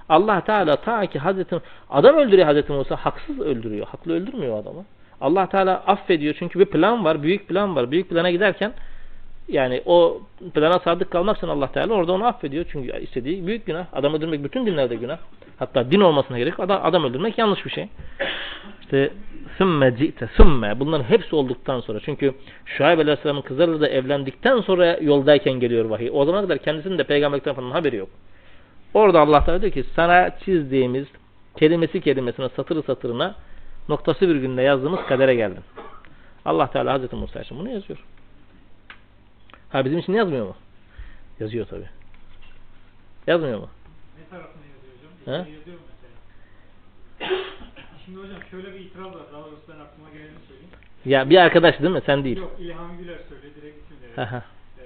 Allah 0.10 0.42
Teala 0.42 0.76
ta 0.76 1.06
ki 1.06 1.20
Hazreti 1.20 1.56
adam 1.90 2.16
öldürüyor 2.16 2.48
Hazreti 2.48 2.72
Musa 2.72 2.96
haksız 2.96 3.40
öldürüyor. 3.40 3.88
Haklı 3.88 4.14
öldürmüyor 4.14 4.60
adamı. 4.60 4.86
Allah 5.22 5.50
Teala 5.50 5.84
affediyor 5.88 6.36
çünkü 6.40 6.60
bir 6.60 6.66
plan 6.66 7.06
var, 7.06 7.24
büyük 7.24 7.48
plan 7.48 7.76
var. 7.76 7.92
Büyük 7.92 8.10
plana 8.10 8.32
giderken 8.32 8.74
yani 9.48 9.82
o 9.86 10.22
plana 10.54 10.80
sadık 10.80 11.12
kalmak 11.12 11.38
için 11.38 11.48
Allah 11.48 11.72
Teala 11.72 11.94
orada 11.94 12.12
onu 12.12 12.26
affediyor. 12.26 12.66
Çünkü 12.72 13.00
istediği 13.02 13.48
büyük 13.48 13.66
günah. 13.66 13.86
Adam 13.94 14.14
öldürmek 14.14 14.44
bütün 14.44 14.66
dinlerde 14.66 14.96
günah. 14.96 15.18
Hatta 15.60 15.92
din 15.92 16.00
olmasına 16.00 16.38
gerek 16.38 16.60
adam, 16.60 16.82
adam 16.84 17.04
öldürmek 17.04 17.38
yanlış 17.38 17.66
bir 17.66 17.70
şey. 17.70 17.90
İşte 18.82 19.12
sümme 19.58 19.96
ci'te 19.98 20.30
sümme 20.38 20.80
bunların 20.80 21.04
hepsi 21.04 21.36
olduktan 21.36 21.80
sonra 21.80 22.00
çünkü 22.06 22.34
Şuayb 22.66 23.00
Aleyhisselam'ın 23.00 23.42
kızlarıyla 23.42 23.82
da 23.82 23.88
evlendikten 23.88 24.62
sonra 24.62 24.98
yoldayken 25.02 25.54
geliyor 25.54 25.86
vahiy. 25.86 26.10
O 26.14 26.26
zamana 26.26 26.42
kadar 26.42 26.58
kendisinin 26.58 26.98
de 26.98 27.04
peygamberlikten 27.04 27.54
falan 27.56 27.72
haberi 27.72 27.96
yok. 27.96 28.10
Orada 28.94 29.20
Allah 29.20 29.46
Teala 29.46 29.62
diyor 29.62 29.74
ki 29.74 29.84
sana 29.96 30.38
çizdiğimiz 30.40 31.08
kelimesi 31.58 32.02
kelimesine 32.02 32.50
satırı 32.50 32.84
satırına 32.84 33.36
noktası 33.90 34.28
virgülüne 34.28 34.64
yazdığımız 34.64 35.00
kadere 35.08 35.36
geldin. 35.36 35.64
Allah 36.46 36.72
Teala 36.72 36.94
Hazreti 36.94 37.16
Musa 37.16 37.42
için 37.42 37.60
bunu 37.60 37.70
yazıyor. 37.70 38.00
Ha 39.72 39.86
bizim 39.86 40.00
için 40.00 40.14
yazmıyor 40.14 40.46
mu? 40.46 40.56
Yazıyor 41.40 41.68
tabi. 41.68 41.86
Yazmıyor 43.28 43.60
mu? 43.60 43.70
Ne 44.20 44.30
tarafına 44.30 44.64
yazıyor 44.66 44.94
hocam? 44.98 45.42
İçine 45.42 45.58
yazıyor 45.58 45.78
mu 45.80 45.86
mesela? 45.92 46.14
Şimdi 48.06 48.20
hocam 48.20 48.42
şöyle 48.52 48.74
bir 48.74 48.80
itiraz 48.80 49.06
var. 49.06 49.24
Daha 49.34 49.44
doğrusu 49.44 49.64
ben 49.68 49.80
aklıma 49.80 50.10
geleni 50.10 50.40
söyleyeyim. 50.48 50.72
Ya 51.06 51.30
bir 51.30 51.38
arkadaş 51.38 51.80
değil 51.80 51.92
mi? 51.92 52.02
Sen 52.06 52.24
değil. 52.24 52.38
Yok 52.38 52.56
İlham 52.60 52.98
Güler 52.98 53.20
söyledi. 53.30 53.62
Direkt 53.62 53.78
isim. 53.92 54.20
Aha. 54.24 54.44
Ee, 54.80 54.84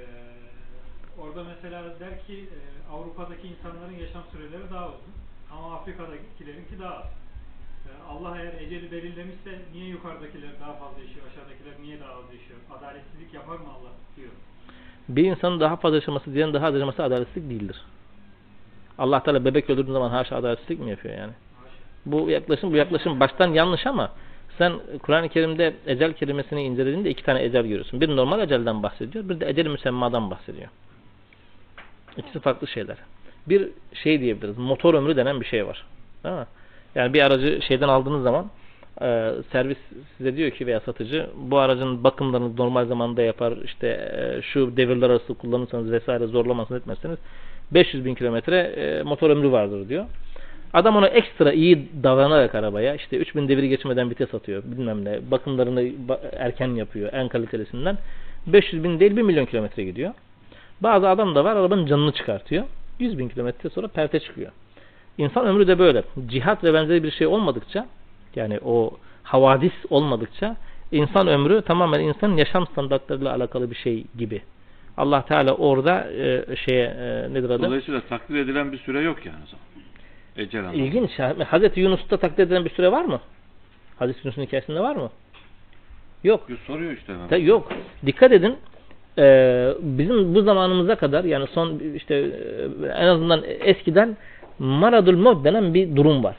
orada 1.21 1.43
mesela 1.43 1.99
der 1.99 2.25
ki 2.27 2.49
e, 2.57 2.57
Avrupa'daki 2.93 3.47
insanların 3.47 3.97
yaşam 4.03 4.23
süreleri 4.31 4.73
daha 4.73 4.88
uzun 4.88 5.13
ama 5.51 5.75
Afrika'dakilerinki 5.75 6.79
daha 6.79 6.95
az. 6.95 7.05
Ee, 7.05 7.89
Allah 8.09 8.41
eğer 8.41 8.53
eceli 8.61 8.91
belirlemişse 8.91 9.51
niye 9.73 9.88
yukarıdakiler 9.88 10.51
daha 10.61 10.73
fazla 10.73 10.99
yaşıyor, 11.01 11.25
aşağıdakiler 11.31 11.73
niye 11.81 11.99
daha 11.99 12.11
az 12.11 12.25
yaşıyor? 12.33 12.59
Adaletsizlik 12.77 13.33
yapar 13.33 13.57
mı 13.57 13.69
Allah 13.77 13.93
diyor. 14.17 14.31
Bir 15.10 15.24
insanın 15.24 15.60
daha 15.60 15.76
fazla 15.76 15.95
yaşaması, 15.95 16.34
diğerinin 16.34 16.53
daha 16.53 16.68
az 16.68 16.74
yaşaması 16.74 17.03
adaletsizlik 17.03 17.49
değildir. 17.49 17.82
Allah 18.97 19.24
Teala 19.24 19.45
bebek 19.45 19.70
öldürdüğü 19.70 19.91
zaman 19.91 20.10
haşa 20.10 20.36
adaletsizlik 20.36 20.80
mi 20.80 20.89
yapıyor 20.89 21.18
yani? 21.18 21.34
Bu 22.06 22.30
yaklaşım 22.30 22.72
bu 22.72 22.76
yaklaşım 22.76 23.20
baştan 23.20 23.53
yanlış 23.53 23.88
ama 23.88 24.12
sen 24.58 24.74
Kur'an-ı 25.01 25.30
Kerim'de 25.30 25.74
ecel 25.86 26.14
kelimesini 26.14 26.64
incelediğinde 26.64 27.10
iki 27.10 27.24
tane 27.24 27.43
ecel 27.43 27.64
görüyorsun. 27.64 28.01
Bir 28.01 28.16
normal 28.16 28.39
ecelden 28.39 28.84
bahsediyor, 28.84 29.30
bir 29.30 29.39
de 29.39 29.49
ecel 29.49 29.68
müsemmadan 29.68 30.32
bahsediyor. 30.32 30.68
İkisi 32.18 32.39
farklı 32.39 32.68
şeyler. 32.68 32.97
Bir 33.47 33.70
şey 33.93 34.22
diyebiliriz, 34.22 34.58
motor 34.58 34.93
ömrü 34.93 35.16
denen 35.16 35.41
bir 35.41 35.45
şey 35.45 35.68
var. 35.68 35.86
Değil 36.24 36.36
mi? 36.36 36.45
Yani 36.95 37.14
bir 37.14 37.22
aracı 37.22 37.62
şeyden 37.62 37.88
aldığınız 37.88 38.24
zaman 38.24 38.45
e, 39.02 39.32
servis 39.52 39.78
size 40.18 40.38
diyor 40.38 40.52
ki 40.52 40.68
veya 40.68 40.80
satıcı 40.80 41.30
bu 41.36 41.58
aracın 41.58 42.04
bakımlarını 42.04 42.58
normal 42.58 42.86
zamanda 42.86 43.22
yapar 43.22 43.54
işte 43.66 43.88
e, 43.88 44.41
şu 44.41 44.78
devirler 44.78 45.10
arası 45.10 45.34
kullanırsanız 45.34 45.91
vesaire 45.91 46.28
zorlamasını 46.28 46.78
etmezseniz 46.78 47.18
500 47.72 48.06
bin 48.06 48.16
kilometre 48.16 48.58
e, 48.58 49.04
motor 49.04 49.30
ömrü 49.30 49.52
vardır 49.52 49.89
diyor. 49.89 50.06
Adam 50.74 50.96
ona 50.96 51.08
ekstra 51.08 51.54
iyi 51.54 51.89
davranarak 52.04 52.56
arabaya 52.56 52.96
işte 52.96 53.18
3000 53.18 53.48
deviri 53.48 53.70
geçmeden 53.70 54.10
vites 54.10 54.34
atıyor 54.34 54.64
bilmem 54.66 55.06
ne 55.06 55.32
bakımlarını 55.32 55.82
ba- 55.82 56.36
erken 56.36 56.68
yapıyor 56.68 57.14
en 57.14 57.28
kalitelisinden 57.28 57.98
500 58.48 58.84
bin 58.84 59.00
değil 59.00 59.16
1 59.16 59.22
milyon 59.22 59.46
kilometre 59.46 59.84
gidiyor. 59.84 60.12
Bazı 60.82 61.10
adam 61.10 61.36
da 61.36 61.43
var 61.43 61.56
arabanın 61.56 61.86
canını 61.86 62.12
çıkartıyor. 62.12 62.64
100 63.00 63.18
bin 63.18 63.30
kilometre 63.30 63.70
sonra 63.70 63.88
perte 63.88 64.20
çıkıyor. 64.20 64.52
İnsan 65.18 65.46
ömrü 65.46 65.68
de 65.68 65.80
böyle. 65.80 66.04
Cihat 66.28 66.64
ve 66.64 66.74
benzeri 66.74 67.04
bir 67.04 67.12
şey 67.12 67.28
olmadıkça 67.28 67.86
yani 68.36 68.59
o 68.65 68.91
havadis 69.23 69.73
olmadıkça 69.89 70.55
insan 70.91 71.27
ömrü 71.27 71.61
tamamen 71.61 71.99
insanın 71.99 72.38
yaşam 72.38 72.67
standartlarıyla 72.67 73.36
alakalı 73.36 73.71
bir 73.71 73.75
şey 73.75 74.05
gibi. 74.17 74.41
Allah 74.97 75.25
Teala 75.25 75.55
orada 75.55 76.11
e, 76.11 76.55
şeye 76.55 76.86
e, 76.86 77.33
nedir 77.33 77.49
adı? 77.49 77.63
Dolayısıyla 77.63 78.01
takdir 78.01 78.36
edilen 78.36 78.71
bir 78.71 78.77
süre 78.77 79.01
yok 79.01 79.25
yani 79.25 79.38
o 79.43 79.47
zaman. 79.47 79.65
Ecel 80.38 80.61
anlamında. 80.61 80.83
İlginç. 80.83 81.19
Hazreti 81.47 81.79
Yunus'ta 81.79 82.17
takdir 82.17 82.43
edilen 82.43 82.65
bir 82.65 82.69
süre 82.69 82.91
var 82.91 83.05
mı? 83.05 83.19
Hazreti 83.99 84.19
Yunus'un 84.23 84.41
hikayesinde 84.41 84.79
var 84.79 84.95
mı? 84.95 85.09
Yok. 86.23 86.49
Yok, 86.49 86.59
Soruyor 86.67 86.91
işte. 86.91 87.13
Ta- 87.29 87.38
Yok. 87.38 87.71
Dikkat 88.05 88.31
edin. 88.31 88.57
Ee, 89.17 89.73
bizim 89.81 90.36
bu 90.36 90.41
zamanımıza 90.41 90.95
kadar 90.95 91.23
yani 91.23 91.47
son 91.47 91.79
işte 91.95 92.15
e, 92.15 92.88
en 92.88 93.07
azından 93.07 93.43
eskiden 93.45 94.17
maradul 94.59 95.17
mevt 95.17 95.43
denen 95.45 95.73
bir 95.73 95.95
durum 95.95 96.23
var. 96.23 96.36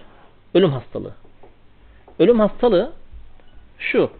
Ölüm 0.55 0.71
hastalığı. 0.71 1.13
Ölüm 2.19 2.41
hastalığı 2.41 2.93
şu. 3.79 4.11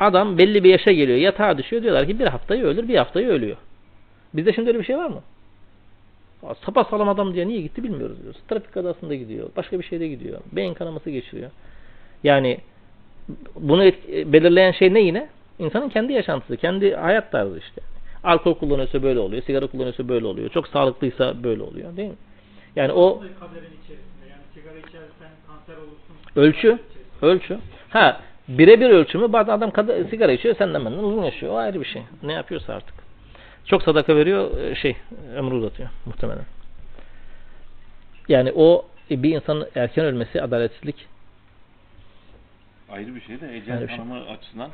Adam 0.00 0.38
belli 0.38 0.64
bir 0.64 0.70
yaşa 0.70 0.92
geliyor. 0.92 1.18
Yatağa 1.18 1.58
düşüyor. 1.58 1.82
Diyorlar 1.82 2.06
ki 2.06 2.18
bir 2.18 2.26
haftayı 2.26 2.62
ölür, 2.64 2.88
bir 2.88 2.96
haftayı 2.96 3.28
ölüyor. 3.28 3.56
Bizde 4.34 4.52
şimdi 4.52 4.68
öyle 4.68 4.78
bir 4.78 4.84
şey 4.84 4.98
var 4.98 5.06
mı? 5.06 5.20
Sapa 6.66 6.84
sağlam 6.84 7.08
adam 7.08 7.34
diye 7.34 7.48
niye 7.48 7.60
gitti 7.60 7.82
bilmiyoruz 7.82 8.22
diyoruz. 8.22 8.40
Trafik 8.48 8.72
kazasında 8.72 9.14
gidiyor. 9.14 9.48
Başka 9.56 9.78
bir 9.78 9.84
şeyde 9.84 10.08
gidiyor. 10.08 10.40
Beyin 10.52 10.74
kanaması 10.74 11.10
geçiriyor. 11.10 11.50
Yani 12.24 12.58
bunu 13.54 13.84
et- 13.84 14.32
belirleyen 14.32 14.72
şey 14.72 14.94
ne 14.94 15.00
yine? 15.00 15.28
İnsanın 15.58 15.88
kendi 15.88 16.12
yaşantısı, 16.12 16.56
kendi 16.56 16.94
hayat 16.94 17.32
tarzı 17.32 17.58
işte. 17.58 17.80
Alkol 18.24 18.54
kullanıyorsa 18.54 19.02
böyle 19.02 19.18
oluyor, 19.20 19.42
sigara 19.42 19.66
kullanıyorsa 19.66 20.08
böyle 20.08 20.26
oluyor. 20.26 20.48
Çok 20.50 20.68
sağlıklıysa 20.68 21.42
böyle 21.44 21.62
oluyor 21.62 21.96
değil 21.96 22.08
mi? 22.08 22.14
Yani 22.76 22.92
o. 22.92 23.22
Yani 24.28 24.42
sigara 24.54 24.78
içersen 24.78 25.30
kanser 25.46 25.74
olursun. 25.82 26.16
ölçü. 26.36 26.78
Ölçü. 27.22 27.58
Ha 27.88 28.20
birebir 28.48 28.90
ölçümü 28.90 29.32
bazen 29.32 29.52
adam 29.52 29.70
kadar, 29.70 30.04
sigara 30.04 30.32
içiyor 30.32 30.54
sen 30.58 30.64
senden 30.64 30.84
benden 30.84 30.98
uzun 30.98 31.22
yaşıyor. 31.22 31.52
O 31.52 31.56
ayrı 31.56 31.80
bir 31.80 31.86
şey. 31.86 32.02
Ne 32.22 32.32
yapıyorsa 32.32 32.74
artık. 32.74 32.94
Çok 33.64 33.82
sadaka 33.82 34.16
veriyor 34.16 34.58
e, 34.58 34.74
şey 34.74 34.96
ömrü 35.36 35.54
uzatıyor 35.54 35.88
muhtemelen. 36.06 36.44
Yani 38.28 38.52
o 38.54 38.84
e, 39.10 39.22
bir 39.22 39.34
insanın 39.34 39.68
erken 39.74 40.04
ölmesi 40.04 40.42
adaletsizlik. 40.42 41.06
Ayrı 42.90 43.14
bir 43.14 43.20
şey 43.20 43.40
de 43.40 43.56
ecel 43.56 43.88
şey. 43.88 43.98
açısından. 44.34 44.70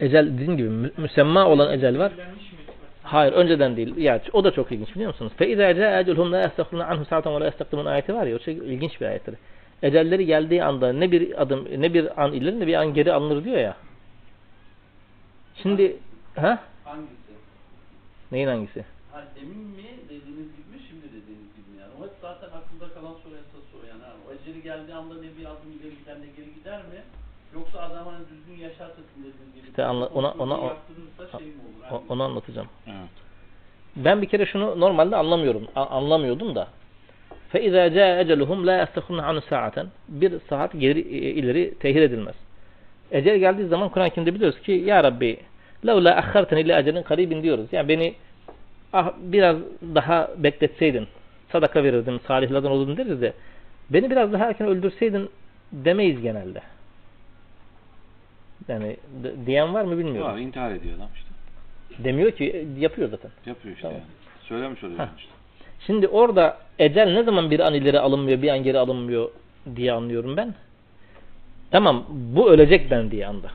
Ecel 0.00 0.26
dediğim 0.26 0.56
gibi 0.56 0.68
mü 0.68 0.90
müsemma 0.96 1.46
olan 1.46 1.72
ecel 1.72 1.98
var. 1.98 2.12
Hayır 3.02 3.32
önceden 3.32 3.76
değil. 3.76 3.96
Yani 3.96 4.20
o 4.32 4.44
da 4.44 4.50
çok 4.50 4.72
ilginç 4.72 4.94
biliyor 4.94 5.10
musunuz? 5.10 5.32
Fe 5.36 5.48
izâ 5.48 5.74
câ 5.74 6.00
ecelhum 6.00 6.32
lâ 6.32 6.40
yesteklûne 6.40 6.84
anhum 6.84 7.06
sa'atan 7.06 7.40
ve 7.40 7.50
lâ 7.84 7.90
ayeti 7.90 8.14
var 8.14 8.26
ya 8.26 8.36
o 8.36 8.38
çok 8.38 8.48
ilginç 8.48 9.00
bir 9.00 9.06
ayettir. 9.06 9.34
Ecelleri 9.82 10.26
geldiği 10.26 10.64
anda 10.64 10.92
ne 10.92 11.12
bir 11.12 11.42
adım 11.42 11.68
ne 11.82 11.94
bir 11.94 12.22
an 12.22 12.32
ileri 12.32 12.60
ne 12.60 12.66
bir 12.66 12.74
an 12.74 12.94
geri 12.94 13.12
alınır 13.12 13.44
diyor 13.44 13.58
ya. 13.58 13.76
Şimdi 15.62 15.96
ha? 16.36 16.58
Hangisi? 16.84 17.32
Neyin 18.32 18.46
hangisi? 18.48 18.84
Ha, 19.12 19.24
demin 19.36 19.58
mi 19.58 19.84
dediğiniz 20.04 20.48
gibi 20.56 20.66
mi 20.76 20.78
şimdi 20.88 21.06
dediğiniz 21.06 21.50
gibi 21.56 21.68
mi 21.74 21.76
yani? 21.80 21.92
O 22.00 22.04
hep 22.04 22.12
zaten 22.22 22.46
aklımda 22.46 22.94
kalan 22.94 23.14
soru 23.22 23.34
esas 23.34 23.64
soru 23.72 23.86
yani. 23.88 24.02
Ha, 24.02 24.12
O 24.28 24.32
eceli 24.34 24.62
geldiği 24.62 24.94
anda 24.94 25.14
ne 25.14 25.22
bir 25.38 25.44
adım 25.44 25.70
ileri 25.80 25.98
gider 25.98 26.16
ne 26.20 26.26
geri 26.36 26.54
gider 26.54 26.78
mi? 26.78 27.00
Yoksa 27.54 27.80
adam 27.80 28.06
hani 28.06 28.24
düzgün 28.30 28.62
yaşarsa 28.62 28.96
sizin 29.08 29.28
dediğiniz 29.28 29.54
gibi. 29.54 29.66
İşte 29.68 29.84
anla- 29.84 30.06
ona- 30.06 30.32
ona- 30.32 30.60
o- 30.60 30.66
yaptırırsa 30.66 31.38
şey 31.38 31.46
mi 31.46 31.54
olur? 31.92 32.02
O- 32.08 32.12
onu 32.12 32.22
anlatacağım. 32.22 32.68
evet. 32.86 32.96
Ben 33.96 34.22
bir 34.22 34.28
kere 34.28 34.46
şunu 34.46 34.80
normalde 34.80 35.16
anlamıyorum. 35.16 35.66
a- 35.74 35.86
anlamıyordum 35.86 36.54
da. 36.54 36.68
فَاِذَا 37.53 37.83
جَاءَ 37.97 38.11
اَجَلُهُمْ 38.23 38.59
لَا 38.69 38.75
يَسْتَخُونَ 38.83 39.19
عَنُ 39.27 39.37
سَاعَةً 39.41 39.85
Bir 40.07 40.33
saat 40.49 40.71
geri 40.79 40.99
e, 40.99 41.17
ileri 41.17 41.73
tehir 41.79 42.01
edilmez. 42.01 42.35
Ecel 43.11 43.37
geldiği 43.37 43.67
zaman 43.67 43.89
Kur'an-ı 43.89 44.09
Kerim'de 44.09 44.35
biliyoruz 44.35 44.61
ki 44.61 44.71
Ya 44.71 45.03
Rabbi 45.03 45.37
لَوْلَا 45.83 46.19
اَخَّرْتَنِ 46.21 46.59
ile 46.61 46.79
ecelin 46.79 47.03
karibin 47.03 47.43
diyoruz. 47.43 47.67
Yani 47.71 47.87
beni 47.89 48.13
ah, 48.93 49.11
biraz 49.17 49.57
daha 49.95 50.29
bekletseydin 50.37 51.07
sadaka 51.51 51.83
verirdin, 51.83 52.21
salihlerden 52.27 52.69
olurdun 52.69 52.97
deriz 52.97 53.21
de 53.21 53.33
beni 53.89 54.09
biraz 54.11 54.33
daha 54.33 54.45
erken 54.45 54.67
öldürseydin 54.67 55.29
demeyiz 55.71 56.21
genelde. 56.21 56.61
Yani 58.67 58.97
d- 59.23 59.45
diyen 59.45 59.73
var 59.73 59.83
mı 59.83 59.97
bilmiyorum. 59.97 60.31
Var, 60.31 60.37
intihar 60.37 60.71
ediyor 60.71 60.95
adam 60.97 61.09
işte. 61.15 61.29
Demiyor 62.03 62.31
ki 62.31 62.45
e, 62.51 62.79
yapıyor 62.79 63.09
zaten. 63.09 63.31
Yapıyor 63.45 63.75
işte 63.75 63.87
Tamam. 63.87 63.97
yani. 63.97 64.09
Söylemiş 64.41 64.83
oluyor 64.83 64.99
Heh. 64.99 65.05
yani 65.05 65.17
işte. 65.17 65.31
Şimdi 65.86 66.08
orada 66.08 66.58
ecel 66.78 67.12
ne 67.12 67.22
zaman 67.22 67.50
bir 67.50 67.60
an 67.60 67.74
ileri 67.74 68.00
alınmıyor, 68.00 68.42
bir 68.42 68.48
an 68.48 68.62
geri 68.62 68.78
alınmıyor 68.78 69.30
diye 69.76 69.92
anlıyorum 69.92 70.36
ben. 70.36 70.54
Tamam 71.70 72.06
bu 72.10 72.50
ölecek 72.50 72.90
dendiği 72.90 73.26
anda. 73.26 73.50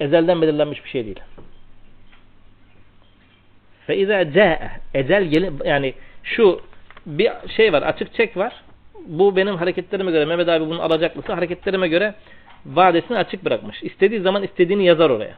Ezelden 0.00 0.42
belirlenmiş 0.42 0.84
bir 0.84 0.88
şey 0.88 1.04
değil. 1.04 1.20
Fe 3.86 3.96
izâ 3.96 4.32
câe. 4.32 4.70
Ecel 4.94 5.24
gelin 5.24 5.58
yani 5.64 5.94
şu 6.22 6.60
bir 7.06 7.30
şey 7.56 7.72
var 7.72 7.82
açık 7.82 8.14
çek 8.14 8.36
var. 8.36 8.52
Bu 9.06 9.36
benim 9.36 9.56
hareketlerime 9.56 10.10
göre 10.10 10.24
Mehmet 10.24 10.48
abi 10.48 10.66
bunu 10.66 10.82
alacaklısı 10.82 11.32
hareketlerime 11.32 11.88
göre 11.88 12.14
vadesini 12.66 13.18
açık 13.18 13.44
bırakmış. 13.44 13.82
İstediği 13.82 14.20
zaman 14.20 14.42
istediğini 14.42 14.84
yazar 14.84 15.10
oraya. 15.10 15.34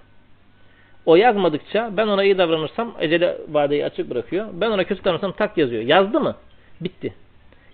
O 1.06 1.16
yazmadıkça 1.16 1.90
ben 1.96 2.06
ona 2.06 2.24
iyi 2.24 2.38
davranırsam 2.38 2.94
ecele 3.00 3.38
vadeyi 3.48 3.84
açık 3.84 4.10
bırakıyor. 4.10 4.46
Ben 4.52 4.70
ona 4.70 4.84
kötü 4.84 5.04
davranırsam 5.04 5.32
tak 5.32 5.58
yazıyor. 5.58 5.82
Yazdı 5.82 6.20
mı? 6.20 6.36
Bitti. 6.80 7.14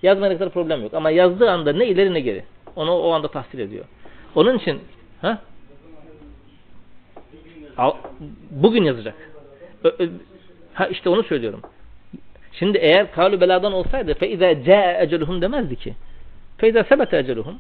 Yazmayana 0.02 0.38
kadar 0.38 0.52
problem 0.52 0.82
yok. 0.82 0.94
Ama 0.94 1.10
yazdığı 1.10 1.50
anda 1.50 1.72
ne 1.72 1.86
ileri 1.86 2.14
ne 2.14 2.20
geri. 2.20 2.44
Onu 2.76 2.92
o 2.92 3.12
anda 3.12 3.28
tahsil 3.28 3.58
ediyor. 3.58 3.84
Onun 4.34 4.58
için 4.58 4.80
ha? 5.20 5.38
Bugün 8.50 8.84
yazacak. 8.84 9.14
Ha 10.74 10.86
işte 10.86 11.08
onu 11.08 11.22
söylüyorum. 11.22 11.60
Şimdi 12.52 12.78
eğer 12.78 13.12
kavlu 13.12 13.40
beladan 13.40 13.72
olsaydı 13.72 14.14
fe 14.14 14.28
izâ 14.28 14.64
câe 14.64 14.98
eceluhum 15.00 15.42
demezdi 15.42 15.76
ki. 15.76 15.94
Fe 16.58 16.68
izâ 16.68 16.84
sebete 16.84 17.18
eceluhum. 17.18 17.58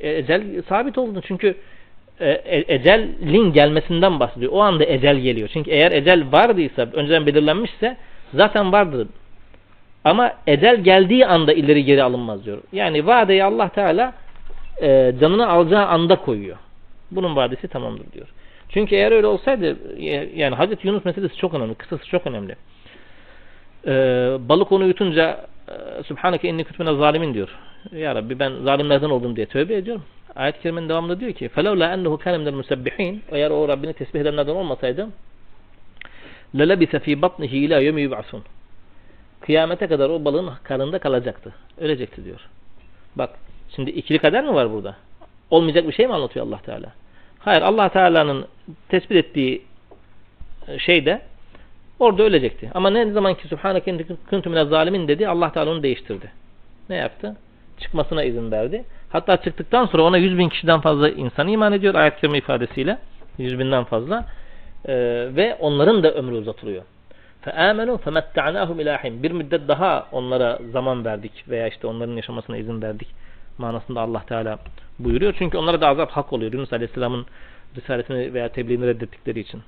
E, 0.00 0.18
Ecel 0.18 0.62
sabit 0.68 0.98
oldu 0.98 1.20
çünkü 1.26 1.56
e, 2.20 2.64
ecelin 2.68 3.52
gelmesinden 3.52 4.20
bahsediyor. 4.20 4.52
O 4.52 4.60
anda 4.60 4.84
ecel 4.84 5.16
geliyor. 5.16 5.48
Çünkü 5.52 5.70
eğer 5.70 5.92
ecel 5.92 6.32
vardıysa, 6.32 6.88
önceden 6.92 7.26
belirlenmişse 7.26 7.96
zaten 8.34 8.72
vardır. 8.72 9.08
Ama 10.04 10.32
ecel 10.46 10.80
geldiği 10.80 11.26
anda 11.26 11.52
ileri 11.52 11.84
geri 11.84 12.02
alınmaz 12.02 12.44
diyor. 12.44 12.58
Yani 12.72 13.06
vadeyi 13.06 13.44
Allah 13.44 13.68
Teala 13.68 14.12
e, 14.82 15.14
canını 15.20 15.48
alacağı 15.48 15.86
anda 15.86 16.16
koyuyor. 16.16 16.56
Bunun 17.10 17.36
vadesi 17.36 17.68
tamamdır 17.68 18.12
diyor. 18.12 18.26
Çünkü 18.68 18.94
eğer 18.94 19.12
öyle 19.12 19.26
olsaydı 19.26 19.76
e, 19.98 20.28
yani 20.34 20.54
Hazreti 20.54 20.86
Yunus 20.86 21.04
meselesi 21.04 21.36
çok 21.36 21.54
önemli. 21.54 21.74
Kısası 21.74 22.08
çok 22.08 22.26
önemli. 22.26 22.56
E, 23.86 23.92
balık 24.48 24.72
onu 24.72 24.86
yutunca 24.86 25.46
e, 25.67 26.03
Subhaneke 26.03 26.49
inni 26.49 26.63
kütmene 26.63 26.95
zalimin 26.95 27.33
diyor. 27.33 27.49
Ya 27.91 28.15
Rabbi 28.15 28.39
ben 28.39 28.53
zalimlerden 28.63 29.09
oldum 29.09 29.35
diye 29.35 29.45
tövbe 29.45 29.75
ediyorum. 29.75 30.03
Ayet-i 30.35 30.61
kerimenin 30.61 30.89
devamında 30.89 31.19
diyor 31.19 31.33
ki 31.33 31.45
فَلَوْلَا 31.55 31.95
اَنَّهُ 31.95 32.23
كَانَ 32.23 32.35
مِنَ 32.35 32.49
الْمُسَبِّحِينَ 32.49 33.17
Eğer 33.31 33.51
o 33.51 33.67
Rabbini 33.67 33.93
tesbih 33.93 34.19
edenlerden 34.19 34.55
olmasaydı 34.55 35.09
لَلَبِثَ 36.55 36.99
ف۪ي 36.99 37.21
بَطْنِهِ 37.21 37.49
اِلٰى 37.49 37.89
يَوْمِ 37.89 38.09
يُبْعَثُونَ 38.09 38.41
Kıyamete 39.41 39.87
kadar 39.87 40.09
o 40.09 40.25
balığın 40.25 40.51
karnında 40.63 40.99
kalacaktı. 40.99 41.53
Ölecekti 41.77 42.25
diyor. 42.25 42.39
Bak 43.15 43.29
Şimdi 43.75 43.89
ikili 43.89 44.19
kader 44.19 44.43
mi 44.43 44.53
var 44.53 44.71
burada? 44.71 44.95
Olmayacak 45.49 45.87
bir 45.87 45.93
şey 45.93 46.07
mi 46.07 46.13
anlatıyor 46.13 46.47
Allah 46.47 46.61
Teala? 46.61 46.93
Hayır 47.39 47.61
Allah 47.61 47.89
Teala'nın 47.89 48.47
tespit 48.89 49.17
ettiği 49.17 49.61
e, 50.67 50.79
şey 50.79 51.05
de 51.05 51.21
orada 51.99 52.23
ölecekti. 52.23 52.71
Ama 52.73 52.89
ne 52.89 53.11
zaman 53.11 53.33
ki 53.33 53.47
Subhaneke 53.47 53.91
inni 53.91 54.05
kuntu 54.29 54.49
minez 54.49 54.69
zalimin 54.69 55.07
dedi 55.07 55.27
Allah 55.27 55.51
Teala 55.51 55.71
onu 55.71 55.83
değiştirdi. 55.83 56.31
Ne 56.89 56.95
yaptı? 56.95 57.35
Çıkmasına 57.79 58.23
izin 58.23 58.51
verdi. 58.51 58.85
Hatta 59.09 59.37
çıktıktan 59.37 59.85
sonra 59.85 60.03
ona 60.03 60.17
100 60.17 60.37
bin 60.37 60.49
kişiden 60.49 60.81
fazla 60.81 61.09
insan 61.09 61.47
iman 61.47 61.73
ediyor 61.73 61.95
ayet-i 61.95 62.21
kerime 62.21 62.37
ifadesiyle. 62.37 62.97
100 63.37 63.59
binden 63.59 63.83
fazla. 63.83 64.25
Ee, 64.85 64.93
ve 65.35 65.57
onların 65.59 66.03
da 66.03 66.13
ömrü 66.13 66.35
uzatılıyor. 66.35 66.83
فَآمَنُوا 67.45 67.97
فَمَتَّعْنَاهُمْ 67.97 68.81
ilahim. 68.81 69.23
Bir 69.23 69.31
müddet 69.31 69.67
daha 69.67 70.07
onlara 70.11 70.59
zaman 70.71 71.05
verdik 71.05 71.45
veya 71.49 71.67
işte 71.67 71.87
onların 71.87 72.15
yaşamasına 72.15 72.57
izin 72.57 72.81
verdik 72.81 73.07
manasında 73.57 74.01
Allah 74.01 74.23
Teala 74.27 74.59
buyuruyor. 74.99 75.33
Çünkü 75.37 75.57
onlara 75.57 75.81
da 75.81 75.87
azap 75.87 76.11
hak 76.11 76.33
oluyor. 76.33 76.53
Yunus 76.53 76.73
Aleyhisselam'ın 76.73 77.25
risaletini 77.75 78.33
veya 78.33 78.49
tebliğini 78.49 78.87
reddettikleri 78.87 79.39
için. 79.39 79.61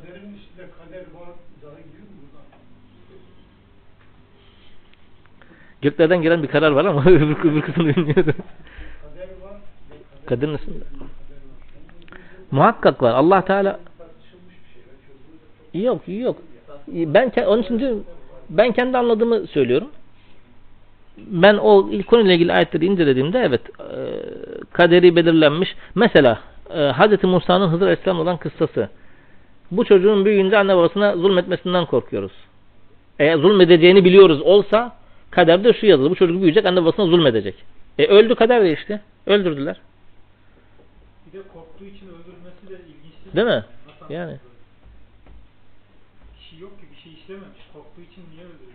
Kaderin 0.00 0.34
içinde 0.34 0.66
kader 0.78 1.00
var, 1.00 1.34
daha 1.62 1.70
giriyor 1.70 2.02
mu 2.02 2.16
buradan? 2.22 2.46
Göklerden 5.82 6.22
gelen 6.22 6.42
bir 6.42 6.48
karar 6.48 6.70
var 6.70 6.84
ama 6.84 7.04
öbür, 7.06 7.50
öbür 7.50 7.60
kısmını 7.60 7.96
bilmiyorum. 7.96 8.34
Kader 9.02 9.28
var, 9.42 9.56
Kaderin 10.26 10.54
üstünde. 10.54 10.84
Muhakkak 12.50 13.02
var. 13.02 13.14
Allah 13.14 13.44
Teala 13.44 13.80
Yok 15.74 16.02
yok. 16.08 16.36
Ben 16.88 17.32
onun 17.46 17.62
için 17.62 17.78
diyorum, 17.78 18.04
ben 18.50 18.72
kendi 18.72 18.98
anladığımı 18.98 19.46
söylüyorum. 19.46 19.88
Ben 21.18 21.54
o 21.54 21.90
ilk 21.90 22.06
konuyla 22.06 22.32
ilgili 22.32 22.52
ayetleri 22.52 22.86
incelediğimde 22.86 23.38
evet 23.38 23.60
e, 23.80 23.98
kaderi 24.72 25.16
belirlenmiş. 25.16 25.76
Mesela 25.94 26.40
e, 26.70 26.92
Hz. 26.92 27.24
Musa'nın 27.24 27.68
Hızır 27.68 27.82
Aleyhisselam 27.82 28.20
olan 28.20 28.36
kıssası. 28.36 28.88
Bu 29.70 29.84
çocuğun 29.84 30.24
büyüyünce 30.24 30.58
anne 30.58 30.76
babasına 30.76 31.16
zulmetmesinden 31.16 31.86
korkuyoruz. 31.86 32.32
Eğer 33.18 33.36
zulmedeceğini 33.36 34.04
biliyoruz 34.04 34.40
olsa 34.40 34.96
kaderde 35.30 35.72
şu 35.72 35.86
yazılı. 35.86 36.10
Bu 36.10 36.14
çocuk 36.14 36.36
büyüyecek 36.36 36.66
anne 36.66 36.82
babasına 36.82 37.06
zulmedecek. 37.06 37.54
E 37.98 38.06
öldü 38.06 38.34
kader 38.34 38.64
değişti. 38.64 39.00
Öldürdüler. 39.26 39.76
Bir 41.26 41.38
de 41.38 41.42
korktuğu 41.54 41.84
için 41.84 42.06
öldürmesi 42.06 42.68
de 42.68 42.74
ilginç 42.74 43.36
Değil 43.36 43.46
mi? 43.46 43.64
Nasıl 44.00 44.14
Yani. 44.14 44.36
Bir 46.38 46.50
şey 46.50 46.58
yok 46.58 46.80
ki 46.80 46.86
bir 46.92 47.02
şey 47.02 47.12
işlememiş. 47.12 47.60
Korktuğu 47.72 48.00
için 48.12 48.22
niye 48.34 48.44
öldürür? 48.44 48.74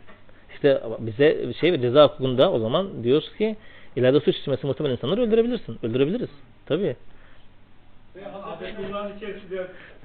İşte 0.53 0.81
bize 0.99 1.53
şey 1.53 1.81
ceza 1.81 2.07
hukukunda 2.07 2.51
o 2.51 2.59
zaman 2.59 3.03
diyoruz 3.03 3.35
ki 3.37 3.55
ileride 3.95 4.19
suç 4.19 4.35
işlemesi 4.35 4.67
muhtemel 4.67 4.91
insanları 4.91 5.21
öldürebilirsin. 5.21 5.77
Öldürebiliriz. 5.83 6.29
Tabii. 6.65 6.95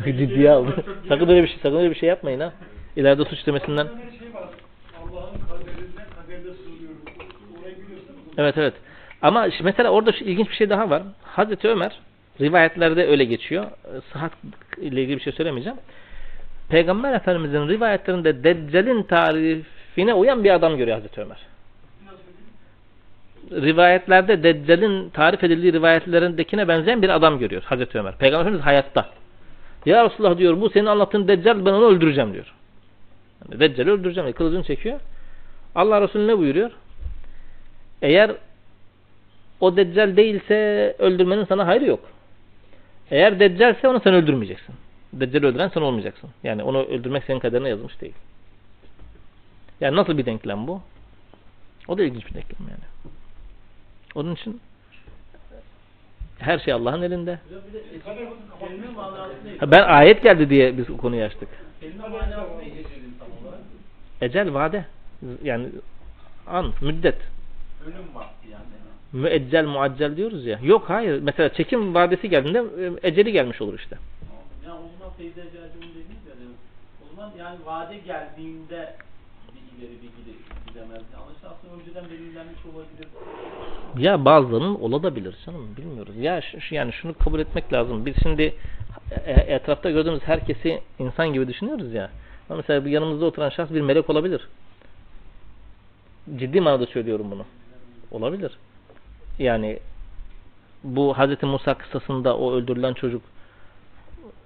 Ciddiye 0.04 0.50
aldı. 0.50 0.84
sakın 1.08 1.28
öyle 1.28 1.42
bir 1.42 1.48
şey, 1.48 1.56
sakın 1.62 1.76
öyle 1.76 1.90
bir 1.90 1.94
şey 1.94 2.08
yapmayın 2.08 2.40
ha. 2.40 2.52
İleride 2.96 3.24
suç 3.24 3.46
biliyorsunuz. 3.46 3.86
Evet 8.38 8.58
evet. 8.58 8.74
Ama 9.22 9.48
mesela 9.62 9.90
orada 9.90 10.12
şu 10.12 10.24
ilginç 10.24 10.50
bir 10.50 10.54
şey 10.54 10.70
daha 10.70 10.90
var. 10.90 11.02
Hazreti 11.22 11.68
Ömer 11.68 11.98
rivayetlerde 12.40 13.06
öyle 13.06 13.24
geçiyor. 13.24 13.66
Sıhhat 14.12 14.32
ile 14.76 15.02
ilgili 15.02 15.16
bir 15.16 15.22
şey 15.22 15.32
söylemeyeceğim. 15.32 15.78
Peygamber 16.68 17.12
Efendimizin 17.14 17.68
rivayetlerinde 17.68 18.44
Deccal'in 18.44 19.02
tarifine 19.02 20.14
uyan 20.14 20.44
bir 20.44 20.50
adam 20.50 20.76
görüyor 20.76 20.96
Hazreti 20.96 21.20
Ömer. 21.20 21.38
Rivayetlerde 23.50 24.42
Deccal'in 24.42 25.10
tarif 25.10 25.44
edildiği 25.44 25.72
rivayetlerindekine 25.72 26.68
benzeyen 26.68 27.02
bir 27.02 27.08
adam 27.08 27.38
görüyor 27.38 27.62
Hazreti 27.62 27.98
Ömer. 27.98 28.16
Peygamber 28.16 28.40
Efendimiz 28.40 28.66
hayatta. 28.66 29.08
Ya 29.86 30.04
Resulullah 30.04 30.38
diyor 30.38 30.60
bu 30.60 30.70
senin 30.70 30.86
anlattığın 30.86 31.28
Deccal 31.28 31.66
ben 31.66 31.72
onu 31.72 31.84
öldüreceğim 31.84 32.32
diyor. 32.32 32.54
Yani 33.44 33.60
Deccal'i 33.60 33.90
öldüreceğim 33.90 34.26
diyor. 34.26 34.36
Kılıcını 34.36 34.64
çekiyor. 34.64 35.00
Allah 35.74 36.00
Resulü 36.00 36.26
ne 36.26 36.38
buyuruyor? 36.38 36.70
Eğer 38.02 38.30
o 39.60 39.76
Deccal 39.76 40.16
değilse 40.16 40.96
öldürmenin 40.98 41.44
sana 41.44 41.66
hayrı 41.66 41.84
yok. 41.84 42.00
Eğer 43.10 43.40
Deccalse 43.40 43.88
onu 43.88 44.00
sen 44.00 44.14
öldürmeyeceksin. 44.14 44.74
Deccal'i 45.12 45.46
öldüren 45.46 45.68
sen 45.68 45.80
olmayacaksın. 45.80 46.30
Yani 46.44 46.62
onu 46.62 46.82
öldürmek 46.82 47.24
senin 47.24 47.38
kaderine 47.38 47.68
yazılmış 47.68 48.00
değil. 48.00 48.14
Yani 49.80 49.96
nasıl 49.96 50.18
bir 50.18 50.26
denklem 50.26 50.66
bu? 50.66 50.80
O 51.88 51.98
da 51.98 52.02
ilginç 52.02 52.26
bir 52.26 52.34
denklem 52.34 52.68
yani. 52.68 52.84
Onun 54.14 54.34
için 54.34 54.60
her 56.38 56.58
şey 56.58 56.74
Allah'ın 56.74 57.02
elinde. 57.02 57.38
Ben 59.62 59.82
ayet 59.82 60.22
geldi 60.22 60.50
diye 60.50 60.78
biz 60.78 60.86
konuyu 60.96 61.24
açtık. 61.24 61.48
Ecel 64.20 64.54
vade. 64.54 64.84
Yani 65.42 65.68
an, 66.46 66.72
müddet. 66.82 67.18
Ölüm 67.86 68.14
vakti 68.14 68.48
yani? 68.48 68.64
Müeccel, 69.12 69.66
muaccel 69.66 70.16
diyoruz 70.16 70.46
ya. 70.46 70.58
Yok 70.62 70.90
hayır. 70.90 71.22
Mesela 71.22 71.52
çekim 71.52 71.94
vadesi 71.94 72.28
geldiğinde 72.28 72.58
e, 72.58 73.08
eceli 73.08 73.32
gelmiş 73.32 73.60
olur 73.60 73.78
işte. 73.78 73.98
Ya 74.66 74.72
o 74.74 74.98
zaman 74.98 75.14
Feyze 75.16 75.42
Cacım'ın 75.42 75.90
dediği 75.90 76.18
yani 76.28 76.50
o 77.02 77.16
zaman 77.16 77.32
yani 77.38 77.58
vade 77.66 77.96
geldiğinde 77.98 78.94
bir 79.54 79.78
ileri 79.78 79.92
bir 80.02 80.10
gide, 80.16 80.36
gidemez. 80.66 81.02
Yanlış 81.12 81.36
aslında 81.44 81.74
önceden 81.74 82.04
belirlenmiş 82.04 82.60
olabilir. 82.74 83.08
Ya 83.96 84.24
bazılarının 84.24 84.74
olabilir 84.74 85.36
canım 85.46 85.76
bilmiyoruz. 85.76 86.16
Ya 86.16 86.40
yani 86.70 86.92
şunu 86.92 87.14
kabul 87.14 87.40
etmek 87.40 87.72
lazım. 87.72 88.06
Biz 88.06 88.14
şimdi 88.22 88.54
e- 89.10 89.54
etrafta 89.54 89.90
gördüğümüz 89.90 90.22
herkesi 90.22 90.80
insan 90.98 91.32
gibi 91.32 91.48
düşünüyoruz 91.48 91.92
ya. 91.94 92.10
Ama 92.48 92.56
mesela 92.56 92.84
bir 92.84 92.90
yanımızda 92.90 93.26
oturan 93.26 93.48
şahs 93.48 93.70
bir 93.70 93.80
melek 93.80 94.10
olabilir. 94.10 94.48
Ciddi 96.36 96.60
manada 96.60 96.86
söylüyorum 96.86 97.30
bunu. 97.30 97.44
Olabilir. 98.10 98.52
Yani 99.38 99.78
bu 100.84 101.18
Hazreti 101.18 101.46
Musa 101.46 101.74
kıssasında 101.74 102.36
o 102.36 102.52
öldürülen 102.52 102.94
çocuk 102.94 103.22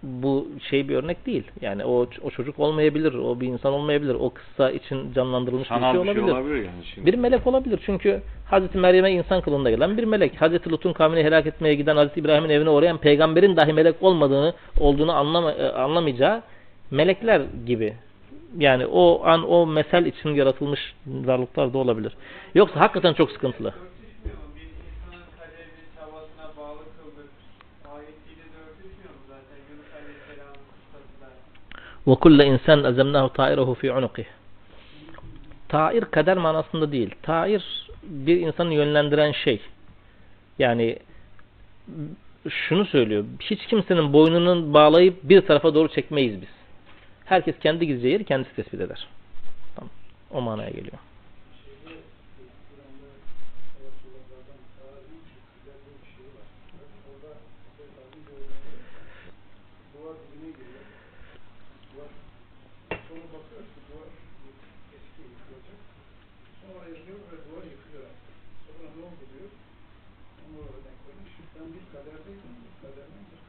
bu 0.03 0.49
şey 0.71 0.89
bir 0.89 0.97
örnek 0.97 1.27
değil. 1.27 1.45
Yani 1.61 1.85
o 1.85 2.07
o 2.23 2.31
çocuk 2.31 2.59
olmayabilir, 2.59 3.15
o 3.15 3.41
bir 3.41 3.47
insan 3.49 3.73
olmayabilir. 3.73 4.15
O 4.15 4.31
kıssa 4.31 4.71
için 4.71 5.13
canlandırılmış 5.13 5.71
bir 5.71 5.75
Sanal 5.75 5.93
şey 5.93 6.01
bir 6.01 6.13
şey 6.13 6.23
olabilir. 6.23 6.33
olabilir 6.37 6.57
yani 6.57 6.85
şimdi. 6.95 7.07
Bir 7.07 7.15
melek 7.19 7.47
olabilir 7.47 7.81
çünkü 7.87 8.23
Hazreti 8.51 8.79
Meryem'e 8.79 9.11
insan 9.13 9.41
kılığında 9.41 9.71
gelen 9.71 9.97
bir 9.99 10.05
melek. 10.05 10.41
Hazreti 10.41 10.71
Lut'un 10.71 10.93
kavmini 10.93 11.25
helak 11.25 11.47
etmeye 11.47 11.75
giden 11.75 11.97
Hazreti 11.97 12.21
İbrahim'in 12.21 12.49
evine 12.51 12.71
uğrayan 12.71 12.99
peygamberin 12.99 13.57
dahi 13.57 13.73
melek 13.73 13.95
olmadığını 14.03 14.55
olduğunu 14.81 15.13
anlama, 15.13 15.53
e, 15.53 15.69
anlamayacağı 15.73 16.43
melekler 16.91 17.43
gibi. 17.67 17.95
Yani 18.59 18.87
o 18.87 19.23
an 19.25 19.51
o 19.51 19.67
mesel 19.67 20.07
için 20.07 20.29
yaratılmış 20.35 20.81
varlıklar 21.07 21.73
da 21.73 21.79
olabilir. 21.79 22.13
Yoksa 22.55 22.81
hakikaten 22.81 23.13
çok 23.15 23.31
sıkıntılı. 23.31 23.69
Örtüşmüyor 23.69 24.37
mu? 24.37 24.45
Bir 24.57 24.63
insanın 24.63 25.25
kaderini 25.39 25.83
çabasına 25.97 26.47
bağlı 26.59 26.79
kıldık. 26.97 27.31
Ayetiyle 27.95 28.45
de 28.53 28.59
örtüşmüyor 28.69 29.13
mu 29.15 29.23
zaten 29.29 29.59
Yunus 29.71 29.91
Aleyhisselam'ın 29.99 30.67
kıssasında? 30.73 31.29
وَكُلَّ 32.08 32.40
اِنْسَانٍ 32.52 32.80
اَزَمْنَاهُ 32.92 33.26
طَائِرَهُ 33.40 33.76
فِي 33.76 33.88
عُنُقِهِ 33.96 34.26
Tair 35.70 36.02
kader 36.02 36.38
manasında 36.38 36.92
değil. 36.92 37.16
Tair 37.24 37.64
bir 38.04 38.38
insanı 38.40 38.74
yönlendiren 38.74 39.32
şey. 39.32 39.62
Yani 40.60 40.98
şunu 42.50 42.86
söylüyor. 42.86 43.26
Hiç 43.40 43.66
kimsenin 43.66 44.14
boynunun 44.14 44.74
bağlayıp 44.74 45.18
bir 45.24 45.42
tarafa 45.42 45.74
doğru 45.74 45.88
çekmeyiz 45.88 46.42
biz. 46.42 46.50
Herkes 47.26 47.60
kendi 47.60 47.88
gideceği 47.88 48.14
yeri 48.14 48.24
kendisi 48.24 48.56
tespit 48.56 48.82
eder. 48.82 49.08
Tamam. 49.76 49.90
O 50.32 50.42
manaya 50.42 50.70
geliyor. 50.70 50.98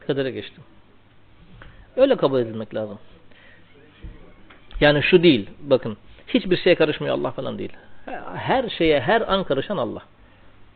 Kadere 0.08 0.32
geçtim. 0.32 0.64
Öyle 1.96 2.16
kabul 2.16 2.40
edilmek 2.40 2.76
lazım. 2.76 3.00
Yani 4.80 5.04
şu 5.04 5.24
değil. 5.24 5.50
Bakın. 5.62 5.98
Hiçbir 6.28 6.58
şeye 6.58 6.76
karışmıyor 6.76 7.16
Allah 7.16 7.32
falan 7.32 7.58
değil. 7.60 7.72
Her 8.36 8.70
şeye 8.70 9.00
her 9.00 9.22
an 9.34 9.44
karışan 9.44 9.78
Allah. 9.78 10.02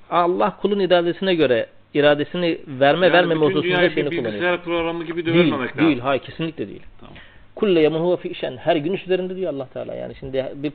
Allah 0.09 0.57
kulun 0.61 0.79
iradesine 0.79 1.35
göre 1.35 1.67
iradesini 1.93 2.57
verme 2.67 3.05
Yani 3.05 3.13
vermeme 3.13 3.45
hususunda 3.45 3.89
şeyini 3.89 4.09
kullanıyor. 4.09 4.25
bilgisayar 4.33 4.61
programı 4.63 5.03
gibi 5.03 5.25
Değil, 5.25 5.37
dövmemek 5.37 5.69
lazım. 5.71 5.85
değil, 5.87 5.99
hayır 5.99 6.21
kesinlikle 6.21 6.67
değil. 6.67 6.81
Tamam. 6.99 7.15
Kulle 7.55 7.79
yemun 7.81 7.99
huve 7.99 8.17
fi 8.17 8.29
işen. 8.29 8.57
Her 8.57 8.75
gün 8.75 8.93
iş 8.93 9.03
üzerinde 9.03 9.35
diyor 9.35 9.53
Allah 9.53 9.67
Teala. 9.67 9.95
Yani 9.95 10.15
şimdi 10.19 10.45
bir 10.55 10.71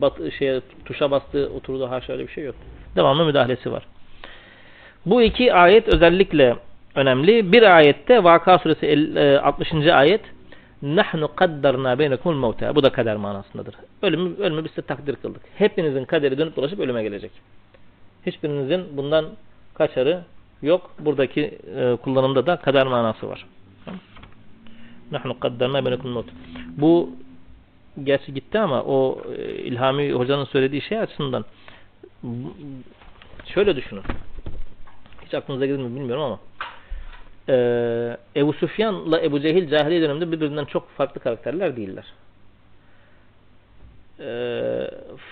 bat, 0.00 0.12
şeye 0.38 0.60
tuşa 0.84 1.10
bastı, 1.10 1.50
oturdu 1.56 1.90
haşa 1.90 2.12
öyle 2.12 2.26
bir 2.26 2.32
şey 2.32 2.44
yok. 2.44 2.54
devamlı 2.96 3.24
müdahalesi 3.26 3.72
var. 3.72 3.82
Bu 5.06 5.22
iki 5.22 5.54
ayet 5.54 5.88
özellikle 5.88 6.56
önemli. 6.98 7.52
Bir 7.52 7.62
ayette 7.76 8.24
Vaka 8.24 8.58
suresi 8.58 8.86
el- 8.86 9.16
e, 9.16 9.38
60. 9.40 9.92
ayet 9.94 10.20
Nahnu 10.82 11.34
kaddarna 11.36 11.98
beynekumul 11.98 12.48
mevta. 12.48 12.74
Bu 12.76 12.82
da 12.82 12.92
kader 12.92 13.16
manasındadır. 13.16 13.74
Ölümü, 14.02 14.36
ölümü 14.38 14.64
biz 14.64 14.70
size 14.70 14.82
takdir 14.82 15.16
kıldık. 15.16 15.42
Hepinizin 15.54 16.04
kaderi 16.04 16.38
dönüp 16.38 16.56
dolaşıp 16.56 16.80
ölüme 16.80 17.02
gelecek. 17.02 17.30
Hiçbirinizin 18.26 18.96
bundan 18.96 19.26
kaçarı 19.74 20.22
yok. 20.62 20.90
Buradaki 20.98 21.58
e, 21.76 21.96
kullanımda 21.96 22.46
da 22.46 22.56
kader 22.56 22.86
manası 22.86 23.28
var. 23.28 23.46
Nahnu 25.12 25.40
kaddarna 25.40 25.84
beynekumul 25.84 26.14
mevta. 26.14 26.32
Bu 26.76 27.10
gerçi 28.04 28.34
gitti 28.34 28.58
ama 28.58 28.82
o 28.82 29.22
e, 29.38 29.52
İlhami 29.54 30.12
hocanın 30.12 30.44
söylediği 30.44 30.82
şey 30.82 30.98
açısından 30.98 31.44
şöyle 33.54 33.76
düşünün. 33.76 34.02
Hiç 35.26 35.34
aklınıza 35.34 35.66
gelir 35.66 35.78
mi 35.78 35.96
bilmiyorum 35.96 36.22
ama 36.22 36.38
ee, 37.48 38.16
Ebu 38.36 38.52
Süfyan'la 38.52 39.20
Ebu 39.22 39.40
Cehil 39.40 39.68
cahiliye 39.70 40.02
döneminde 40.02 40.32
birbirinden 40.32 40.64
çok 40.64 40.88
farklı 40.90 41.20
karakterler 41.20 41.76
değiller. 41.76 42.04
Ee, 44.20 44.90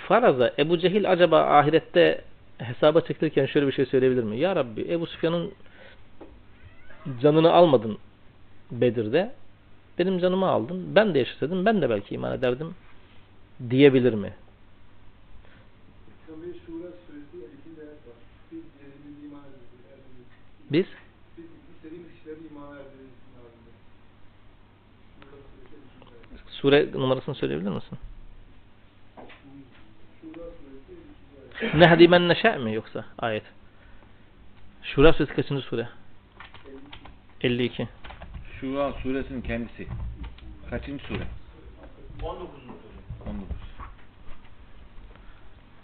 faraza 0.09 0.53
Ebu 0.59 0.79
Cehil 0.79 1.11
acaba 1.13 1.41
ahirette 1.41 2.21
hesaba 2.59 3.01
çekilirken 3.01 3.47
şöyle 3.47 3.67
bir 3.67 3.73
şey 3.73 3.87
söyleyebilir 3.87 4.23
mi? 4.23 4.39
Ya 4.39 4.57
Rabbi 4.57 4.87
Ebu 4.93 5.07
Süfyan'ın 5.07 5.53
canını 7.23 7.53
almadın 7.53 7.99
Bedir'de. 8.71 9.33
Benim 9.99 10.19
canımı 10.19 10.47
aldın. 10.47 10.95
Ben 10.95 11.15
de 11.15 11.19
yaşasaydım 11.19 11.65
ben 11.65 11.83
de 11.83 11.91
belki 11.91 12.15
iman 12.15 12.33
ederdim 12.39 12.75
diyebilir 13.71 14.13
mi? 14.15 14.33
Tabii 16.27 16.37
Şura 16.67 16.89
suresi 17.07 17.37
52 17.37 17.81
ayet 17.81 17.93
var. 17.93 18.17
Biz 18.53 18.59
yerimiz 18.81 19.25
iman 19.25 19.41
ederiz. 19.41 19.85
erdiniz. 19.93 20.27
Biz 20.73 20.87
Biz 21.39 21.45
istediğimiz 21.77 22.13
kişileri 22.15 22.39
iman 22.51 22.69
erdiririz. 22.77 23.17
halinde. 23.37 23.73
Şura 25.21 25.41
suresi 25.51 25.75
52 25.75 26.15
ayet. 26.15 26.51
Sure 26.67 26.93
numarasını 26.93 27.35
söyleyebilir 27.35 27.71
misin? 27.71 27.99
Şura 30.21 30.35
suresi 30.35 30.93
52 31.63 31.67
ayet. 31.67 31.75
Nehdi 31.75 32.09
men 32.09 32.29
neşe 32.29 32.57
mi 32.57 32.75
yoksa 32.75 33.05
ayet? 33.19 33.45
Şura 34.83 35.13
suresi 35.13 35.35
kaçıncı 35.35 35.63
sure? 35.63 35.89
52. 37.41 37.89
Şura 38.61 38.93
suresinin 38.93 39.43
kendisi. 39.43 39.89
Kaçıncı 40.71 41.05
sure? 41.05 41.27
19. 42.23 42.49
19. 43.27 43.47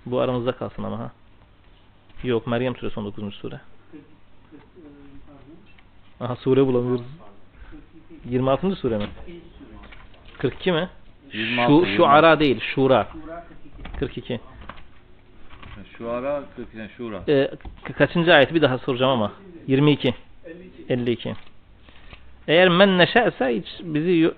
Bu 0.06 0.20
aramızda 0.20 0.52
kalsın 0.52 0.82
ama 0.82 0.98
ha. 0.98 1.12
Yok 2.22 2.46
Meryem 2.46 2.76
suresi 2.76 3.00
19. 3.00 3.34
sure. 3.34 3.60
Aha 6.20 6.36
sure 6.36 6.66
bulamıyoruz. 6.66 7.06
26. 8.24 8.76
sure 8.76 8.98
mi? 8.98 9.08
42 10.42 10.72
mi? 10.72 10.88
26, 11.32 11.68
Şu, 11.70 11.72
26. 11.72 11.96
şu 11.96 12.06
ara 12.06 12.40
değil, 12.40 12.60
şura. 12.74 13.08
42. 13.98 14.40
Şuara 15.98 16.42
40 16.56 16.74
yani 16.74 16.90
şura. 16.96 17.22
Ee, 17.28 17.50
ka- 17.84 17.92
kaçıncı 17.92 18.34
ayet 18.34 18.54
bir 18.54 18.62
daha 18.62 18.78
soracağım 18.78 19.10
ama. 19.12 19.32
22. 19.66 20.14
52. 20.88 21.34
Eğer 22.48 22.68
men 22.68 22.98
neşe'se 22.98 23.56
hiç 23.56 23.66
bizi 23.80 24.34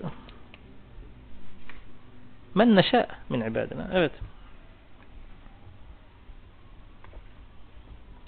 men 2.55 2.77
neşe 2.77 3.07
min 3.29 3.41
ibadina. 3.41 3.91
Evet. 3.93 4.13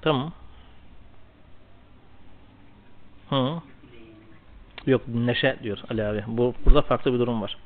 Tamam. 0.02 0.32
Hı. 3.30 3.62
Yok 4.86 5.02
neşe 5.08 5.56
diyor 5.62 5.78
Ali 5.90 6.04
abi. 6.04 6.24
Bu, 6.26 6.54
burada 6.64 6.82
farklı 6.82 7.12
bir 7.12 7.18
durum 7.18 7.42
var. 7.42 7.56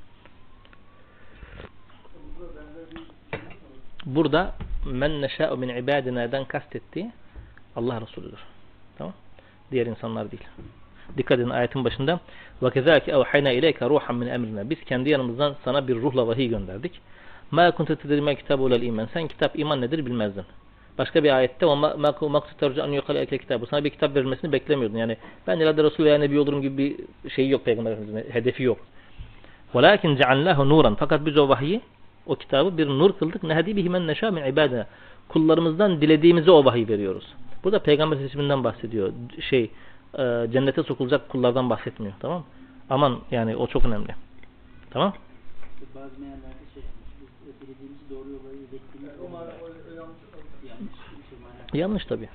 Burada 4.06 4.54
men 4.86 5.22
neşâ'u 5.22 5.58
min 5.58 5.70
ibadina'dan 5.70 6.46
kastettiği 6.46 7.12
Allah 7.76 8.02
Resulüdür. 8.02 8.40
Tamam? 8.98 9.14
Diğer 9.72 9.86
insanlar 9.86 10.32
değil. 10.32 10.44
Dikkat 11.18 11.40
edin 11.40 11.50
ayetin 11.50 11.84
başında 11.84 12.20
وَكَذَلْكَ 12.62 13.06
اَوْحَيْنَا 13.12 13.52
اِلَيْكَ 13.60 13.80
رُوحًا 13.80 14.14
مِنْ 14.22 14.28
اَمْرِنَا 14.36 14.70
Biz 14.70 14.84
kendi 14.84 15.10
yanımızdan 15.10 15.56
sana 15.66 15.88
bir 15.88 15.96
ruhla 15.96 16.28
vahiy 16.28 16.50
gönderdik. 16.50 17.02
مَا 17.52 17.70
كُنْتَ 17.70 17.92
تَدْرِي 18.02 18.22
مَا 18.22 18.34
كِتَابُ 18.34 18.60
وَلَا 18.60 18.86
iman. 18.86 19.08
Sen 19.14 19.28
kitap 19.28 19.60
iman 19.60 19.82
nedir 19.82 20.06
bilmezdin. 20.06 20.44
Başka 20.98 21.24
bir 21.24 21.36
ayette 21.38 21.66
وَمَا 21.66 22.12
مَقْتُ 22.20 22.50
تَرْجُ 22.62 22.78
أَنْ 22.80 23.00
يُقَلَ 23.00 23.26
اَكَ 23.26 23.38
kitabı. 23.38 23.66
Sana 23.66 23.84
bir 23.84 23.90
kitap 23.90 24.16
verilmesini 24.16 24.52
beklemiyordun. 24.52 24.98
Yani 24.98 25.18
ben 25.48 25.60
ileride 25.60 25.84
Resul 25.84 26.04
veya 26.04 26.18
Nebi 26.18 26.40
olurum 26.40 26.62
gibi 26.62 26.98
bir 27.24 27.30
şey 27.30 27.50
yok 27.50 27.66
Peygamber 27.66 27.92
Efendimiz'in 27.92 28.32
hedefi 28.32 28.64
yok. 28.64 28.78
وَلَكِنْ 29.74 30.18
جَعَلْنَاهُ 30.18 30.56
نُورًا 30.56 30.96
Fakat 30.96 31.26
biz 31.26 31.38
o 31.38 31.50
vahiyi 31.50 31.82
o 32.27 32.37
kitabı 32.37 32.79
bir 32.79 32.87
nur 32.87 33.13
kıldık. 33.19 33.43
Nehdi 33.43 33.77
bihi 33.77 33.91
men 33.91 34.07
neşâ 34.07 34.31
min 34.31 34.45
ibadina. 34.45 34.87
Kullarımızdan 35.29 36.01
dilediğimize 36.01 36.51
o 36.51 36.65
vahiy 36.65 36.89
veriyoruz. 36.89 37.35
Burada 37.65 37.79
peygamber 37.79 38.17
seçiminden 38.17 38.65
bahsediyor. 38.65 39.13
Şey 39.51 39.71
e, 40.15 40.47
cennete 40.53 40.83
sokulacak 40.83 41.29
kullardan 41.29 41.71
bahsetmiyor. 41.71 42.15
Tamam 42.21 42.39
mı? 42.39 42.45
Aman 42.91 43.21
yani 43.31 43.57
o 43.57 43.67
çok 43.67 43.85
önemli. 43.85 44.15
Tamam? 44.91 45.15
Bazı 45.95 46.21
meallerde 46.21 46.65
şey 46.75 46.83
dilediğimizi 47.61 48.11
doğru 48.11 48.29
yola 48.29 48.53
ilettiğimiz 48.53 49.11
yanlış. 51.73 52.03
şey 52.03 52.09
tabi. 52.09 52.29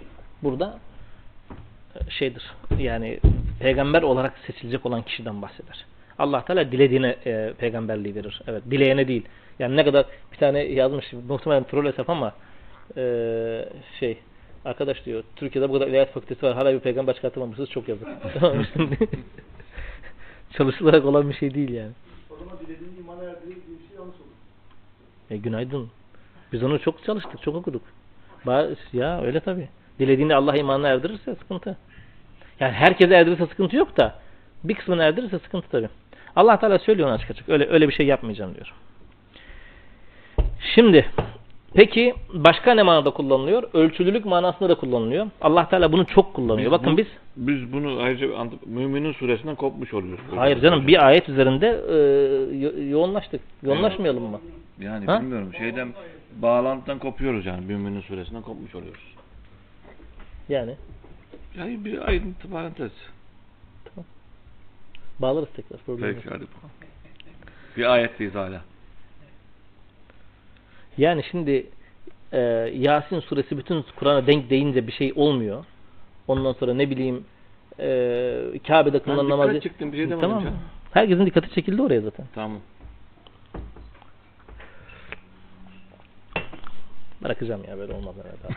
Burada 0.43 0.79
e, 1.95 2.09
şeydir. 2.09 2.51
Yani 2.79 3.19
peygamber 3.59 4.01
olarak 4.01 4.33
seçilecek 4.47 4.85
olan 4.85 5.01
kişiden 5.01 5.41
bahseder. 5.41 5.85
Allah 6.19 6.45
Teala 6.45 6.71
dilediğine 6.71 7.15
e, 7.25 7.53
peygamberliği 7.57 8.15
verir. 8.15 8.41
Evet, 8.47 8.63
dileyene 8.71 9.07
değil. 9.07 9.25
Yani 9.59 9.75
ne 9.75 9.83
kadar 9.83 10.05
bir 10.31 10.37
tane 10.37 10.63
yazmış 10.63 11.13
muhtemelen 11.27 11.63
troll 11.63 11.85
hesap 11.85 12.09
ama 12.09 12.33
e, 12.97 13.69
şey 13.99 14.17
arkadaş 14.65 15.05
diyor 15.05 15.23
Türkiye'de 15.35 15.69
bu 15.69 15.73
kadar 15.73 15.87
ilahiyat 15.87 16.13
fakültesi 16.13 16.43
var 16.43 16.53
hala 16.53 16.73
bir 16.73 16.79
peygamber 16.79 17.15
çıkartamamışsınız 17.15 17.69
çok 17.69 17.89
yazık. 17.89 18.07
Tamam 18.39 18.57
mı? 18.57 18.65
Şimdi 18.73 18.97
Çalışılarak 20.57 21.05
olan 21.05 21.29
bir 21.29 21.35
şey 21.35 21.53
değil 21.53 21.69
yani. 21.69 21.91
O 22.29 22.35
zaman 22.35 22.59
dilediğini 22.59 22.99
iman 22.99 23.19
diye 23.19 23.55
bir 23.55 23.87
şey 23.87 23.97
yanlış 23.97 24.15
olur. 24.15 24.35
E, 25.29 25.37
günaydın. 25.37 25.89
Biz 26.53 26.63
onu 26.63 26.79
çok 26.79 27.03
çalıştık, 27.03 27.41
çok 27.41 27.55
okuduk. 27.55 27.81
Ya 28.93 29.21
öyle 29.21 29.39
tabi. 29.39 29.67
Dilediğinde 29.99 30.35
Allah 30.35 30.57
imanına 30.57 30.87
erdirirse 30.87 31.35
sıkıntı. 31.35 31.77
Yani 32.59 32.73
herkese 32.73 33.15
erdirirse 33.15 33.45
sıkıntı 33.45 33.75
yok 33.75 33.97
da 33.97 34.15
bir 34.63 34.75
kısmını 34.75 35.03
erdirirse 35.03 35.39
sıkıntı 35.39 35.69
tabi. 35.69 35.89
Allah 36.35 36.59
Teala 36.59 36.79
söylüyor 36.79 37.07
ona 37.07 37.15
açık 37.15 37.31
açık. 37.31 37.49
Öyle 37.49 37.69
öyle 37.69 37.87
bir 37.87 37.93
şey 37.93 38.05
yapmayacağım 38.05 38.55
diyor. 38.55 38.73
Şimdi 40.75 41.05
peki 41.73 42.15
başka 42.33 42.73
ne 42.73 42.83
manada 42.83 43.09
kullanılıyor? 43.11 43.63
Ölçülülük 43.73 44.25
manasında 44.25 44.69
da 44.69 44.75
kullanılıyor. 44.75 45.27
Allah 45.41 45.69
Teala 45.69 45.91
bunu 45.91 46.05
çok 46.05 46.33
kullanıyor. 46.33 46.71
Bakın 46.71 46.93
bu- 46.93 46.97
biz 46.97 47.07
biz 47.35 47.73
bunu 47.73 47.99
ayrıca 48.01 48.27
Müminin 48.65 49.13
suresinden 49.13 49.55
kopmuş 49.55 49.93
oluyoruz. 49.93 50.23
hayır 50.35 50.61
canım 50.61 50.87
bir 50.87 51.07
ayet 51.07 51.29
üzerinde 51.29 51.67
e, 51.67 51.95
yo- 52.57 52.89
yoğunlaştık. 52.89 53.41
Yoğunlaşmayalım 53.63 54.23
mı? 54.23 54.39
Yani 54.79 55.05
Ha? 55.05 55.21
bilmiyorum 55.21 55.51
şeyden 55.57 55.93
bağlantıdan 56.41 56.99
kopuyoruz 56.99 57.45
yani 57.45 57.65
Müminin 57.65 58.01
suresinden 58.01 58.41
kopmuş 58.41 58.75
oluyoruz. 58.75 59.03
Yani 60.49 60.75
Yani 61.57 61.85
bir 61.85 62.07
ayrıntı 62.07 62.49
parantez. 62.49 62.91
bağlarız 65.19 65.49
tekrar. 65.55 65.79
Peki 65.85 66.29
hadi 66.29 66.41
bakalım. 66.41 66.71
Bir 67.77 67.85
ayetteyiz 67.93 68.35
hala. 68.35 68.61
Yani 70.97 71.23
şimdi 71.31 71.65
e, 72.31 72.39
Yasin 72.75 73.19
suresi 73.19 73.57
bütün 73.57 73.85
Kur'an'a 73.95 74.27
denk 74.27 74.49
deyince 74.49 74.87
bir 74.87 74.91
şey 74.91 75.13
olmuyor. 75.15 75.65
Ondan 76.27 76.53
sonra 76.53 76.73
ne 76.73 76.89
bileyim 76.89 77.25
e, 77.79 78.59
Kabe'de 78.67 78.99
kılınan 78.99 79.29
namazı... 79.29 79.59
çektim, 79.59 79.91
bir 79.91 79.97
şey 79.97 80.05
demedim 80.09 80.21
tamam. 80.21 80.43
canım. 80.43 80.59
Herkesin 80.91 81.25
dikkati 81.25 81.53
çekildi 81.55 81.81
oraya 81.81 82.01
zaten. 82.01 82.25
Tamam. 82.35 82.59
Bırakacağım 87.23 87.61
ya 87.69 87.77
böyle 87.77 87.93
olmaz. 87.93 88.15
Evet. 88.25 88.55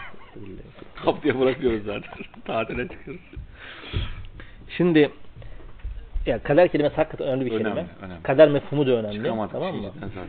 Haftaya 0.94 1.40
bırakıyoruz 1.40 1.84
zaten. 1.84 2.12
Tatile 2.44 2.88
çıkıyoruz. 2.88 3.22
Şimdi 4.76 5.10
ya 6.26 6.42
kader 6.42 6.68
kelimesi 6.68 6.96
hakikaten 6.96 7.26
önemli 7.26 7.46
bir 7.46 7.50
Önemli, 7.50 7.64
kelime. 7.64 7.86
önemli. 8.02 8.22
Kader 8.22 8.48
mefhumu 8.48 8.86
da 8.86 8.90
önemli. 8.90 9.16
Çıkamadık 9.16 9.52
tamam 9.52 9.76
mı? 9.76 9.92
zaten. 10.00 10.28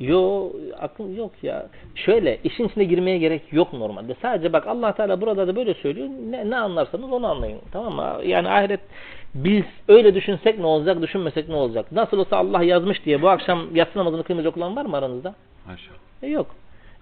Yo 0.00 0.50
aklım 0.80 1.16
yok 1.16 1.32
ya. 1.42 1.66
Şöyle 1.94 2.38
işin 2.44 2.68
içine 2.68 2.84
girmeye 2.84 3.18
gerek 3.18 3.52
yok 3.52 3.72
normalde. 3.72 4.14
Sadece 4.22 4.52
bak 4.52 4.66
Allah 4.66 4.92
Teala 4.92 5.20
burada 5.20 5.48
da 5.48 5.56
böyle 5.56 5.74
söylüyor. 5.74 6.08
Ne, 6.30 6.50
ne 6.50 6.56
anlarsanız 6.56 7.12
onu 7.12 7.26
anlayın. 7.26 7.58
Tamam 7.72 7.94
mı? 7.94 8.24
Yani 8.24 8.48
ahiret 8.48 8.80
biz 9.34 9.64
öyle 9.88 10.14
düşünsek 10.14 10.58
ne 10.58 10.66
olacak, 10.66 11.02
düşünmesek 11.02 11.48
ne 11.48 11.54
olacak? 11.54 11.92
Nasıl 11.92 12.18
olsa 12.18 12.36
Allah 12.36 12.62
yazmış 12.62 13.04
diye 13.04 13.22
bu 13.22 13.28
akşam 13.28 13.76
yatsı 13.76 13.98
namazını 13.98 14.22
kılmayacak 14.24 14.56
olan 14.56 14.76
var 14.76 14.84
mı 14.84 14.96
aranızda? 14.96 15.34
Haşa. 15.66 15.90
E 16.22 16.26
yok. 16.26 16.46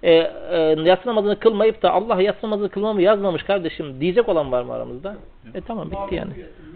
e, 0.02 0.12
e, 0.12 0.56
yatsı 0.84 1.08
namazını 1.08 1.38
kılmayıp 1.38 1.82
da 1.82 1.90
Allah 1.92 2.22
yatsı 2.22 2.46
namazını 2.46 2.68
kılmamı 2.68 3.02
yazmamış 3.02 3.42
kardeşim 3.42 4.00
diyecek 4.00 4.28
olan 4.28 4.52
var 4.52 4.62
mı 4.62 4.72
aramızda? 4.72 5.16
E 5.54 5.60
tamam 5.60 5.90
bitti 5.90 6.14
yani. 6.14 6.32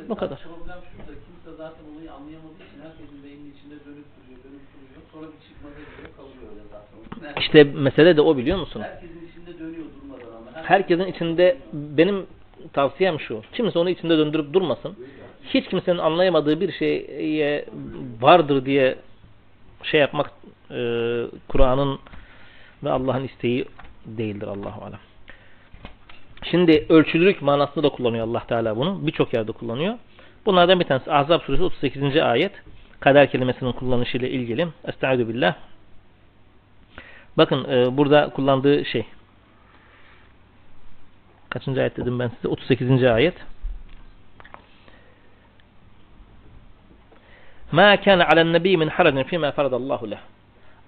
Bu 0.08 0.14
kadar. 0.14 0.38
Problem 0.38 0.78
şurada. 0.92 1.12
Kimse 1.26 1.56
zaten 1.56 1.84
olayı 1.94 2.12
anlayamadığı 2.12 2.62
için 2.68 2.80
herkesin 2.82 3.24
beyninin 3.24 3.52
içinde 3.56 3.74
dönüp 3.74 4.06
duruyor, 4.16 4.38
dönüp 4.44 4.64
duruyor. 4.72 5.00
Sonra 5.12 5.26
bir 5.32 5.40
çıkmaza 5.48 5.80
giriyor, 5.90 6.10
kalıyor 6.16 6.42
öyle 6.52 6.62
zaten. 6.72 6.96
Herkes- 6.96 7.05
İşte 7.40 7.64
mesele 7.64 8.16
de 8.16 8.20
o 8.20 8.36
biliyor 8.36 8.58
musun? 8.58 8.82
Herkesin 8.82 9.28
içinde 9.28 9.58
dönüyor 9.58 9.84
durmadan 10.02 10.36
ama. 10.36 10.50
Herkes- 10.62 10.68
Herkesin 10.98 11.12
içinde 11.12 11.56
benim 11.72 12.26
tavsiyem 12.72 13.20
şu. 13.20 13.42
Kimse 13.52 13.78
onu 13.78 13.90
içinde 13.90 14.18
döndürüp 14.18 14.52
durmasın. 14.52 14.96
Hiç 15.54 15.68
kimsenin 15.68 15.98
anlayamadığı 15.98 16.60
bir 16.60 16.72
şeye 16.72 17.64
vardır 18.20 18.64
diye 18.66 18.96
şey 19.82 20.00
yapmak 20.00 20.30
e, 20.70 20.76
Kur'an'ın 21.48 21.98
ve 22.84 22.90
Allah'ın 22.90 23.24
isteği 23.24 23.64
değildir 24.06 24.46
Allahu 24.46 24.84
alem. 24.84 24.98
Şimdi 26.50 26.86
ölçülülük 26.88 27.42
manasında 27.42 27.84
da 27.84 27.88
kullanıyor 27.88 28.26
Allah 28.28 28.42
Teala 28.48 28.76
bunu. 28.76 29.06
Birçok 29.06 29.34
yerde 29.34 29.52
kullanıyor. 29.52 29.94
Bunlardan 30.46 30.80
bir 30.80 30.84
tanesi 30.84 31.12
Ahzab 31.12 31.40
suresi 31.40 31.62
38. 31.62 32.16
ayet. 32.16 32.52
Kader 33.00 33.30
kelimesinin 33.30 33.72
kullanışıyla 33.72 34.28
ilgili. 34.28 34.66
Estaizu 34.88 35.28
billah. 35.28 35.54
Bakın 37.38 37.64
e, 37.64 37.96
burada 37.96 38.30
kullandığı 38.30 38.84
şey. 38.84 39.06
Kaçıncı 41.50 41.80
ayet 41.80 41.96
dedim 41.96 42.18
ben 42.18 42.28
size? 42.28 42.48
38. 42.48 43.04
ayet. 43.04 43.34
Ma 47.72 48.00
kana 48.00 48.26
alen 48.28 48.52
nebi 48.52 48.76
min 48.76 48.88
haracin 48.88 49.22
fîmâ 49.22 49.52
faradallahu 49.52 50.10
leh. 50.10 50.18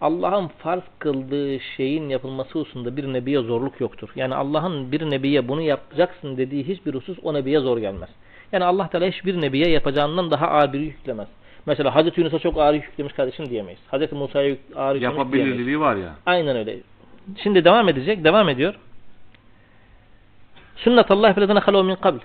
Allah'ın 0.00 0.48
farz 0.48 0.82
kıldığı 0.98 1.60
şeyin 1.60 2.08
yapılması 2.08 2.58
hususunda 2.58 2.96
bir 2.96 3.12
nebiye 3.12 3.40
zorluk 3.40 3.80
yoktur. 3.80 4.08
Yani 4.16 4.34
Allah'ın 4.34 4.92
bir 4.92 5.10
nebiye 5.10 5.48
bunu 5.48 5.62
yapacaksın 5.62 6.36
dediği 6.36 6.68
hiçbir 6.68 6.94
husus 6.94 7.18
o 7.22 7.34
nebiye 7.34 7.60
zor 7.60 7.78
gelmez. 7.78 8.08
Yani 8.52 8.64
Allah 8.64 8.88
Teala 8.88 9.06
hiçbir 9.06 9.40
nebiye 9.40 9.70
yapacağından 9.70 10.30
daha 10.30 10.48
ağır 10.48 10.72
bir 10.72 10.80
yük 10.80 10.98
yüklemez. 10.98 11.28
Mesela 11.68 11.94
Hazreti 11.94 12.20
Yunus'a 12.20 12.38
çok 12.38 12.58
ağır 12.58 12.74
yük 12.74 12.84
yüklemiş 12.84 13.12
kardeşim 13.12 13.50
diyemeyiz. 13.50 13.80
Hazreti 13.88 14.14
Musa'ya 14.14 14.48
yük- 14.48 14.76
ağır 14.76 14.94
yüklemiş 14.94 15.16
diyemeyiz. 15.16 15.46
Yapabilirliği 15.46 15.80
var 15.80 15.96
ya. 15.96 16.14
Aynen 16.26 16.56
öyle. 16.56 16.76
Şimdi 17.42 17.64
devam 17.64 17.88
edecek. 17.88 18.24
Devam 18.24 18.48
ediyor. 18.48 18.74
Sünnet 20.76 21.10
Allah 21.10 21.32
felezine 21.34 21.58
halu 21.58 21.84
min 21.84 21.94
kabl. 21.94 22.18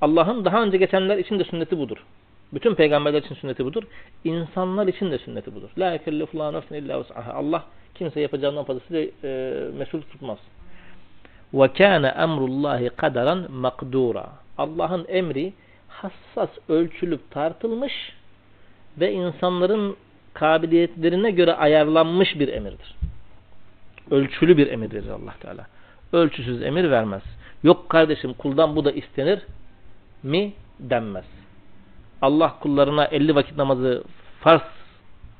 Allah'ın 0.00 0.44
daha 0.44 0.62
önce 0.62 0.76
geçenler 0.76 1.18
için 1.18 1.38
de 1.38 1.44
sünneti 1.44 1.78
budur. 1.78 2.04
Bütün 2.52 2.74
peygamberler 2.74 3.22
için 3.22 3.34
sünneti 3.34 3.64
budur. 3.64 3.82
İnsanlar 4.24 4.86
için 4.86 5.10
de 5.10 5.18
sünneti 5.18 5.54
budur. 5.54 5.68
La 5.78 5.92
yekellifullahu 5.92 6.52
nefsen 6.52 6.76
illa 6.76 6.98
vus'aha. 7.00 7.32
Allah 7.32 7.64
kimse 7.94 8.20
yapacağından 8.20 8.64
fazlasıyla 8.64 9.06
e, 9.24 9.52
mesul 9.78 10.00
tutmaz. 10.02 10.38
Ve 11.54 11.68
kâne 11.72 12.08
emrullahi 12.08 12.88
kaderan 12.96 13.52
makdura. 13.52 14.26
Allah'ın 14.58 15.06
emri 15.08 15.52
hassas 15.88 16.50
ölçülüp 16.68 17.30
tartılmış 17.30 18.17
ve 19.00 19.12
insanların 19.12 19.96
kabiliyetlerine 20.34 21.30
göre 21.30 21.54
ayarlanmış 21.54 22.38
bir 22.38 22.48
emirdir. 22.48 22.94
Ölçülü 24.10 24.56
bir 24.56 24.66
emir 24.66 24.92
verir 24.92 25.08
Allah 25.08 25.34
Teala. 25.40 25.66
Ölçüsüz 26.12 26.62
emir 26.62 26.90
vermez. 26.90 27.22
Yok 27.62 27.88
kardeşim 27.88 28.32
kuldan 28.32 28.76
bu 28.76 28.84
da 28.84 28.92
istenir 28.92 29.40
mi 30.22 30.52
denmez. 30.80 31.24
Allah 32.22 32.54
kullarına 32.60 33.04
50 33.04 33.34
vakit 33.34 33.56
namazı 33.56 34.04
farz 34.40 34.62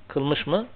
kılmış 0.08 0.46
mı 0.46 0.66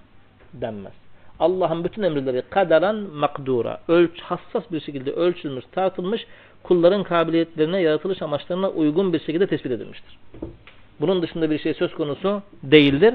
denmez. 0.55 0.93
Allah'ın 1.39 1.85
bütün 1.85 2.03
emirleri 2.03 2.43
kaderen 2.51 2.97
makdura, 2.97 3.81
ölç, 3.89 4.21
hassas 4.21 4.63
bir 4.73 4.81
şekilde 4.81 5.13
ölçülmüş, 5.13 5.65
tartılmış, 5.73 6.27
kulların 6.63 7.03
kabiliyetlerine, 7.03 7.81
yaratılış 7.81 8.23
amaçlarına 8.23 8.69
uygun 8.69 9.13
bir 9.13 9.21
şekilde 9.21 9.47
tespit 9.47 9.73
edilmiştir. 9.73 10.19
Bunun 11.01 11.23
dışında 11.23 11.51
bir 11.51 11.59
şey 11.59 11.75
söz 11.75 11.95
konusu 11.95 12.43
değildir. 12.63 13.15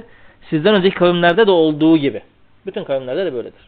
Sizden 0.49 0.75
önceki 0.75 0.95
kavimlerde 0.95 1.47
de 1.47 1.51
olduğu 1.51 1.97
gibi. 1.97 2.21
Bütün 2.65 2.83
kavimlerde 2.83 3.25
de 3.25 3.33
böyledir. 3.33 3.61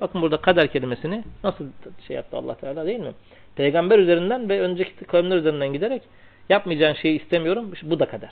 Bakın 0.00 0.22
burada 0.22 0.36
kader 0.36 0.72
kelimesini 0.72 1.24
nasıl 1.44 1.64
şey 2.06 2.16
yaptı 2.16 2.36
Allah 2.36 2.54
Teala 2.54 2.86
değil 2.86 3.00
mi? 3.00 3.12
Peygamber 3.56 3.98
üzerinden 3.98 4.48
ve 4.48 4.60
önceki 4.60 5.04
kavimler 5.04 5.36
üzerinden 5.36 5.72
giderek 5.72 6.02
yapmayacağın 6.48 6.94
şeyi 6.94 7.20
istemiyorum. 7.22 7.72
Bu 7.82 7.98
da 7.98 8.06
kader. 8.06 8.30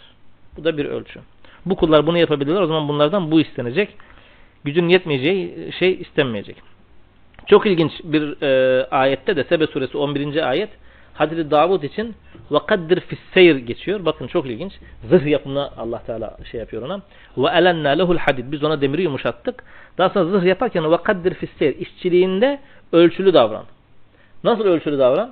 Bu 0.57 0.65
da 0.65 0.79
bir 0.79 0.85
ölçü. 0.85 1.21
Bu 1.67 1.77
kullar 1.77 2.07
bunu 2.07 2.19
yapabilirler. 2.19 2.61
O 2.61 2.67
zaman 2.67 2.89
bunlardan 2.89 3.31
bu 3.31 3.41
istenecek. 3.41 3.89
Gücün 4.65 4.89
yetmeyeceği 4.89 5.73
şey 5.79 5.93
istenmeyecek. 6.01 6.57
Çok 7.47 7.67
ilginç 7.67 7.93
bir 8.05 8.43
e, 8.43 8.85
ayette 8.87 9.37
de 9.37 9.45
Sebe 9.45 9.67
suresi 9.67 9.99
11. 9.99 10.49
ayet 10.49 10.71
Hazreti 11.14 11.52
Davud 11.52 11.84
için 11.84 12.16
وَقَدِّرْ 12.52 13.00
فِسْسَيْرِ 13.00 13.58
geçiyor. 13.58 14.06
Bakın 14.06 14.28
çok 14.28 14.46
ilginç. 14.46 14.74
Zırh 15.10 15.26
yapımına 15.26 15.72
Allah 15.78 16.04
Teala 16.06 16.38
şey 16.52 16.60
yapıyor 16.60 16.82
ona. 16.82 17.02
وَاَلَنَّا 17.38 18.02
لَهُ 18.02 18.18
الْحَدِيدِ 18.18 18.52
Biz 18.52 18.64
ona 18.64 18.82
demiri 18.82 19.02
yumuşattık. 19.02 19.64
Daha 19.98 20.10
sonra 20.10 20.30
zırh 20.30 20.46
yaparken 20.46 20.84
وَقَدِّرْ 20.84 21.34
فِسْسَيْرِ 21.34 21.74
işçiliğinde 21.74 22.60
ölçülü 22.92 23.34
davran. 23.34 23.64
Nasıl 24.44 24.64
ölçülü 24.64 25.00
davran? 25.00 25.32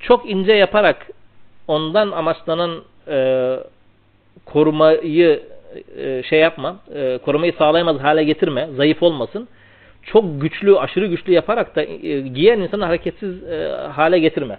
Çok 0.00 0.30
ince 0.30 0.52
yaparak 0.52 1.06
ondan 1.68 2.10
amaçlanan 2.10 2.82
e, 3.08 3.56
korumayı 4.44 5.42
e, 5.96 6.22
şey 6.22 6.40
yapma, 6.40 6.76
e, 6.94 7.18
korumayı 7.18 7.52
sağlayamaz 7.52 7.98
hale 7.98 8.24
getirme, 8.24 8.68
zayıf 8.76 9.02
olmasın. 9.02 9.48
Çok 10.02 10.40
güçlü, 10.40 10.78
aşırı 10.78 11.06
güçlü 11.06 11.32
yaparak 11.32 11.76
da 11.76 11.82
e, 11.82 12.20
giyen 12.20 12.58
insanı 12.58 12.84
hareketsiz 12.84 13.44
e, 13.44 13.68
hale 13.92 14.18
getirme. 14.18 14.58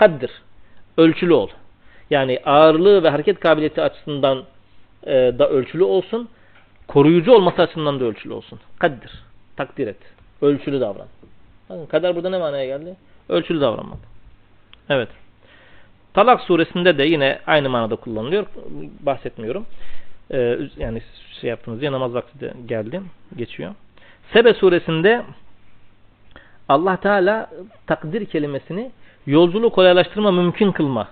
Kaddir. 0.00 0.30
Ölçülü 0.96 1.32
ol. 1.32 1.48
Yani 2.10 2.40
ağırlığı 2.44 3.02
ve 3.02 3.08
hareket 3.08 3.40
kabiliyeti 3.40 3.82
açısından 3.82 4.44
e, 5.06 5.12
da 5.12 5.48
ölçülü 5.48 5.84
olsun. 5.84 6.28
Koruyucu 6.88 7.32
olması 7.32 7.62
açısından 7.62 8.00
da 8.00 8.04
ölçülü 8.04 8.32
olsun. 8.32 8.60
Kaddir. 8.78 9.10
Takdir 9.56 9.86
et. 9.86 9.96
Ölçülü 10.42 10.80
davran. 10.80 11.06
Bakın 11.68 11.86
kader 11.86 12.16
burada 12.16 12.30
ne 12.30 12.38
manaya 12.38 12.66
geldi? 12.66 12.96
Ölçülü 13.28 13.60
davranmak. 13.60 13.98
Evet. 14.88 15.08
Talak 16.14 16.40
suresinde 16.40 16.98
de 16.98 17.04
yine 17.04 17.38
aynı 17.46 17.70
manada 17.70 17.96
kullanılıyor. 17.96 18.46
Bahsetmiyorum. 19.00 19.66
Ee, 20.30 20.58
yani 20.76 21.02
şey 21.40 21.50
yaptınız 21.50 21.80
diye 21.80 21.92
namaz 21.92 22.14
vakti 22.14 22.40
de 22.40 22.52
geldi. 22.66 23.02
Geçiyor. 23.36 23.74
Sebe 24.32 24.54
suresinde 24.54 25.22
Allah 26.68 26.96
Teala 26.96 27.50
takdir 27.86 28.26
kelimesini 28.26 28.90
yolculuğu 29.26 29.70
kolaylaştırma, 29.70 30.30
mümkün 30.30 30.72
kılma 30.72 31.08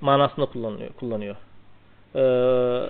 manasında 0.00 0.46
kullanıyor. 0.46 0.90
kullanıyor. 1.00 1.36
Ee, 2.16 2.86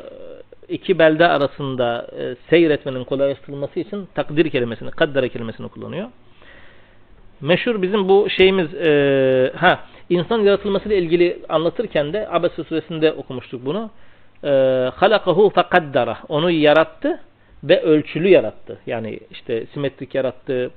iki 0.68 0.98
belde 0.98 1.26
arasında 1.26 2.06
e, 2.18 2.36
seyretmenin 2.50 3.04
kolaylaştırılması 3.04 3.80
için 3.80 4.08
takdir 4.14 4.50
kelimesini, 4.50 4.90
kaddere 4.90 5.28
kelimesini 5.28 5.68
kullanıyor. 5.68 6.08
Meşhur 7.40 7.82
bizim 7.82 8.08
bu 8.08 8.30
şeyimiz 8.30 8.74
e, 8.74 9.52
ha 9.56 9.78
insan 10.10 10.38
yaratılmasıyla 10.38 10.96
ilgili 10.96 11.38
anlatırken 11.48 12.12
de 12.12 12.28
Abese 12.30 12.64
suresinde 12.64 13.12
okumuştuk 13.12 13.66
bunu. 13.66 13.90
E, 14.44 14.50
halakahu 14.94 15.50
fekaddara. 15.50 16.18
Onu 16.28 16.50
yarattı 16.50 17.20
ve 17.64 17.82
ölçülü 17.82 18.28
yarattı. 18.28 18.78
Yani 18.86 19.20
işte 19.30 19.66
simetrik 19.66 20.14
yarattı, 20.14 20.70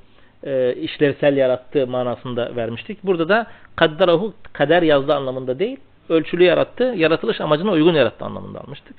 e, 0.46 0.76
işlevsel 0.76 1.38
yarattı 1.38 1.88
manasında 1.88 2.56
vermiştik. 2.56 3.04
Burada 3.04 3.30
da 3.30 3.48
kaddarahu 3.76 4.34
kader 4.54 4.82
yazdı 4.82 5.14
anlamında 5.16 5.60
değil, 5.60 5.78
ölçülü 6.10 6.44
yarattı, 6.44 6.84
yaratılış 6.84 7.42
amacına 7.42 7.72
uygun 7.72 7.94
yarattı 7.94 8.26
anlamında 8.26 8.62
almıştık. 8.62 8.96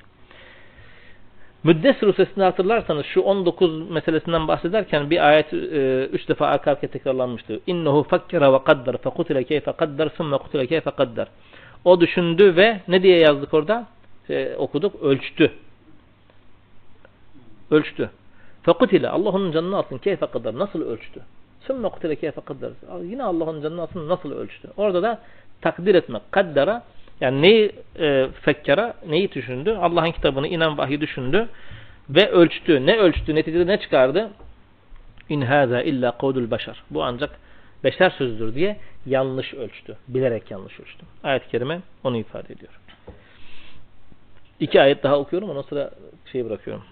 Müddessir 1.64 2.12
Suresi'nde 2.12 2.44
hatırlarsanız 2.44 3.06
şu 3.06 3.20
19 3.20 3.90
meselesinden 3.90 4.48
bahsederken 4.48 5.10
bir 5.10 5.28
ayet 5.28 5.52
3 5.52 6.24
e, 6.24 6.28
defa 6.28 6.46
arka 6.46 6.70
arkaya 6.70 6.88
tekrarlanmıştı. 6.88 7.60
İnnehu 7.66 8.02
fakkara 8.02 8.52
ve 8.52 8.64
kaddar 8.64 8.96
fekutile 8.96 9.44
keyfe 9.44 9.72
kaddar 9.72 10.10
sümme 10.16 10.38
kutile 10.38 10.66
keyfe 10.66 10.90
kaddar. 10.90 11.28
O 11.84 12.00
düşündü 12.00 12.56
ve 12.56 12.80
ne 12.88 13.02
diye 13.02 13.18
yazdık 13.18 13.54
orada? 13.54 13.86
E, 14.30 14.56
okuduk. 14.56 15.02
Ölçtü. 15.02 15.52
Ölçtü. 17.70 18.10
Fekutile. 18.62 19.08
Allah 19.08 19.30
onun 19.30 19.52
canını 19.52 19.76
alsın. 19.76 19.98
Keyfe 19.98 20.26
kaddar. 20.26 20.58
Nasıl 20.58 20.82
ölçtü? 20.82 21.20
Sümme 21.66 21.88
kutile 21.88 22.30
kaddar. 22.30 22.70
Yine 23.02 23.22
Allah 23.22 23.44
onun 23.44 23.62
canını 23.62 23.82
alsın. 23.82 24.08
Nasıl 24.08 24.32
ölçtü? 24.32 24.68
Orada 24.76 25.02
da 25.02 25.18
takdir 25.60 25.94
etmek. 25.94 26.22
Kaddara 26.30 26.82
yani 27.20 27.42
neyi 27.42 27.72
e, 27.98 28.28
fekkara, 28.42 28.94
neyi 29.08 29.32
düşündü? 29.32 29.76
Allah'ın 29.80 30.12
kitabını 30.12 30.48
inen 30.48 30.78
vahyi 30.78 31.00
düşündü 31.00 31.48
ve 32.10 32.30
ölçtü. 32.30 32.86
Ne 32.86 32.96
ölçtü? 32.96 33.34
Neticede 33.34 33.66
ne 33.66 33.80
çıkardı? 33.80 34.30
İn 35.28 35.40
hâzâ 35.40 35.82
illa 35.82 36.18
kavdul 36.18 36.50
başar. 36.50 36.82
Bu 36.90 37.02
ancak 37.02 37.30
beşer 37.84 38.10
sözüdür 38.10 38.54
diye 38.54 38.76
yanlış 39.06 39.54
ölçtü. 39.54 39.96
Bilerek 40.08 40.50
yanlış 40.50 40.80
ölçtü. 40.80 41.06
Ayet-i 41.24 41.48
kerime 41.48 41.80
onu 42.04 42.16
ifade 42.16 42.52
ediyor. 42.52 42.80
İki 44.60 44.80
ayet 44.80 45.02
daha 45.02 45.18
okuyorum. 45.18 45.50
Ondan 45.50 45.62
sonra 45.62 45.90
şey 46.32 46.44
bırakıyorum. 46.44 46.84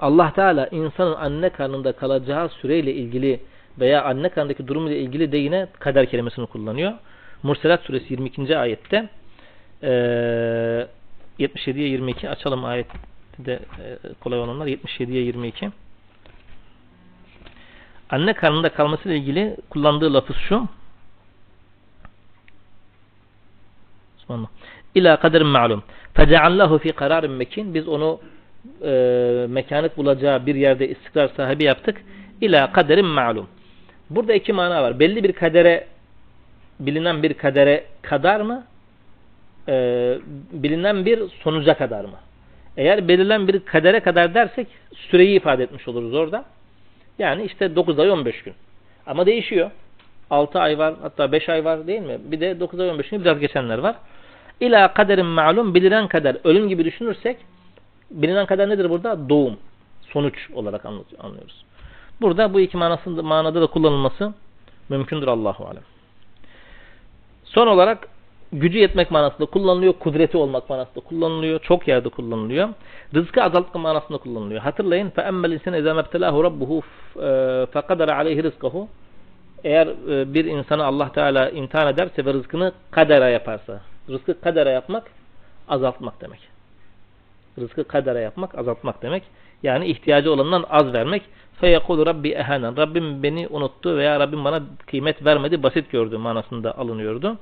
Allah 0.00 0.32
Teala 0.32 0.66
insanın 0.66 1.14
anne 1.14 1.50
karnında 1.50 1.92
kalacağı 1.92 2.48
süreyle 2.48 2.94
ilgili 2.94 3.40
veya 3.78 4.04
anne 4.04 4.28
karnındaki 4.28 4.68
durumuyla 4.68 4.96
ilgili 4.96 5.32
de 5.32 5.36
yine 5.36 5.66
kader 5.78 6.06
kelimesini 6.06 6.46
kullanıyor. 6.46 6.92
Murselat 7.42 7.82
suresi 7.84 8.12
22. 8.12 8.58
ayette 8.58 9.08
eee 9.82 10.88
77'ye 11.38 11.88
22 11.88 12.30
açalım 12.30 12.64
ayet 12.64 12.86
de 13.38 13.52
e, 13.52 13.98
kolay 14.20 14.38
olanlar 14.38 14.66
77'ye 14.66 15.22
22. 15.22 15.70
Anne 18.10 18.32
karnında 18.32 18.68
kalması 18.68 19.08
ile 19.08 19.16
ilgili 19.16 19.56
kullandığı 19.70 20.14
lafız 20.14 20.36
şu. 20.36 20.68
Subhanallah. 24.18 24.48
İla 24.94 25.20
kaderin 25.20 25.46
ma'lum. 25.46 25.82
Feceallahu 26.14 26.78
fi 26.78 26.92
kararin 26.92 27.30
mekin. 27.30 27.74
Biz 27.74 27.88
onu 27.88 28.20
e, 28.82 28.90
mekanet 29.48 29.96
bulacağı 29.96 30.46
bir 30.46 30.54
yerde 30.54 30.88
istikrar 30.88 31.28
sahibi 31.36 31.64
yaptık. 31.64 32.04
İla 32.40 32.72
kaderin 32.72 33.06
ma'lum. 33.06 33.48
Burada 34.10 34.34
iki 34.34 34.52
mana 34.52 34.82
var. 34.82 35.00
Belli 35.00 35.24
bir 35.24 35.32
kadere 35.32 35.86
bilinen 36.80 37.22
bir 37.22 37.34
kadere 37.34 37.84
kadar 38.02 38.40
mı? 38.40 38.64
E, 39.68 39.74
bilinen 40.52 41.06
bir 41.06 41.22
sonuca 41.28 41.74
kadar 41.78 42.04
mı? 42.04 42.18
Eğer 42.76 43.08
belirlen 43.08 43.48
bir 43.48 43.60
kadere 43.60 44.00
kadar 44.00 44.34
dersek 44.34 44.66
süreyi 44.94 45.36
ifade 45.36 45.62
etmiş 45.62 45.88
oluruz 45.88 46.14
orada. 46.14 46.44
Yani 47.18 47.44
işte 47.44 47.76
9 47.76 47.98
ay 47.98 48.10
15 48.10 48.42
gün. 48.42 48.54
Ama 49.06 49.26
değişiyor. 49.26 49.70
6 50.30 50.60
ay 50.60 50.78
var 50.78 50.94
hatta 51.02 51.32
5 51.32 51.48
ay 51.48 51.64
var 51.64 51.86
değil 51.86 52.00
mi? 52.00 52.18
Bir 52.24 52.40
de 52.40 52.60
9 52.60 52.80
ay 52.80 52.90
15 52.90 53.10
gün 53.10 53.20
biraz 53.20 53.38
geçenler 53.38 53.78
var. 53.78 53.96
İla 54.60 54.94
kaderin 54.94 55.26
malum 55.26 55.74
bilinen 55.74 56.08
kader 56.08 56.36
ölüm 56.44 56.68
gibi 56.68 56.84
düşünürsek 56.84 57.36
bilinen 58.10 58.46
kader 58.46 58.68
nedir 58.68 58.90
burada? 58.90 59.28
Doğum. 59.28 59.56
Sonuç 60.12 60.50
olarak 60.54 60.86
anlıyoruz. 60.86 61.64
Burada 62.20 62.54
bu 62.54 62.60
iki 62.60 62.76
manasında, 62.76 63.22
manada 63.22 63.62
da 63.62 63.66
kullanılması 63.66 64.32
mümkündür 64.88 65.28
Allahu 65.28 65.66
alem. 65.66 65.82
Son 67.44 67.66
olarak 67.66 68.08
gücü 68.52 68.78
yetmek 68.78 69.10
manasında 69.10 69.46
kullanılıyor, 69.46 69.92
kudreti 69.92 70.36
olmak 70.36 70.70
manasında 70.70 71.04
kullanılıyor, 71.04 71.60
çok 71.60 71.88
yerde 71.88 72.08
kullanılıyor. 72.08 72.68
Rızkı 73.14 73.42
azaltma 73.42 73.80
manasında 73.80 74.18
kullanılıyor. 74.18 74.60
Hatırlayın 74.60 75.10
fe 75.10 75.22
emmel 75.22 75.52
insane 75.52 75.78
izâ 75.78 75.94
mebtelâhu 75.94 76.44
rabbuhu 76.44 76.82
fekadara 77.72 78.16
aleyhi 78.16 78.42
rızkahu 78.42 78.88
eğer 79.64 79.86
e, 79.86 80.34
bir 80.34 80.44
insanı 80.44 80.84
Allah 80.84 81.12
Teala 81.12 81.50
imtihan 81.50 81.88
ederse 81.88 82.24
ve 82.24 82.32
rızkını 82.32 82.72
kadera 82.90 83.28
yaparsa, 83.28 83.80
rızkı 84.08 84.40
kadera 84.40 84.70
yapmak 84.70 85.10
azaltmak 85.68 86.20
demek. 86.20 86.40
Rızkı 87.58 87.84
kadere 87.84 88.20
yapmak, 88.20 88.58
azaltmak 88.58 89.02
demek. 89.02 89.22
Yani 89.63 89.85
ihtiyacı 89.85 90.31
olandan 90.31 90.65
az 90.69 90.93
vermek. 90.93 91.21
فَيَقُولُ 91.61 92.05
Rabbi 92.05 92.29
ehenen. 92.29 92.77
Rabbim 92.77 93.23
beni 93.23 93.47
unuttu 93.47 93.97
veya 93.97 94.19
Rabbim 94.19 94.45
bana 94.45 94.63
kıymet 94.85 95.25
vermedi, 95.25 95.63
basit 95.63 95.91
gördü 95.91 96.17
manasında 96.17 96.77
alınıyordu. 96.77 97.37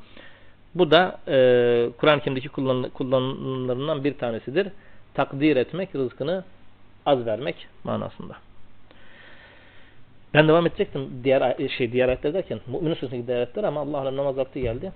Bu 0.75 0.91
da 0.91 1.19
e, 1.27 1.89
Kur'an-ı 1.97 2.21
Kerim'deki 2.21 2.49
kullan, 2.49 2.89
kullanımlarından 2.89 4.03
bir 4.03 4.17
tanesidir. 4.17 4.67
Takdir 5.13 5.55
etmek, 5.55 5.95
rızkını 5.95 6.43
az 7.05 7.25
vermek 7.25 7.67
manasında. 7.83 8.35
Ben 10.33 10.47
devam 10.47 10.67
edecektim 10.67 11.09
diğer 11.23 11.69
şey 11.77 11.91
diğer 11.91 12.07
ayetler 12.07 12.33
derken 12.33 12.59
Mü'minin 12.67 12.93
Suresi'ndeki 12.93 13.27
diğer 13.27 13.37
ayetler 13.37 13.63
ama 13.63 13.81
Allah'ın 13.81 14.17
namaz 14.17 14.37
vakti 14.37 14.61
geldi. 14.61 14.91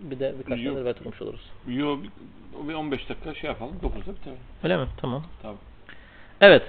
Bir 0.00 0.18
de 0.18 0.34
birkaç 0.38 0.64
tane 0.64 0.80
rivayet 0.80 1.00
okumuş 1.00 1.22
oluruz. 1.22 1.50
Yo 1.68 1.98
bir 2.68 2.74
15 2.74 3.08
dakika 3.08 3.34
şey 3.34 3.50
yapalım. 3.50 3.76
9'da 3.82 4.14
bitelim. 4.14 4.38
Öyle 4.64 4.76
mi? 4.76 4.86
Tamam. 5.00 5.22
Tabii. 5.42 5.56
Evet. 6.41 6.63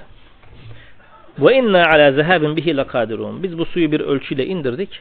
Ve 1.39 1.57
inna 1.57 1.87
ala 1.87 2.12
zehabin 2.12 2.57
bihi 2.57 2.77
lakadirun. 2.77 3.43
Biz 3.43 3.59
bu 3.59 3.64
suyu 3.64 3.93
bir 3.93 4.01
ölçüyle 4.01 4.47
indirdik. 4.47 5.01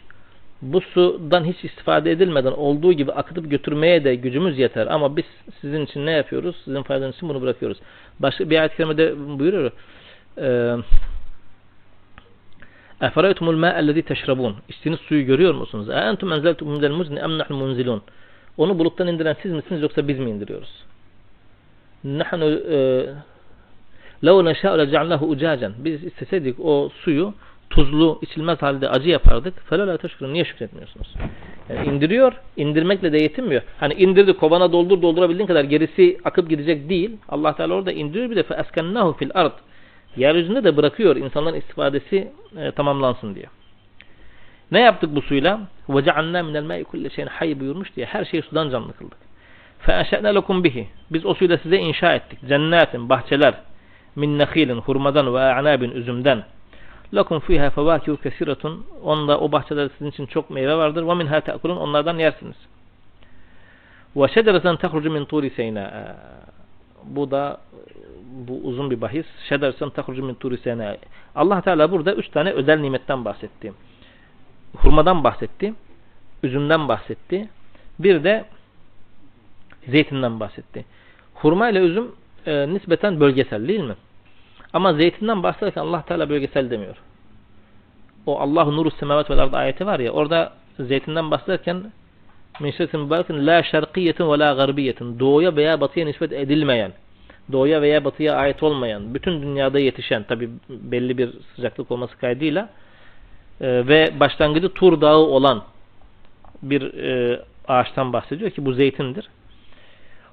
Bu 0.61 0.81
sudan 0.81 1.43
hiç 1.45 1.65
istifade 1.65 2.11
edilmeden 2.11 2.51
olduğu 2.51 2.93
gibi 2.93 3.11
akıtıp 3.11 3.51
götürmeye 3.51 4.03
de 4.03 4.15
gücümüz 4.15 4.59
yeter. 4.59 4.87
Ama 4.87 5.17
biz 5.17 5.25
sizin 5.61 5.85
için 5.85 6.05
ne 6.05 6.11
yapıyoruz? 6.11 6.55
Sizin 6.65 6.83
faydanız 6.83 7.15
için 7.15 7.29
bunu 7.29 7.41
bırakıyoruz. 7.41 7.77
Başka 8.19 8.49
bir 8.49 8.59
ayet-i 8.59 8.77
kerimede 8.77 9.15
buyuruyor. 9.39 9.71
Eferaytumul 13.01 13.55
ma'ellezî 13.55 14.01
teşrabun. 14.01 14.55
İçtiğiniz 14.69 14.99
suyu 14.99 15.25
görüyor 15.25 15.53
musunuz? 15.53 15.89
E 15.89 15.93
entum 15.93 16.33
enzeltum 16.33 16.71
minel 16.71 16.91
muzni 16.91 17.19
em 17.19 17.37
nahnu 17.37 17.57
munzilun. 17.57 18.01
Onu 18.57 18.79
buluttan 18.79 19.07
indiren 19.07 19.35
siz 19.41 19.51
misiniz 19.51 19.81
yoksa 19.81 20.07
biz 20.07 20.19
mi 20.19 20.29
indiriyoruz? 20.29 20.85
Nahnu 22.03 22.59
lev 24.24 24.44
neşâ'u 24.44 24.78
leca'allahu 24.78 25.26
ucacen. 25.26 25.72
Biz 25.78 26.04
isteseydik 26.04 26.56
o 26.60 26.90
suyu 27.04 27.34
tuzlu, 27.72 28.18
içilmez 28.22 28.62
halde 28.62 28.88
acı 28.88 29.08
yapardık. 29.08 29.54
فَلَا 29.70 29.98
teşkurun. 29.98 30.32
Niye 30.32 30.44
şükretmiyorsunuz? 30.44 31.14
Yani 31.68 31.88
indiriyor, 31.88 32.32
indirmekle 32.56 33.12
de 33.12 33.18
yetinmiyor. 33.18 33.62
Hani 33.80 33.94
indirdi, 33.94 34.32
kovana 34.32 34.72
doldur, 34.72 35.02
doldurabildiğin 35.02 35.46
kadar 35.46 35.64
gerisi 35.64 36.18
akıp 36.24 36.50
gidecek 36.50 36.88
değil. 36.88 37.16
Allah 37.28 37.56
Teala 37.56 37.74
orada 37.74 37.92
indiriyor 37.92 38.30
bir 38.30 38.36
de 38.36 38.40
فَاَسْكَنَّهُ 38.40 39.18
fil 39.18 39.30
ard. 39.34 39.52
Yeryüzünde 40.16 40.64
de 40.64 40.76
bırakıyor 40.76 41.16
insanların 41.16 41.56
istifadesi 41.56 42.32
e, 42.56 42.70
tamamlansın 42.70 43.34
diye. 43.34 43.46
Ne 44.70 44.80
yaptık 44.80 45.16
bu 45.16 45.22
suyla? 45.22 45.60
وَجَعَلْنَا 45.88 46.40
مِنَ 46.40 46.58
الْمَاءِ 46.58 46.84
كُلَّ 46.84 47.14
şeyin 47.14 47.28
hayy 47.28 47.60
buyurmuş 47.60 47.96
diye 47.96 48.06
her 48.06 48.24
şeyi 48.24 48.42
sudan 48.42 48.70
canlı 48.70 48.92
kıldık. 48.92 49.18
فَاَنْشَأْنَا 49.86 50.38
لَكُمْ 50.38 50.64
bihi. 50.64 50.88
Biz 51.10 51.26
o 51.26 51.34
suyla 51.34 51.58
size 51.58 51.76
inşa 51.76 52.14
ettik. 52.14 52.38
Cennetin, 52.48 53.08
bahçeler, 53.08 53.54
min 54.17 54.37
nehilin, 54.37 54.77
hurmadan 54.77 55.33
ve 55.33 55.39
a'nabin, 55.39 55.91
üzümden. 55.91 56.43
Lakum 57.13 57.39
fiha 57.39 57.69
fawakihu 57.69 58.17
kesiratun. 58.17 58.85
Onda 59.03 59.39
o 59.39 59.51
bahçelerde 59.51 59.93
sizin 59.93 60.09
için 60.09 60.25
çok 60.25 60.49
meyve 60.49 60.75
vardır. 60.75 61.07
Ve 61.07 61.13
minha 61.13 61.41
ta'kulun. 61.41 61.77
Onlardan 61.77 62.17
yersiniz. 62.17 62.55
Ve 64.15 64.27
şecereten 64.27 64.75
tehrucu 64.75 65.11
min 65.11 65.25
turi 65.25 65.49
seyna. 65.49 66.15
Bu 67.03 67.31
da 67.31 67.61
bu 68.47 68.53
uzun 68.63 68.91
bir 68.91 69.01
bahis. 69.01 69.25
Şecereten 69.49 69.89
tehrucu 69.89 70.23
min 70.23 70.33
turi 70.33 70.57
seyna. 70.57 70.97
Allah 71.35 71.61
Teala 71.61 71.91
burada 71.91 72.13
üç 72.13 72.29
tane 72.29 72.51
özel 72.51 72.79
nimetten 72.79 73.25
bahsetti. 73.25 73.73
Hurmadan 74.75 75.23
bahsetti. 75.23 75.73
Üzümden 76.43 76.87
bahsetti. 76.87 77.49
Bir 77.99 78.23
de 78.23 78.45
zeytinden 79.87 80.39
bahsetti. 80.39 80.85
Hurma 81.33 81.69
ile 81.69 81.79
üzüm 81.79 82.11
e, 82.45 82.73
nispeten 82.73 83.19
bölgesel 83.19 83.67
değil 83.67 83.79
mi? 83.79 83.95
Ama 84.73 84.93
zeytinden 84.93 85.43
bahsederken 85.43 85.81
Allah 85.81 86.01
Teala 86.01 86.29
bölgesel 86.29 86.69
demiyor. 86.69 86.95
O 88.25 88.39
Allahu 88.39 88.77
nuru 88.77 88.91
semavat 88.91 89.29
vel 89.29 89.39
ard 89.39 89.53
ayeti 89.53 89.85
var 89.85 89.99
ya 89.99 90.11
orada 90.11 90.53
zeytinden 90.79 91.31
bahsederken 91.31 91.91
min 92.59 92.71
şerrin 92.71 92.99
mübarekin 92.99 93.47
la 93.47 93.63
şerkiyetin 93.63 94.31
ve 94.31 94.39
la 94.39 94.53
garbiyetin 94.53 95.19
doğuya 95.19 95.55
veya 95.55 95.81
batıya 95.81 96.05
nispet 96.05 96.33
edilmeyen 96.33 96.91
doğuya 97.51 97.81
veya 97.81 98.05
batıya 98.05 98.35
ait 98.35 98.63
olmayan 98.63 99.13
bütün 99.13 99.41
dünyada 99.41 99.79
yetişen 99.79 100.23
tabi 100.23 100.49
belli 100.69 101.17
bir 101.17 101.29
sıcaklık 101.55 101.91
olması 101.91 102.17
kaydıyla 102.17 102.69
e, 103.61 103.87
ve 103.87 104.19
başlangıcı 104.19 104.69
Tur 104.69 105.01
Dağı 105.01 105.17
olan 105.17 105.63
bir 106.61 106.93
e, 106.93 107.41
ağaçtan 107.67 108.13
bahsediyor 108.13 108.51
ki 108.51 108.65
bu 108.65 108.73
zeytindir. 108.73 109.29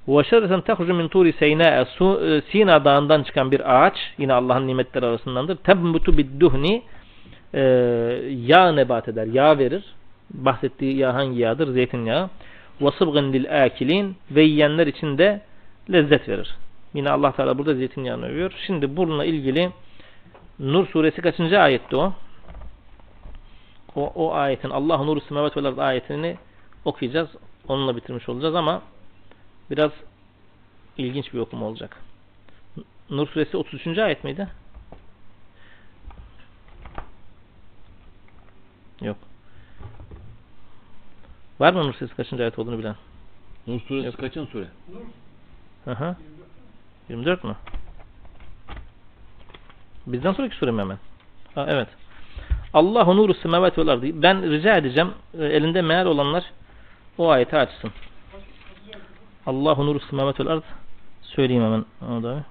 Ve 0.08 0.24
şerreten 0.24 0.60
tehrucu 0.60 0.94
min 0.94 1.08
turi 1.08 1.32
seyna 1.32 1.64
e, 1.64 2.42
Sina 2.52 2.84
dağından 2.84 3.22
çıkan 3.22 3.52
bir 3.52 3.84
ağaç 3.84 3.96
yine 4.18 4.32
Allah'ın 4.32 4.66
nimetleri 4.66 5.06
arasındandır. 5.06 5.56
Tebmutu 5.56 6.18
bidduhni 6.18 6.82
e, 7.54 7.60
yağ 8.46 8.72
nebat 8.72 9.08
eder, 9.08 9.26
yağ 9.26 9.58
verir. 9.58 9.84
Bahsettiği 10.30 10.96
yağ 10.96 11.14
hangi 11.14 11.40
yağdır? 11.40 11.68
Zeytinyağı. 11.72 12.30
Ve 12.80 12.90
sıbgın 12.98 13.32
lil 13.32 13.64
akilin 13.64 14.16
ve 14.30 14.42
yiyenler 14.42 14.86
için 14.86 15.18
de 15.18 15.40
lezzet 15.92 16.28
verir. 16.28 16.56
Yine 16.94 17.10
Allah 17.10 17.32
Teala 17.32 17.58
burada 17.58 17.74
zeytinyağını 17.74 18.26
övüyor. 18.26 18.52
Şimdi 18.66 18.96
bununla 18.96 19.24
ilgili 19.24 19.70
Nur 20.58 20.86
suresi 20.86 21.22
kaçıncı 21.22 21.60
ayetti 21.60 21.96
o? 21.96 22.12
O, 23.96 24.12
o 24.14 24.34
ayetin 24.34 24.70
Allah 24.70 25.04
nuru 25.04 25.20
semavet 25.20 25.56
ve 25.56 25.82
ayetini 25.82 26.36
okuyacağız. 26.84 27.28
Onunla 27.68 27.96
bitirmiş 27.96 28.28
olacağız 28.28 28.54
ama 28.54 28.82
biraz 29.70 29.92
ilginç 30.98 31.34
bir 31.34 31.38
okuma 31.38 31.66
olacak. 31.66 32.00
Nur 33.10 33.28
suresi 33.28 33.56
33. 33.56 33.98
ayet 33.98 34.24
miydi? 34.24 34.48
Yok. 39.00 39.16
Var 41.60 41.72
mı 41.72 41.86
Nur 41.86 41.94
suresi 41.94 42.14
kaçıncı 42.16 42.42
ayet 42.42 42.58
olduğunu 42.58 42.78
bilen? 42.78 42.96
Nur 43.66 43.80
suresi 43.80 44.06
Yok. 44.06 44.18
kaçın 44.18 44.46
sure? 44.46 44.66
Hı 45.84 45.92
hı. 45.92 46.16
24 47.08 47.44
mü? 47.44 47.56
Bizden 50.06 50.32
sonraki 50.32 50.56
sure 50.56 50.70
mi 50.70 50.80
hemen? 50.80 50.98
Ha, 51.54 51.66
evet. 51.68 51.88
Allahu 52.72 53.16
nuru 53.16 53.34
semavat 53.34 53.78
vel 53.78 53.88
ardı. 53.88 54.22
Ben 54.22 54.50
rica 54.50 54.76
edeceğim 54.76 55.12
e, 55.38 55.44
elinde 55.44 55.82
meal 55.82 56.06
olanlar 56.06 56.44
o 57.18 57.28
ayeti 57.30 57.56
açsın. 57.56 57.92
Allahu 59.46 59.86
nuru 59.86 60.00
semavetel 60.00 60.46
ard 60.46 60.62
söyleyeyim 61.22 61.62
hemen 61.62 61.84
onu 62.00 62.22
da. 62.22 62.44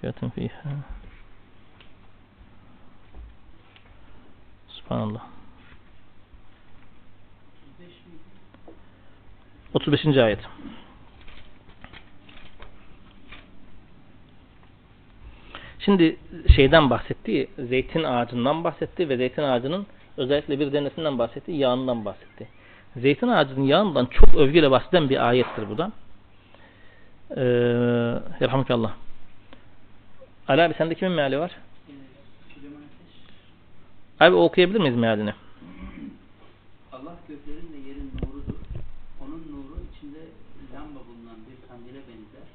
Fiyatın 0.00 0.30
fiha. 0.30 0.70
Subhanallah. 4.68 5.22
35. 9.74 10.16
ayet. 10.16 10.40
Şimdi 15.78 16.16
şeyden 16.56 16.90
bahsetti, 16.90 17.48
zeytin 17.58 18.04
ağacından 18.04 18.64
bahsetti 18.64 19.08
ve 19.08 19.16
zeytin 19.16 19.42
ağacının 19.42 19.86
özellikle 20.16 20.60
bir 20.60 20.72
denesinden 20.72 21.18
bahsetti, 21.18 21.52
yağından 21.52 22.04
bahsetti. 22.04 22.48
Zeytin 22.96 23.28
ağacının 23.28 23.64
yağından 23.64 24.06
çok 24.06 24.34
övgüyle 24.34 24.70
bahseden 24.70 25.10
bir 25.10 25.28
ayettir 25.28 25.70
bu 25.70 25.78
da. 25.78 25.92
Ee, 27.36 27.42
Yerhamukallah. 28.40 28.92
Ali 30.48 30.62
abi 30.62 30.74
sende 30.74 30.94
kimin 30.94 31.12
meali 31.12 31.38
var? 31.38 31.50
Abi 34.20 34.34
okuyabilir 34.34 34.80
miyiz 34.80 34.96
mealini? 34.96 35.34
Allah 36.92 37.14
göklerin 37.28 37.72
ve 37.72 37.88
yerin 37.88 38.12
nurudur. 38.22 38.60
Onun 39.20 39.42
nuru 39.52 39.76
içinde 39.92 40.18
lamba 40.74 41.00
bulunan 41.08 41.38
bir 41.46 41.68
kandile 41.68 42.00
benzer. 42.08 42.46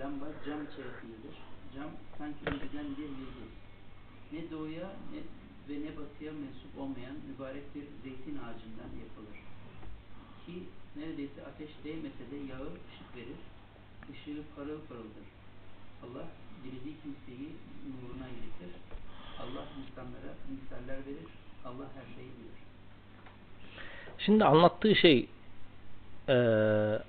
Lamba 0.00 0.26
cam 0.46 0.60
içerisindedir. 0.64 1.36
Cam 1.74 1.90
sanki 2.18 2.38
önceden 2.46 2.86
bir 2.96 3.02
yıldız. 3.02 3.52
Ne 4.32 4.50
doğuya 4.50 4.86
ne, 5.12 5.20
ve 5.68 5.80
ne 5.84 5.96
batıya 5.96 6.32
mensup 6.32 6.59
olmayan 6.78 7.16
mübarek 7.28 7.74
bir 7.74 7.84
zeytin 8.02 8.36
ağacından 8.44 8.90
yapılır. 9.04 9.36
Ki 10.46 10.54
neredeyse 10.96 11.40
ateş 11.50 11.70
değmese 11.84 12.24
de 12.32 12.36
yağı 12.52 12.68
ışık 12.88 13.16
verir. 13.16 13.40
Işığı 14.12 14.42
parıl 14.56 14.80
parıldır. 14.88 15.26
Allah 16.04 16.26
dilediği 16.64 16.94
kimseyi 17.02 17.48
nuruna 17.90 18.28
iletir. 18.28 18.72
Allah 19.40 19.64
insanlara 19.80 20.32
misaller 20.50 21.06
verir. 21.06 21.28
Allah 21.64 21.86
her 21.94 22.14
şeyi 22.16 22.28
bilir. 22.28 22.60
Şimdi 24.18 24.44
anlattığı 24.44 24.94
şey 24.96 25.28
eee 26.28 27.02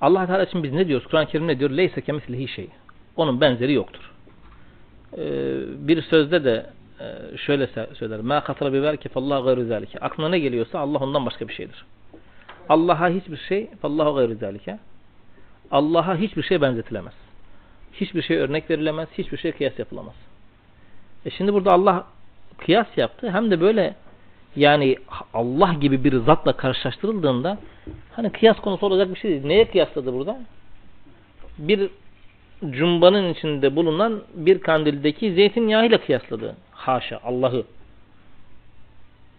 allah 0.00 0.26
Teala 0.26 0.44
için 0.44 0.62
biz 0.62 0.72
ne 0.72 0.88
diyoruz? 0.88 1.06
Kur'an-ı 1.06 1.26
Kerim 1.26 1.46
ne 1.46 1.58
diyor? 1.58 1.70
Leyse 1.70 2.00
kemislihi 2.00 2.48
şey. 2.48 2.68
Onun 3.16 3.40
benzeri 3.40 3.72
yoktur. 3.72 4.12
Eee, 5.16 5.24
bir 5.68 6.02
sözde 6.02 6.44
de 6.44 6.70
şöyle 7.36 7.64
se- 7.64 7.94
söyler. 7.94 8.20
Ma 8.20 8.44
katara 8.44 8.72
biber 8.72 8.96
ki 8.96 9.08
fallahu 9.08 9.44
gayru 9.44 9.64
zalike. 9.64 9.98
Aklına 9.98 10.28
ne 10.28 10.38
geliyorsa 10.38 10.78
Allah 10.78 10.98
ondan 10.98 11.26
başka 11.26 11.48
bir 11.48 11.54
şeydir. 11.54 11.84
Allah'a 12.68 13.08
hiçbir 13.08 13.36
şey 13.36 13.70
fallahu 13.82 14.14
gayru 14.14 14.34
zalike. 14.34 14.78
Allah'a 15.70 16.16
hiçbir 16.16 16.42
şey 16.42 16.60
benzetilemez. 16.60 17.14
Hiçbir 17.92 18.22
şey 18.22 18.36
örnek 18.36 18.70
verilemez. 18.70 19.08
Hiçbir 19.18 19.38
şey 19.38 19.52
kıyas 19.52 19.78
yapılamaz. 19.78 20.14
E 21.24 21.30
şimdi 21.30 21.52
burada 21.52 21.72
Allah 21.72 22.06
kıyas 22.58 22.86
yaptı. 22.96 23.30
Hem 23.30 23.50
de 23.50 23.60
böyle 23.60 23.94
yani 24.56 24.96
Allah 25.34 25.72
gibi 25.80 26.04
bir 26.04 26.16
zatla 26.16 26.52
karşılaştırıldığında 26.52 27.58
hani 28.12 28.32
kıyas 28.32 28.60
konusu 28.60 28.86
olacak 28.86 29.14
bir 29.14 29.20
şey 29.20 29.30
değil. 29.30 29.46
Neye 29.46 29.70
kıyasladı 29.70 30.12
burada? 30.12 30.40
Bir 31.58 31.90
cumbanın 32.70 33.34
içinde 33.34 33.76
bulunan 33.76 34.22
bir 34.34 34.60
kandildeki 34.60 35.34
zeytinyağıyla 35.34 36.00
kıyasladı. 36.00 36.56
Haşa 36.70 37.20
Allah'ı. 37.24 37.64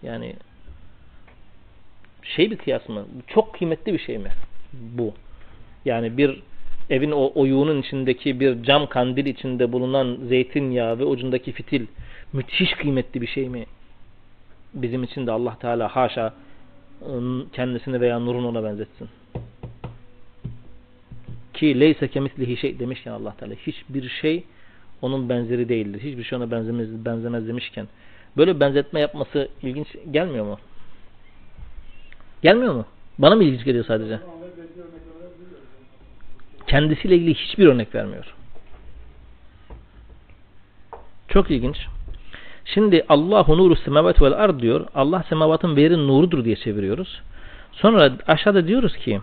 Yani 0.03 0.35
şey 2.23 2.51
bir 2.51 2.57
kıyas 2.57 2.89
mı? 2.89 3.05
Çok 3.27 3.53
kıymetli 3.53 3.93
bir 3.93 3.99
şey 3.99 4.17
mi? 4.17 4.29
Bu. 4.73 5.13
Yani 5.85 6.17
bir 6.17 6.41
evin 6.89 7.11
o 7.11 7.31
oyuğunun 7.35 7.81
içindeki 7.81 8.39
bir 8.39 8.63
cam 8.63 8.87
kandil 8.87 9.25
içinde 9.25 9.71
bulunan 9.71 10.17
zeytinyağı 10.27 10.99
ve 10.99 11.05
ucundaki 11.05 11.51
fitil 11.51 11.87
müthiş 12.33 12.73
kıymetli 12.73 13.21
bir 13.21 13.27
şey 13.27 13.49
mi? 13.49 13.65
Bizim 14.73 15.03
için 15.03 15.27
de 15.27 15.31
Allah 15.31 15.57
Teala 15.59 15.95
haşa 15.95 16.33
ıı, 17.09 17.45
kendisini 17.53 18.01
veya 18.01 18.19
nurunu 18.19 18.47
ona 18.47 18.63
benzetsin. 18.63 19.09
Ki 21.57 21.79
leyse 21.79 22.07
kemislihi 22.07 22.57
şey 22.57 22.79
demişken 22.79 23.11
Allah 23.11 23.35
Teala 23.39 23.53
hiçbir 23.53 24.09
şey 24.09 24.43
onun 25.01 25.29
benzeri 25.29 25.69
değildir. 25.69 26.01
Hiçbir 26.01 26.23
şey 26.23 26.37
ona 26.37 26.51
benzemez, 26.51 27.05
benzemez 27.05 27.47
demişken 27.47 27.87
böyle 28.37 28.59
benzetme 28.59 28.99
yapması 28.99 29.49
ilginç 29.61 29.87
gelmiyor 30.11 30.45
mu? 30.45 30.59
Gelmiyor 32.43 32.73
mu? 32.73 32.85
Bana 33.19 33.35
mı 33.35 33.43
ilginç 33.43 33.65
geliyor 33.65 33.85
sadece? 33.85 34.19
Kendisiyle 36.67 37.15
ilgili 37.15 37.33
hiçbir 37.33 37.67
örnek 37.67 37.95
vermiyor. 37.95 38.35
Çok 41.27 41.51
ilginç. 41.51 41.77
Şimdi 42.65 43.05
Allahu 43.09 43.57
nuru 43.57 43.75
semavat 43.75 44.21
vel 44.21 44.33
ard 44.33 44.59
diyor. 44.59 44.87
Allah 44.95 45.23
semavatın 45.29 45.75
ve 45.75 45.81
yerin 45.81 46.07
nurudur 46.07 46.45
diye 46.45 46.55
çeviriyoruz. 46.55 47.21
Sonra 47.71 48.17
aşağıda 48.27 48.67
diyoruz 48.67 48.97
ki 48.97 49.21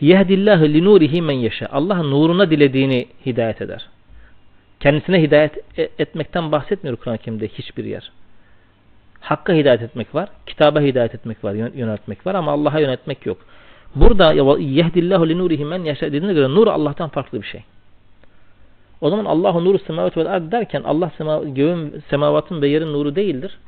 Yehdillahu 0.00 0.64
li 0.64 0.84
nurihi 0.84 1.22
men 1.22 1.34
yeşe. 1.34 1.66
Allah 1.66 2.02
nuruna 2.02 2.50
dilediğini 2.50 3.06
hidayet 3.26 3.62
eder. 3.62 3.86
Kendisine 4.80 5.22
hidayet 5.22 5.78
e- 5.78 5.88
etmekten 5.98 6.52
bahsetmiyor 6.52 6.96
Kur'an-ı 6.96 7.18
Kerim'de 7.18 7.48
hiçbir 7.48 7.84
yer. 7.84 8.12
Hakka 9.20 9.52
hidayet 9.52 9.82
etmek 9.82 10.14
var, 10.14 10.28
kitaba 10.46 10.80
hidayet 10.80 11.14
etmek 11.14 11.44
var, 11.44 11.54
yön- 11.54 11.76
yöneltmek 11.76 12.26
var 12.26 12.34
ama 12.34 12.52
Allah'a 12.52 12.80
yönetmek 12.80 13.26
yok. 13.26 13.38
Burada 13.94 14.32
yehdillahu 14.58 15.28
li 15.28 15.38
nurihi 15.38 15.64
men 15.64 15.84
yeşe 15.84 16.06
dediğine 16.06 16.32
göre 16.34 16.48
nur 16.48 16.66
Allah'tan 16.66 17.08
farklı 17.08 17.42
bir 17.42 17.46
şey. 17.46 17.62
O 19.00 19.10
zaman 19.10 19.24
Allahu 19.24 19.64
nuru 19.64 19.78
semavat 19.78 20.16
vel 20.16 20.26
ard 20.26 20.52
derken 20.52 20.82
Allah 20.84 21.10
sema, 21.18 21.38
göğün, 21.44 22.02
semavatın 22.10 22.62
ve 22.62 22.68
yerin 22.68 22.92
nuru 22.92 23.16
değildir. 23.16 23.58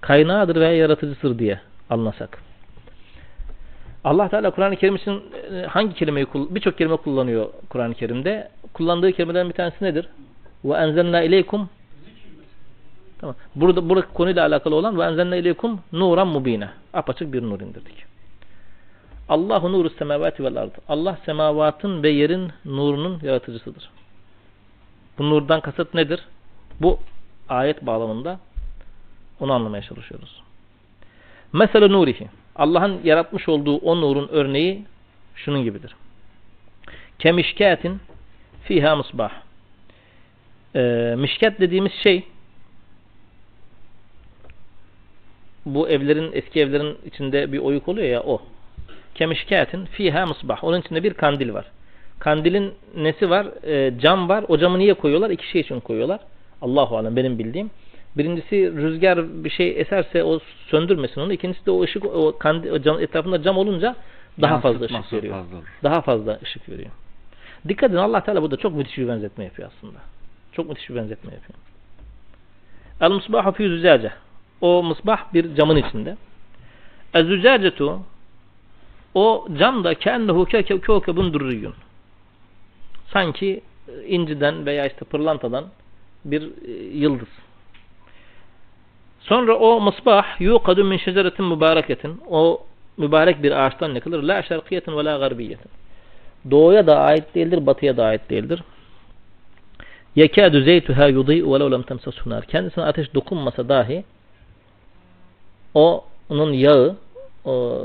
Kaynağıdır 0.00 0.56
veya 0.56 0.72
yaratıcısıdır 0.76 1.38
diye 1.38 1.60
anlasak. 1.90 2.38
Allah 4.06 4.28
Teala 4.28 4.50
Kur'an-ı 4.50 4.76
Kerim 4.76 4.96
için 4.96 5.22
e, 5.52 5.66
hangi 5.66 5.94
kelimeyi 5.94 6.26
birçok 6.34 6.78
kelime 6.78 6.96
kullanıyor 6.96 7.46
Kur'an-ı 7.68 7.94
Kerim'de. 7.94 8.48
Kullandığı 8.74 9.12
kelimelerin 9.12 9.48
bir 9.48 9.54
tanesi 9.54 9.84
nedir? 9.84 10.08
Ve 10.64 10.76
enzelna 10.76 11.22
ileykum 11.22 11.68
Tamam. 13.18 13.36
Burada 13.54 13.88
burada 13.88 14.06
konuyla 14.14 14.46
alakalı 14.46 14.74
olan 14.74 14.98
ve 14.98 15.04
enzelna 15.04 15.36
ileykum 15.36 15.80
nuran 15.92 16.28
mubine. 16.28 16.68
Apaçık 16.92 17.32
bir 17.32 17.42
nur 17.42 17.60
indirdik. 17.60 18.04
Allahu 19.28 19.72
nuru 19.72 19.90
semavati 19.90 20.44
vel 20.44 20.56
ard. 20.56 20.72
Allah 20.88 21.18
semavatın 21.24 22.02
ve 22.02 22.08
yerin 22.08 22.52
nurunun 22.64 23.20
yaratıcısıdır. 23.22 23.90
Bu 25.18 25.30
nurdan 25.30 25.60
kasıt 25.60 25.94
nedir? 25.94 26.20
Bu 26.80 26.98
ayet 27.48 27.86
bağlamında 27.86 28.38
onu 29.40 29.52
anlamaya 29.52 29.82
çalışıyoruz. 29.82 30.42
Mesela 31.52 31.88
nurihi. 31.88 32.28
Allah'ın 32.58 33.00
yaratmış 33.04 33.48
olduğu 33.48 33.76
o 33.76 34.00
nurun 34.00 34.28
örneği 34.32 34.84
şunun 35.34 35.62
gibidir. 35.62 35.96
Kemişkatin 37.18 38.00
fiha 38.62 38.96
musbah. 38.96 39.32
Ee, 40.74 41.14
mişkat 41.18 41.60
dediğimiz 41.60 41.92
şey 41.92 42.24
bu 45.66 45.88
evlerin 45.88 46.30
eski 46.32 46.60
evlerin 46.60 46.98
içinde 47.06 47.52
bir 47.52 47.58
oyuk 47.58 47.88
oluyor 47.88 48.08
ya 48.08 48.22
o. 48.22 48.42
Kemişkatin 49.14 49.84
fiha 49.84 50.26
musbah. 50.26 50.64
Onun 50.64 50.80
içinde 50.80 51.02
bir 51.02 51.14
kandil 51.14 51.52
var. 51.54 51.64
Kandilin 52.18 52.74
nesi 52.96 53.30
var? 53.30 53.46
Ee, 53.64 53.92
cam 54.00 54.28
var. 54.28 54.44
O 54.48 54.58
camı 54.58 54.78
niye 54.78 54.94
koyuyorlar? 54.94 55.30
İki 55.30 55.48
şey 55.48 55.60
için 55.60 55.80
koyuyorlar. 55.80 56.20
Allahu 56.62 56.96
alem 56.96 57.16
benim 57.16 57.38
bildiğim. 57.38 57.70
Birincisi 58.16 58.72
rüzgar 58.76 59.44
bir 59.44 59.50
şey 59.50 59.80
eserse 59.80 60.24
o 60.24 60.40
söndürmesin 60.66 61.20
onu. 61.20 61.32
İkincisi 61.32 61.66
de 61.66 61.70
o 61.70 61.82
ışık 61.82 62.04
o 62.04 62.38
kandil 62.38 62.70
o 62.70 62.82
cam 62.82 63.00
etrafında 63.00 63.42
cam 63.42 63.58
olunca 63.58 63.96
daha 64.42 64.60
fazla 64.60 64.84
ışık 64.84 65.12
veriyor. 65.12 65.34
fazla. 65.34 65.58
Daha 65.82 66.00
fazla 66.00 66.38
ışık 66.42 66.68
veriyor. 66.68 66.90
Dikkat 67.68 67.90
edin 67.90 67.98
Allah 67.98 68.24
Teala 68.24 68.42
burada 68.42 68.56
çok 68.56 68.74
müthiş 68.74 68.98
bir 68.98 69.08
benzetme 69.08 69.44
yapıyor 69.44 69.70
aslında. 69.76 69.98
Çok 70.52 70.68
müthiş 70.68 70.90
bir 70.90 70.94
benzetme 70.94 71.32
yapıyor. 71.34 71.58
El 73.00 73.10
musbahu 73.10 73.52
fi 73.52 73.68
zücace. 73.68 74.12
O 74.60 74.82
musbah 74.82 75.34
bir 75.34 75.54
camın 75.54 75.76
içinde. 75.76 76.16
Ez 77.14 77.26
zücacetu 77.26 78.00
o 79.14 79.48
cam 79.58 79.84
da 79.84 79.94
kennehu 79.94 80.44
kevkebun 80.44 81.32
durriyun. 81.32 81.74
Sanki 83.12 83.60
e, 83.88 84.06
inciden 84.06 84.66
veya 84.66 84.86
işte 84.86 85.04
pırlantadan 85.04 85.64
bir 86.24 86.42
e, 86.42 86.72
yıldız. 86.72 87.28
Sonra 89.28 89.56
o 89.56 89.80
musbah 89.80 90.40
yuqadu 90.40 90.84
min 90.84 90.96
şeceretin 90.96 91.44
mübareketin. 91.44 92.20
O 92.30 92.66
mübarek 92.96 93.42
bir 93.42 93.66
ağaçtan 93.66 93.94
yakılır. 93.94 94.22
La 94.22 94.42
şerkiyetin 94.42 94.96
ve 94.96 95.04
la 95.04 95.18
garbiyetin. 95.18 95.70
Doğuya 96.50 96.86
da 96.86 97.00
ait 97.00 97.34
değildir, 97.34 97.66
batıya 97.66 97.96
da 97.96 98.04
ait 98.04 98.30
değildir. 98.30 98.62
Yekâdü 100.16 100.64
zeytuhâ 100.64 101.06
yudî'u 101.08 101.54
ve 101.54 101.60
lev 101.60 101.72
lem 101.72 101.82
temseshu 101.82 102.30
nâr. 102.30 102.44
Kendisine 102.44 102.84
ateş 102.84 103.14
dokunmasa 103.14 103.68
dahi 103.68 104.04
o 105.74 106.04
onun 106.28 106.52
yağı 106.52 106.96
o, 107.44 107.82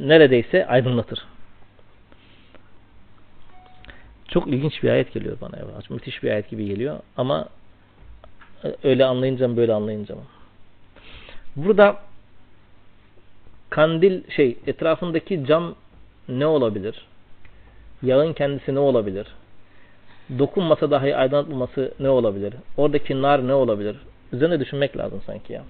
neredeyse 0.00 0.66
aydınlatır. 0.66 1.26
Çok 4.28 4.46
ilginç 4.46 4.82
bir 4.82 4.90
ayet 4.90 5.12
geliyor 5.12 5.36
bana. 5.40 5.56
Müthiş 5.90 6.22
bir 6.22 6.30
ayet 6.30 6.50
gibi 6.50 6.66
geliyor. 6.66 7.00
Ama 7.16 7.48
e, 8.64 8.74
öyle 8.82 9.04
anlayınca 9.04 9.48
mı 9.48 9.56
böyle 9.56 9.72
anlayınca 9.72 10.14
mı? 10.14 10.22
Burada 11.56 11.98
kandil 13.70 14.30
şey 14.30 14.56
etrafındaki 14.66 15.44
cam 15.46 15.74
ne 16.28 16.46
olabilir? 16.46 17.06
Yağın 18.02 18.32
kendisi 18.32 18.74
ne 18.74 18.78
olabilir? 18.78 19.26
Dokunmasa 20.38 20.90
dahi 20.90 21.16
aydınlatmaması 21.16 21.94
ne 22.00 22.08
olabilir? 22.08 22.54
Oradaki 22.76 23.22
nar 23.22 23.48
ne 23.48 23.54
olabilir? 23.54 23.96
Üzerine 24.32 24.60
düşünmek 24.60 24.96
lazım 24.96 25.22
sanki 25.26 25.52
ya. 25.52 25.64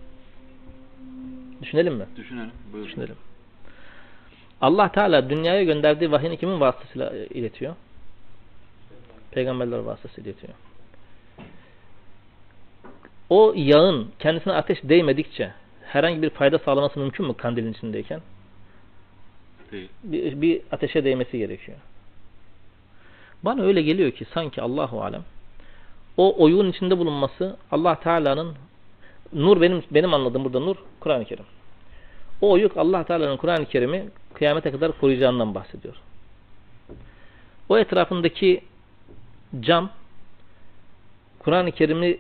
Düşünelim 1.63 1.95
mi? 1.95 2.07
Düşünelim. 2.17 2.51
Buyurun. 2.73 2.89
Düşünelim. 2.89 3.17
Allah 4.61 4.93
Teala 4.93 5.31
dünyaya 5.31 5.65
gönderdiği 5.65 6.13
vahiyini 6.13 6.37
kimin 6.37 6.61
vasıtasıyla 6.61 7.13
iletiyor? 7.17 7.75
Peygamberler 9.31 9.79
vasıtasıyla 9.79 10.31
iletiyor. 10.31 10.53
O 13.31 13.53
yağın 13.57 14.09
kendisine 14.19 14.53
ateş 14.53 14.79
değmedikçe 14.85 15.53
herhangi 15.87 16.23
bir 16.23 16.31
fayda 16.31 16.59
sağlaması 16.59 17.01
mümkün 17.01 17.27
mü 17.27 17.35
kandilin 17.35 17.73
içindeyken? 17.73 18.21
Değil. 19.73 19.89
Bir, 20.03 20.41
bir 20.41 20.63
ateşe 20.73 21.05
değmesi 21.05 21.39
gerekiyor. 21.39 21.79
Bana 23.43 23.63
öyle 23.63 23.83
geliyor 23.83 24.11
ki 24.11 24.27
sanki 24.35 24.63
Allahu 24.63 25.03
alem 25.03 25.23
o 26.17 26.43
oyun 26.43 26.71
içinde 26.71 26.99
bulunması 26.99 27.57
Allah 27.71 28.01
Teala'nın 28.01 28.55
nur 29.33 29.61
benim 29.61 29.83
benim 29.91 30.15
anladığım 30.15 30.45
burada 30.45 30.61
nur 30.61 30.77
Kur'an-ı 31.01 31.25
Kerim. 31.25 31.45
O 32.41 32.51
oyuk 32.51 32.77
Allah 32.77 33.05
Teala'nın 33.05 33.37
Kur'an-ı 33.37 33.67
Kerim'i 33.67 34.09
kıyamete 34.35 34.71
kadar 34.71 34.93
koruyacağından 34.93 35.55
bahsediyor. 35.55 35.95
O 37.69 37.79
etrafındaki 37.79 38.61
cam 39.61 39.91
Kur'an-ı 41.39 41.73
Kerim'i 41.73 42.19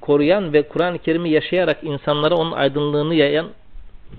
koruyan 0.00 0.52
ve 0.52 0.68
Kur'an-ı 0.68 0.98
Kerim'i 0.98 1.30
yaşayarak 1.30 1.84
insanlara 1.84 2.34
onun 2.34 2.52
aydınlığını 2.52 3.14
yayan 3.14 3.48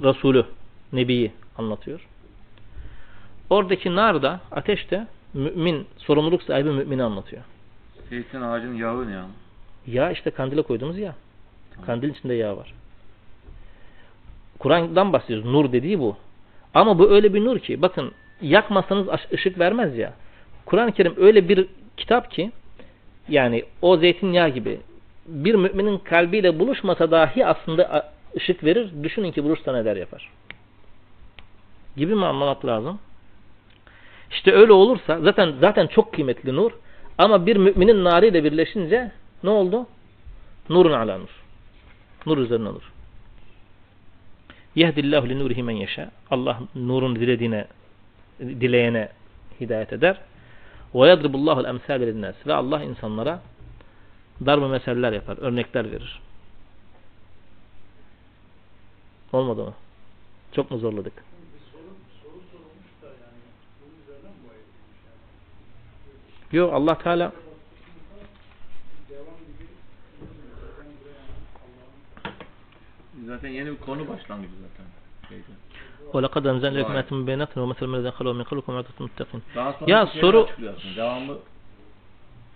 Resulü, 0.03 0.45
Nebi'yi 0.93 1.31
anlatıyor. 1.57 2.07
Oradaki 3.49 3.95
nar 3.95 4.22
da, 4.22 4.39
ateş 4.51 4.91
de 4.91 5.07
mümin, 5.34 5.88
sorumluluk 5.97 6.43
sahibi 6.43 6.72
mümini 6.72 7.03
anlatıyor. 7.03 7.41
Zeytin 8.10 8.41
ağacının 8.41 8.76
yağı 8.76 9.07
ne 9.07 9.11
ya? 9.11 9.26
Yağ 9.88 10.11
işte 10.11 10.31
kandile 10.31 10.61
koyduğumuz 10.61 10.97
yağ. 10.97 11.15
Kandilin 11.85 12.14
içinde 12.14 12.34
yağ 12.34 12.57
var. 12.57 12.73
Kur'an'dan 14.60 15.14
bahsediyoruz. 15.14 15.45
Nur 15.45 15.72
dediği 15.72 15.99
bu. 15.99 16.18
Ama 16.73 16.99
bu 16.99 17.11
öyle 17.11 17.34
bir 17.34 17.45
nur 17.45 17.60
ki 17.60 17.81
bakın 17.81 18.11
yakmasanız 18.41 19.07
ışık 19.34 19.60
vermez 19.60 19.97
ya. 19.97 20.14
Kur'an-ı 20.65 20.91
Kerim 20.91 21.14
öyle 21.18 21.49
bir 21.49 21.68
kitap 21.97 22.31
ki 22.31 22.51
yani 23.30 23.64
o 23.81 23.97
zeytinyağı 23.97 24.49
gibi 24.49 24.80
bir 25.30 25.56
müminin 25.56 25.97
kalbiyle 25.97 26.60
buluşmasa 26.60 27.11
dahi 27.11 27.45
aslında 27.45 28.11
ışık 28.38 28.64
verir. 28.64 29.03
Düşünün 29.03 29.31
ki 29.31 29.43
buluşsa 29.43 29.73
neler 29.73 29.95
yapar. 29.95 30.31
Gibi 31.97 32.15
mi 32.15 32.26
anlamak 32.26 32.65
lazım? 32.65 32.99
İşte 34.31 34.51
öyle 34.51 34.73
olursa 34.73 35.19
zaten 35.22 35.53
zaten 35.60 35.88
çok 35.88 36.14
kıymetli 36.14 36.56
nur 36.56 36.72
ama 37.18 37.45
bir 37.45 37.56
müminin 37.56 38.03
narıyla 38.03 38.43
birleşince 38.43 39.11
ne 39.43 39.49
oldu? 39.49 39.88
Nurun 40.69 40.91
ala 40.91 41.18
nur. 41.18 41.43
Nur 42.26 42.38
üzerine 42.38 42.69
nur. 42.69 42.91
Yehdillahu 44.76 45.30
li 45.30 45.39
nurihi 45.39 45.64
men 45.64 45.76
yeşâ. 45.76 46.11
Allah 46.31 46.60
nurun 46.76 47.15
dilediğine 47.15 47.68
dileyene 48.39 49.10
hidayet 49.61 49.93
eder. 49.93 50.18
Ve 50.95 51.07
yadribullahu 51.07 51.61
el-emsâle 51.61 52.07
linnâs. 52.07 52.35
Ve 52.47 52.53
Allah 52.53 52.84
insanlara 52.84 53.41
darbe 54.47 54.68
meseller 54.68 55.12
yapar, 55.12 55.39
örnekler 55.39 55.90
verir. 55.93 56.20
Olmadı 59.32 59.64
mı? 59.64 59.74
Çok 60.52 60.70
mu 60.70 60.78
zorladık? 60.78 61.12
Bir 61.16 61.22
soru, 61.72 61.82
soru 62.22 62.40
sorulmuş 62.52 62.93
da 63.02 63.06
yani 63.06 63.40
bunun 63.81 64.02
üzerine 64.02 64.28
mi 64.28 64.35
bu 64.47 64.51
ayet 64.51 64.64
edilmiş 64.64 65.01
yani? 65.06 66.59
Yok 66.59 66.74
Allah 66.74 66.98
Teala 66.98 67.32
Devam 69.10 69.24
gibi 69.24 69.68
ben 70.78 70.86
buraya 71.01 71.22
Allah'ın 71.64 73.26
Zaten 73.26 73.48
yeni 73.48 73.70
bir 73.70 73.76
konu 73.78 74.09
başlangıcı 74.09 74.52
zaten. 74.62 74.86
Şeyde. 75.28 75.44
وَلَقَدْ 76.12 76.44
أَنْزَلْنَا 76.52 76.74
Vay. 76.74 76.82
لَكُمْ 76.82 76.94
آيَاتٍ 76.97 77.10
بَيِّنَاتٍ 77.28 77.52
وَمَثَلًا 77.62 77.86
مِنَ 77.93 77.97
الَّذِينَ 77.98 78.12
خَلَوْا 78.18 78.35
مِنْ 78.40 78.44
قَبْلِكُمْ 78.44 78.72
وَعِظَةً 78.72 78.94
لِلْمُتَّقِينَ 79.01 79.40
Daha 79.55 79.72
sonra 79.72 79.90
Ya 79.90 80.06
bir 80.06 80.10
şeyler 80.12 80.20
soru- 80.20 80.43
açıklıyorsun. 80.44 80.97
Devamlı 80.97 81.39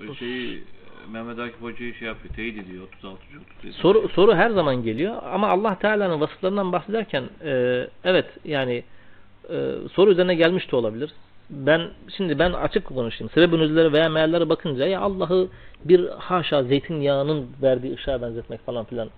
bu 0.09 0.15
şeyi 0.15 0.65
Mehmet 1.12 1.40
Akif 1.40 1.62
Hoca'yı 1.62 1.94
şey 1.94 2.08
yapıyor. 2.08 2.34
Teyit 2.34 2.58
ediyor. 2.58 2.84
36. 2.98 3.18
37. 3.58 3.74
Soru 3.74 4.10
soru 4.10 4.36
her 4.36 4.50
zaman 4.50 4.84
geliyor 4.84 5.16
ama 5.34 5.50
Allah 5.50 5.80
Teala'nın 5.80 6.22
vasıflarından 6.22 6.72
bahsederken 6.72 7.24
e, 7.44 7.88
evet 8.04 8.26
yani 8.46 8.84
e, 9.50 9.74
soru 9.94 10.12
üzerine 10.12 10.36
gelmiş 10.36 10.72
de 10.72 10.76
olabilir. 10.76 11.12
Ben 11.50 11.82
şimdi 12.18 12.40
ben 12.40 12.54
açık 12.54 12.86
konuşayım. 12.86 13.32
Sebebin 13.34 13.60
üzerine 13.60 13.94
veya 13.94 14.10
meallere 14.10 14.50
bakınca 14.50 14.88
ya 14.88 15.02
Allah'ı 15.02 15.48
bir 15.86 16.08
haşa 16.10 16.64
zeytinyağının 16.64 17.48
verdiği 17.62 17.94
ışığa 17.94 18.22
benzetmek 18.22 18.66
falan 18.66 18.86
filan 18.86 19.10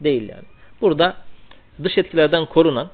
değil 0.00 0.28
yani. 0.28 0.44
Burada 0.80 1.16
dış 1.84 1.98
etkilerden 1.98 2.46
korunan, 2.46 2.88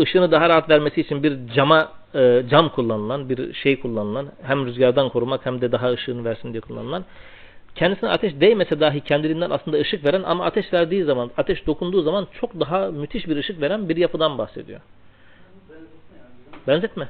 ışığını 0.00 0.32
daha 0.32 0.48
rahat 0.48 0.70
vermesi 0.70 1.00
için 1.00 1.22
bir 1.22 1.38
cama 1.54 1.92
e, 2.14 2.42
cam 2.50 2.68
kullanılan, 2.68 3.28
bir 3.28 3.54
şey 3.54 3.80
kullanılan, 3.80 4.26
hem 4.42 4.66
rüzgardan 4.66 5.08
korumak 5.08 5.46
hem 5.46 5.60
de 5.60 5.72
daha 5.72 5.90
ışığını 5.92 6.24
versin 6.24 6.52
diye 6.52 6.60
kullanılan 6.60 7.04
kendisine 7.74 8.10
ateş 8.10 8.40
değmese 8.40 8.80
dahi 8.80 9.00
kendiliğinden 9.00 9.50
aslında 9.50 9.76
ışık 9.76 10.04
veren 10.04 10.22
ama 10.22 10.44
ateş 10.44 10.72
verdiği 10.72 11.04
zaman, 11.04 11.30
ateş 11.36 11.66
dokunduğu 11.66 12.02
zaman 12.02 12.26
çok 12.40 12.60
daha 12.60 12.90
müthiş 12.90 13.28
bir 13.28 13.36
ışık 13.36 13.60
veren 13.60 13.88
bir 13.88 13.96
yapıdan 13.96 14.38
bahsediyor. 14.38 14.80
Benzetme. 16.66 17.08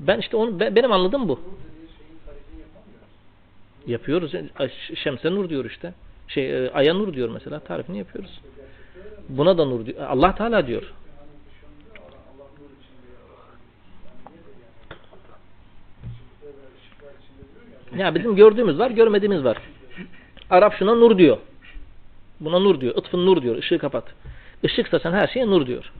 Ben 0.00 0.18
işte 0.18 0.36
onu 0.36 0.60
be- 0.60 0.74
benim 0.74 0.92
anladığım 0.92 1.28
bu. 1.28 1.40
Yapıyoruz. 3.86 4.32
Şemse 4.94 5.30
nur 5.30 5.48
diyor 5.48 5.64
işte. 5.64 5.94
Şey 6.28 6.66
e, 6.66 6.70
aya 6.70 6.94
nur 6.94 7.14
diyor 7.14 7.28
mesela. 7.28 7.60
Tarifini 7.60 7.98
yapıyoruz. 7.98 8.40
Buna 9.28 9.58
da 9.58 9.64
nur 9.64 9.86
diyor. 9.86 9.98
Allah 10.00 10.34
Teala 10.34 10.66
diyor. 10.66 10.92
Ya 17.98 18.14
bizim 18.14 18.36
gördüğümüz 18.36 18.78
var, 18.78 18.90
görmediğimiz 18.90 19.44
var. 19.44 19.56
Arap 20.50 20.74
şuna 20.78 20.94
nur 20.94 21.18
diyor. 21.18 21.38
Buna 22.40 22.58
nur 22.58 22.80
diyor. 22.80 22.94
Itfın 22.96 23.26
nur 23.26 23.42
diyor. 23.42 23.56
Işığı 23.56 23.78
kapat. 23.78 24.04
Işık 24.62 24.88
saçan 24.88 25.12
her 25.12 25.26
şeye 25.28 25.46
nur 25.46 25.66
diyor. 25.66 25.92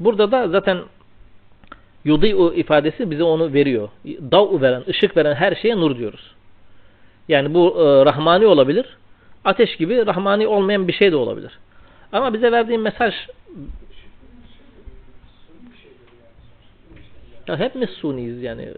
Burada 0.00 0.32
da 0.32 0.48
zaten 0.48 0.78
yudi'u 2.04 2.54
ifadesi 2.54 3.10
bize 3.10 3.22
onu 3.22 3.52
veriyor. 3.52 3.88
Dav'u 4.06 4.60
veren, 4.60 4.82
ışık 4.88 5.16
veren 5.16 5.34
her 5.34 5.54
şeye 5.54 5.76
nur 5.76 5.98
diyoruz. 5.98 6.34
Yani 7.28 7.54
bu 7.54 7.76
e, 7.78 8.04
rahmani 8.04 8.46
olabilir. 8.46 8.96
Ateş 9.44 9.76
gibi 9.76 10.06
rahmani 10.06 10.46
olmayan 10.46 10.88
bir 10.88 10.92
şey 10.92 11.12
de 11.12 11.16
olabilir. 11.16 11.58
Ama 12.12 12.34
bize 12.34 12.52
verdiği 12.52 12.78
mesaj 12.78 13.14
ya 17.50 17.58
hepimiz 17.58 17.90
suniyiz 17.90 18.42
yani. 18.42 18.62
Yani 18.62 18.76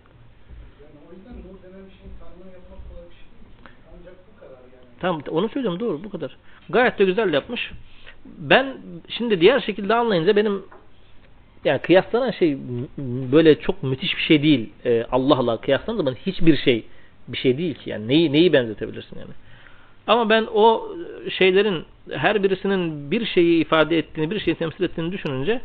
o 1.08 1.12
yüzden 1.14 1.32
nur 1.32 1.62
denen 1.62 1.86
bir 1.86 1.94
şeyin 1.98 2.12
tanımını 2.20 2.52
yapmak 2.52 2.80
kolay 2.88 3.04
bir 3.10 3.16
şey 3.20 3.28
değil. 3.32 3.46
Ancak 3.92 4.14
bu 4.28 4.40
kadar 4.40 4.62
yani. 4.76 4.88
Tamam 5.02 5.22
onu 5.30 5.48
söylüyorum 5.48 5.80
doğru 5.80 6.04
bu 6.04 6.10
kadar. 6.10 6.36
Gayet 6.70 6.98
de 6.98 7.04
güzel 7.04 7.34
yapmış. 7.34 7.70
Ben 8.24 8.76
şimdi 9.08 9.40
diğer 9.40 9.60
şekilde 9.60 9.94
anlayınca 9.94 10.36
benim 10.36 10.62
yani 11.64 11.78
kıyaslanan 11.78 12.30
şey 12.30 12.58
böyle 13.32 13.60
çok 13.60 13.82
müthiş 13.82 14.16
bir 14.16 14.22
şey 14.22 14.42
değil. 14.42 14.70
Ee, 14.84 15.04
Allah'la 15.12 15.56
kıyaslanan 15.56 15.96
zaman 15.96 16.14
hiçbir 16.14 16.56
şey 16.56 16.84
bir 17.28 17.38
şey 17.38 17.58
değil 17.58 17.74
ki. 17.74 17.90
Yani 17.90 18.08
neyi 18.08 18.32
neyi 18.32 18.52
benzetebilirsin 18.52 19.18
yani. 19.18 19.30
Ama 20.06 20.30
ben 20.30 20.46
o 20.54 20.96
şeylerin 21.38 21.84
her 22.10 22.42
birisinin 22.42 23.10
bir 23.10 23.26
şeyi 23.26 23.60
ifade 23.60 23.98
ettiğini, 23.98 24.30
bir 24.30 24.40
şeyi 24.40 24.54
temsil 24.54 24.84
ettiğini 24.84 25.12
düşününce 25.12 25.60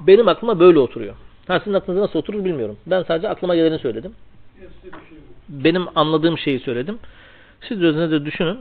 benim 0.00 0.28
aklıma 0.28 0.60
böyle 0.60 0.78
oturuyor. 0.78 1.14
Ha 1.48 1.58
sizin 1.58 1.74
aklınıza 1.74 2.02
nasıl 2.04 2.18
oturur 2.18 2.44
bilmiyorum. 2.44 2.76
Ben 2.86 3.02
sadece 3.02 3.28
aklıma 3.28 3.56
geleni 3.56 3.78
söyledim. 3.78 4.12
Şey 4.60 4.88
benim 5.48 5.86
anladığım 5.94 6.38
şeyi 6.38 6.60
söyledim. 6.60 6.98
Siz 7.60 7.80
de 7.82 7.86
özünüze 7.86 8.10
de 8.20 8.24
düşünün. 8.24 8.58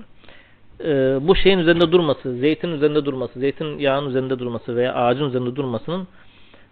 Ee, 0.84 1.18
bu 1.22 1.36
şeyin 1.36 1.60
üzerinde 1.60 1.92
durması, 1.92 2.36
zeytin 2.36 2.70
üzerinde 2.72 3.06
durması, 3.06 3.40
zeytin 3.40 3.80
yağın 3.80 4.10
üzerinde 4.10 4.40
durması 4.40 4.76
veya 4.76 4.94
ağacın 4.96 5.26
üzerinde 5.30 5.56
durmasının 5.56 6.08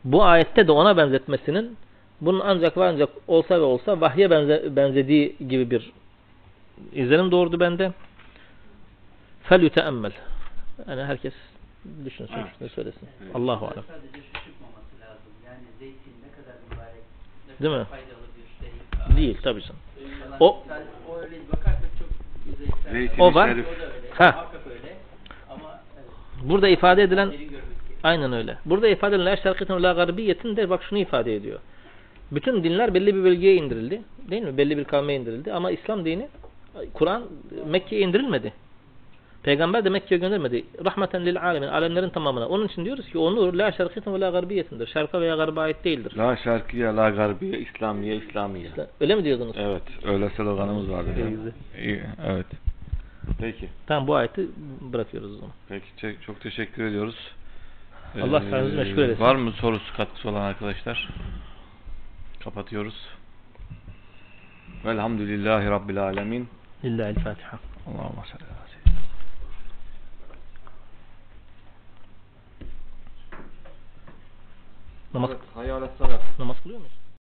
bu 0.04 0.24
ayette 0.24 0.68
de 0.68 0.72
ona 0.72 0.98
benzetmesinin 0.98 1.78
bunun 2.22 2.40
ancak 2.40 2.78
ve 2.78 2.84
ancak 2.86 3.10
olsa 3.28 3.56
ve 3.60 3.64
olsa 3.64 4.02
vahye 4.02 4.30
benze, 4.30 4.76
benzediği 4.76 5.36
gibi 5.50 5.72
bir 5.72 5.92
izlenim 6.94 7.32
doğurdu 7.32 7.60
bende. 7.60 7.92
Fel 9.44 9.62
yüteemmel. 9.62 10.12
Yani 10.90 11.04
herkes 11.04 11.34
düşünsün, 12.06 12.38
ne 12.62 12.70
söylesin. 12.70 13.10
Allahu 13.34 13.66
alem. 13.66 13.84
Sadece 13.88 14.08
şu 14.18 14.34
çıkmaması 14.34 14.96
lazım. 15.02 15.32
Yani 15.46 15.60
zeytin 15.80 16.14
ne 16.24 16.44
kadar 16.44 16.56
mübarek 16.72 17.04
Değil 17.62 17.74
mi? 17.76 17.86
Faydalı 17.86 18.26
bir 18.38 19.16
şey. 19.16 19.18
Değil 19.18 19.38
tabii 19.44 19.62
canım. 19.62 19.80
Falan. 20.24 20.38
O- 20.40 20.64
Sen 20.68 20.82
o 21.10 21.18
öyle 21.18 21.36
bakarsak 21.52 21.75
O 23.20 23.34
var. 23.34 23.50
şerif. 23.50 23.66
Ha. 24.14 24.48
Burada 26.44 26.68
ifade 26.68 27.04
edilen 27.04 27.34
aynen 28.04 28.34
öyle. 28.34 28.58
Burada 28.66 28.88
ifade 28.88 29.16
edilen 29.16 29.38
ve 29.70 29.82
la 29.82 29.94
garbiyetin 29.94 30.56
de 30.56 30.70
bak 30.70 30.84
şunu 30.84 31.00
ifade 31.00 31.36
ediyor. 31.36 31.60
Bütün 32.32 32.64
dinler 32.64 32.94
belli 32.94 33.16
bir 33.16 33.24
bölgeye 33.24 33.56
indirildi. 33.56 34.02
Değil 34.30 34.42
mi? 34.42 34.58
Belli 34.58 34.78
bir 34.78 34.84
kavme 34.84 35.16
indirildi. 35.16 35.54
Ama 35.54 35.72
İslam 35.72 36.06
dini, 36.06 36.28
Kur'an 36.94 37.24
Mekke'ye 37.66 38.02
indirilmedi. 38.02 38.54
Peygamber 39.46 39.86
de 39.86 39.90
Mekke'ye 39.90 40.20
göndermedi. 40.20 40.66
Rahmeten 40.86 41.26
lil 41.26 41.42
alemin. 41.42 41.68
Alemlerin 41.68 42.10
tamamına. 42.10 42.48
Onun 42.48 42.68
için 42.68 42.86
diyoruz 42.86 43.10
ki 43.10 43.18
o 43.18 43.36
nur 43.36 43.54
la 43.54 43.72
şerkiyetin 43.72 44.14
ve 44.14 44.20
la 44.20 44.30
garbiyetindir. 44.30 44.88
Şerka 44.88 45.22
veya 45.22 45.36
garba 45.36 45.62
ait 45.62 45.84
değildir. 45.84 46.18
La 46.18 46.38
şarkiye, 46.38 46.86
la 46.86 47.10
garbiye, 47.10 47.60
İslamiye, 47.60 48.16
İslamiye. 48.16 48.72
Öyle 49.00 49.16
mi 49.16 49.24
diyordunuz? 49.24 49.56
Evet, 49.60 49.84
öyle 50.06 50.30
sloganımız 50.30 50.92
vardı. 50.92 51.10
İyi, 51.16 51.20
ya. 51.20 51.30
güzel. 51.30 51.52
İyi, 51.80 52.04
evet. 52.26 52.46
Peki. 53.40 53.70
Tamam 53.88 54.08
bu 54.08 54.16
ayeti 54.16 54.48
bırakıyoruz 54.82 55.32
o 55.32 55.36
zaman. 55.36 55.54
Peki 55.70 56.18
çok 56.26 56.42
teşekkür 56.42 56.84
ediyoruz. 56.84 57.16
Allah 58.22 58.42
sayenizde 58.50 58.78
meşgul 58.78 59.02
eylesin. 59.02 59.24
Var 59.24 59.36
mı 59.36 59.52
sorusu 59.52 59.98
katkısı 59.98 60.30
olan 60.30 60.42
arkadaşlar? 60.42 61.10
Kapatıyoruz. 62.44 63.08
Velhamdülillahi 64.86 65.70
Rabbil 65.70 66.04
Alemin. 66.04 66.48
Lillahi'l 66.84 67.20
Fatiha. 67.20 67.60
Allahümme 67.88 68.65
Namaz, 75.16 75.30
Evet, 75.32 75.42
hayal 75.56 75.84
et 75.84 75.90
salat. 75.98 76.22
namaz 76.40 76.58
kılıyor 76.64 76.80
muyuz? 76.80 76.94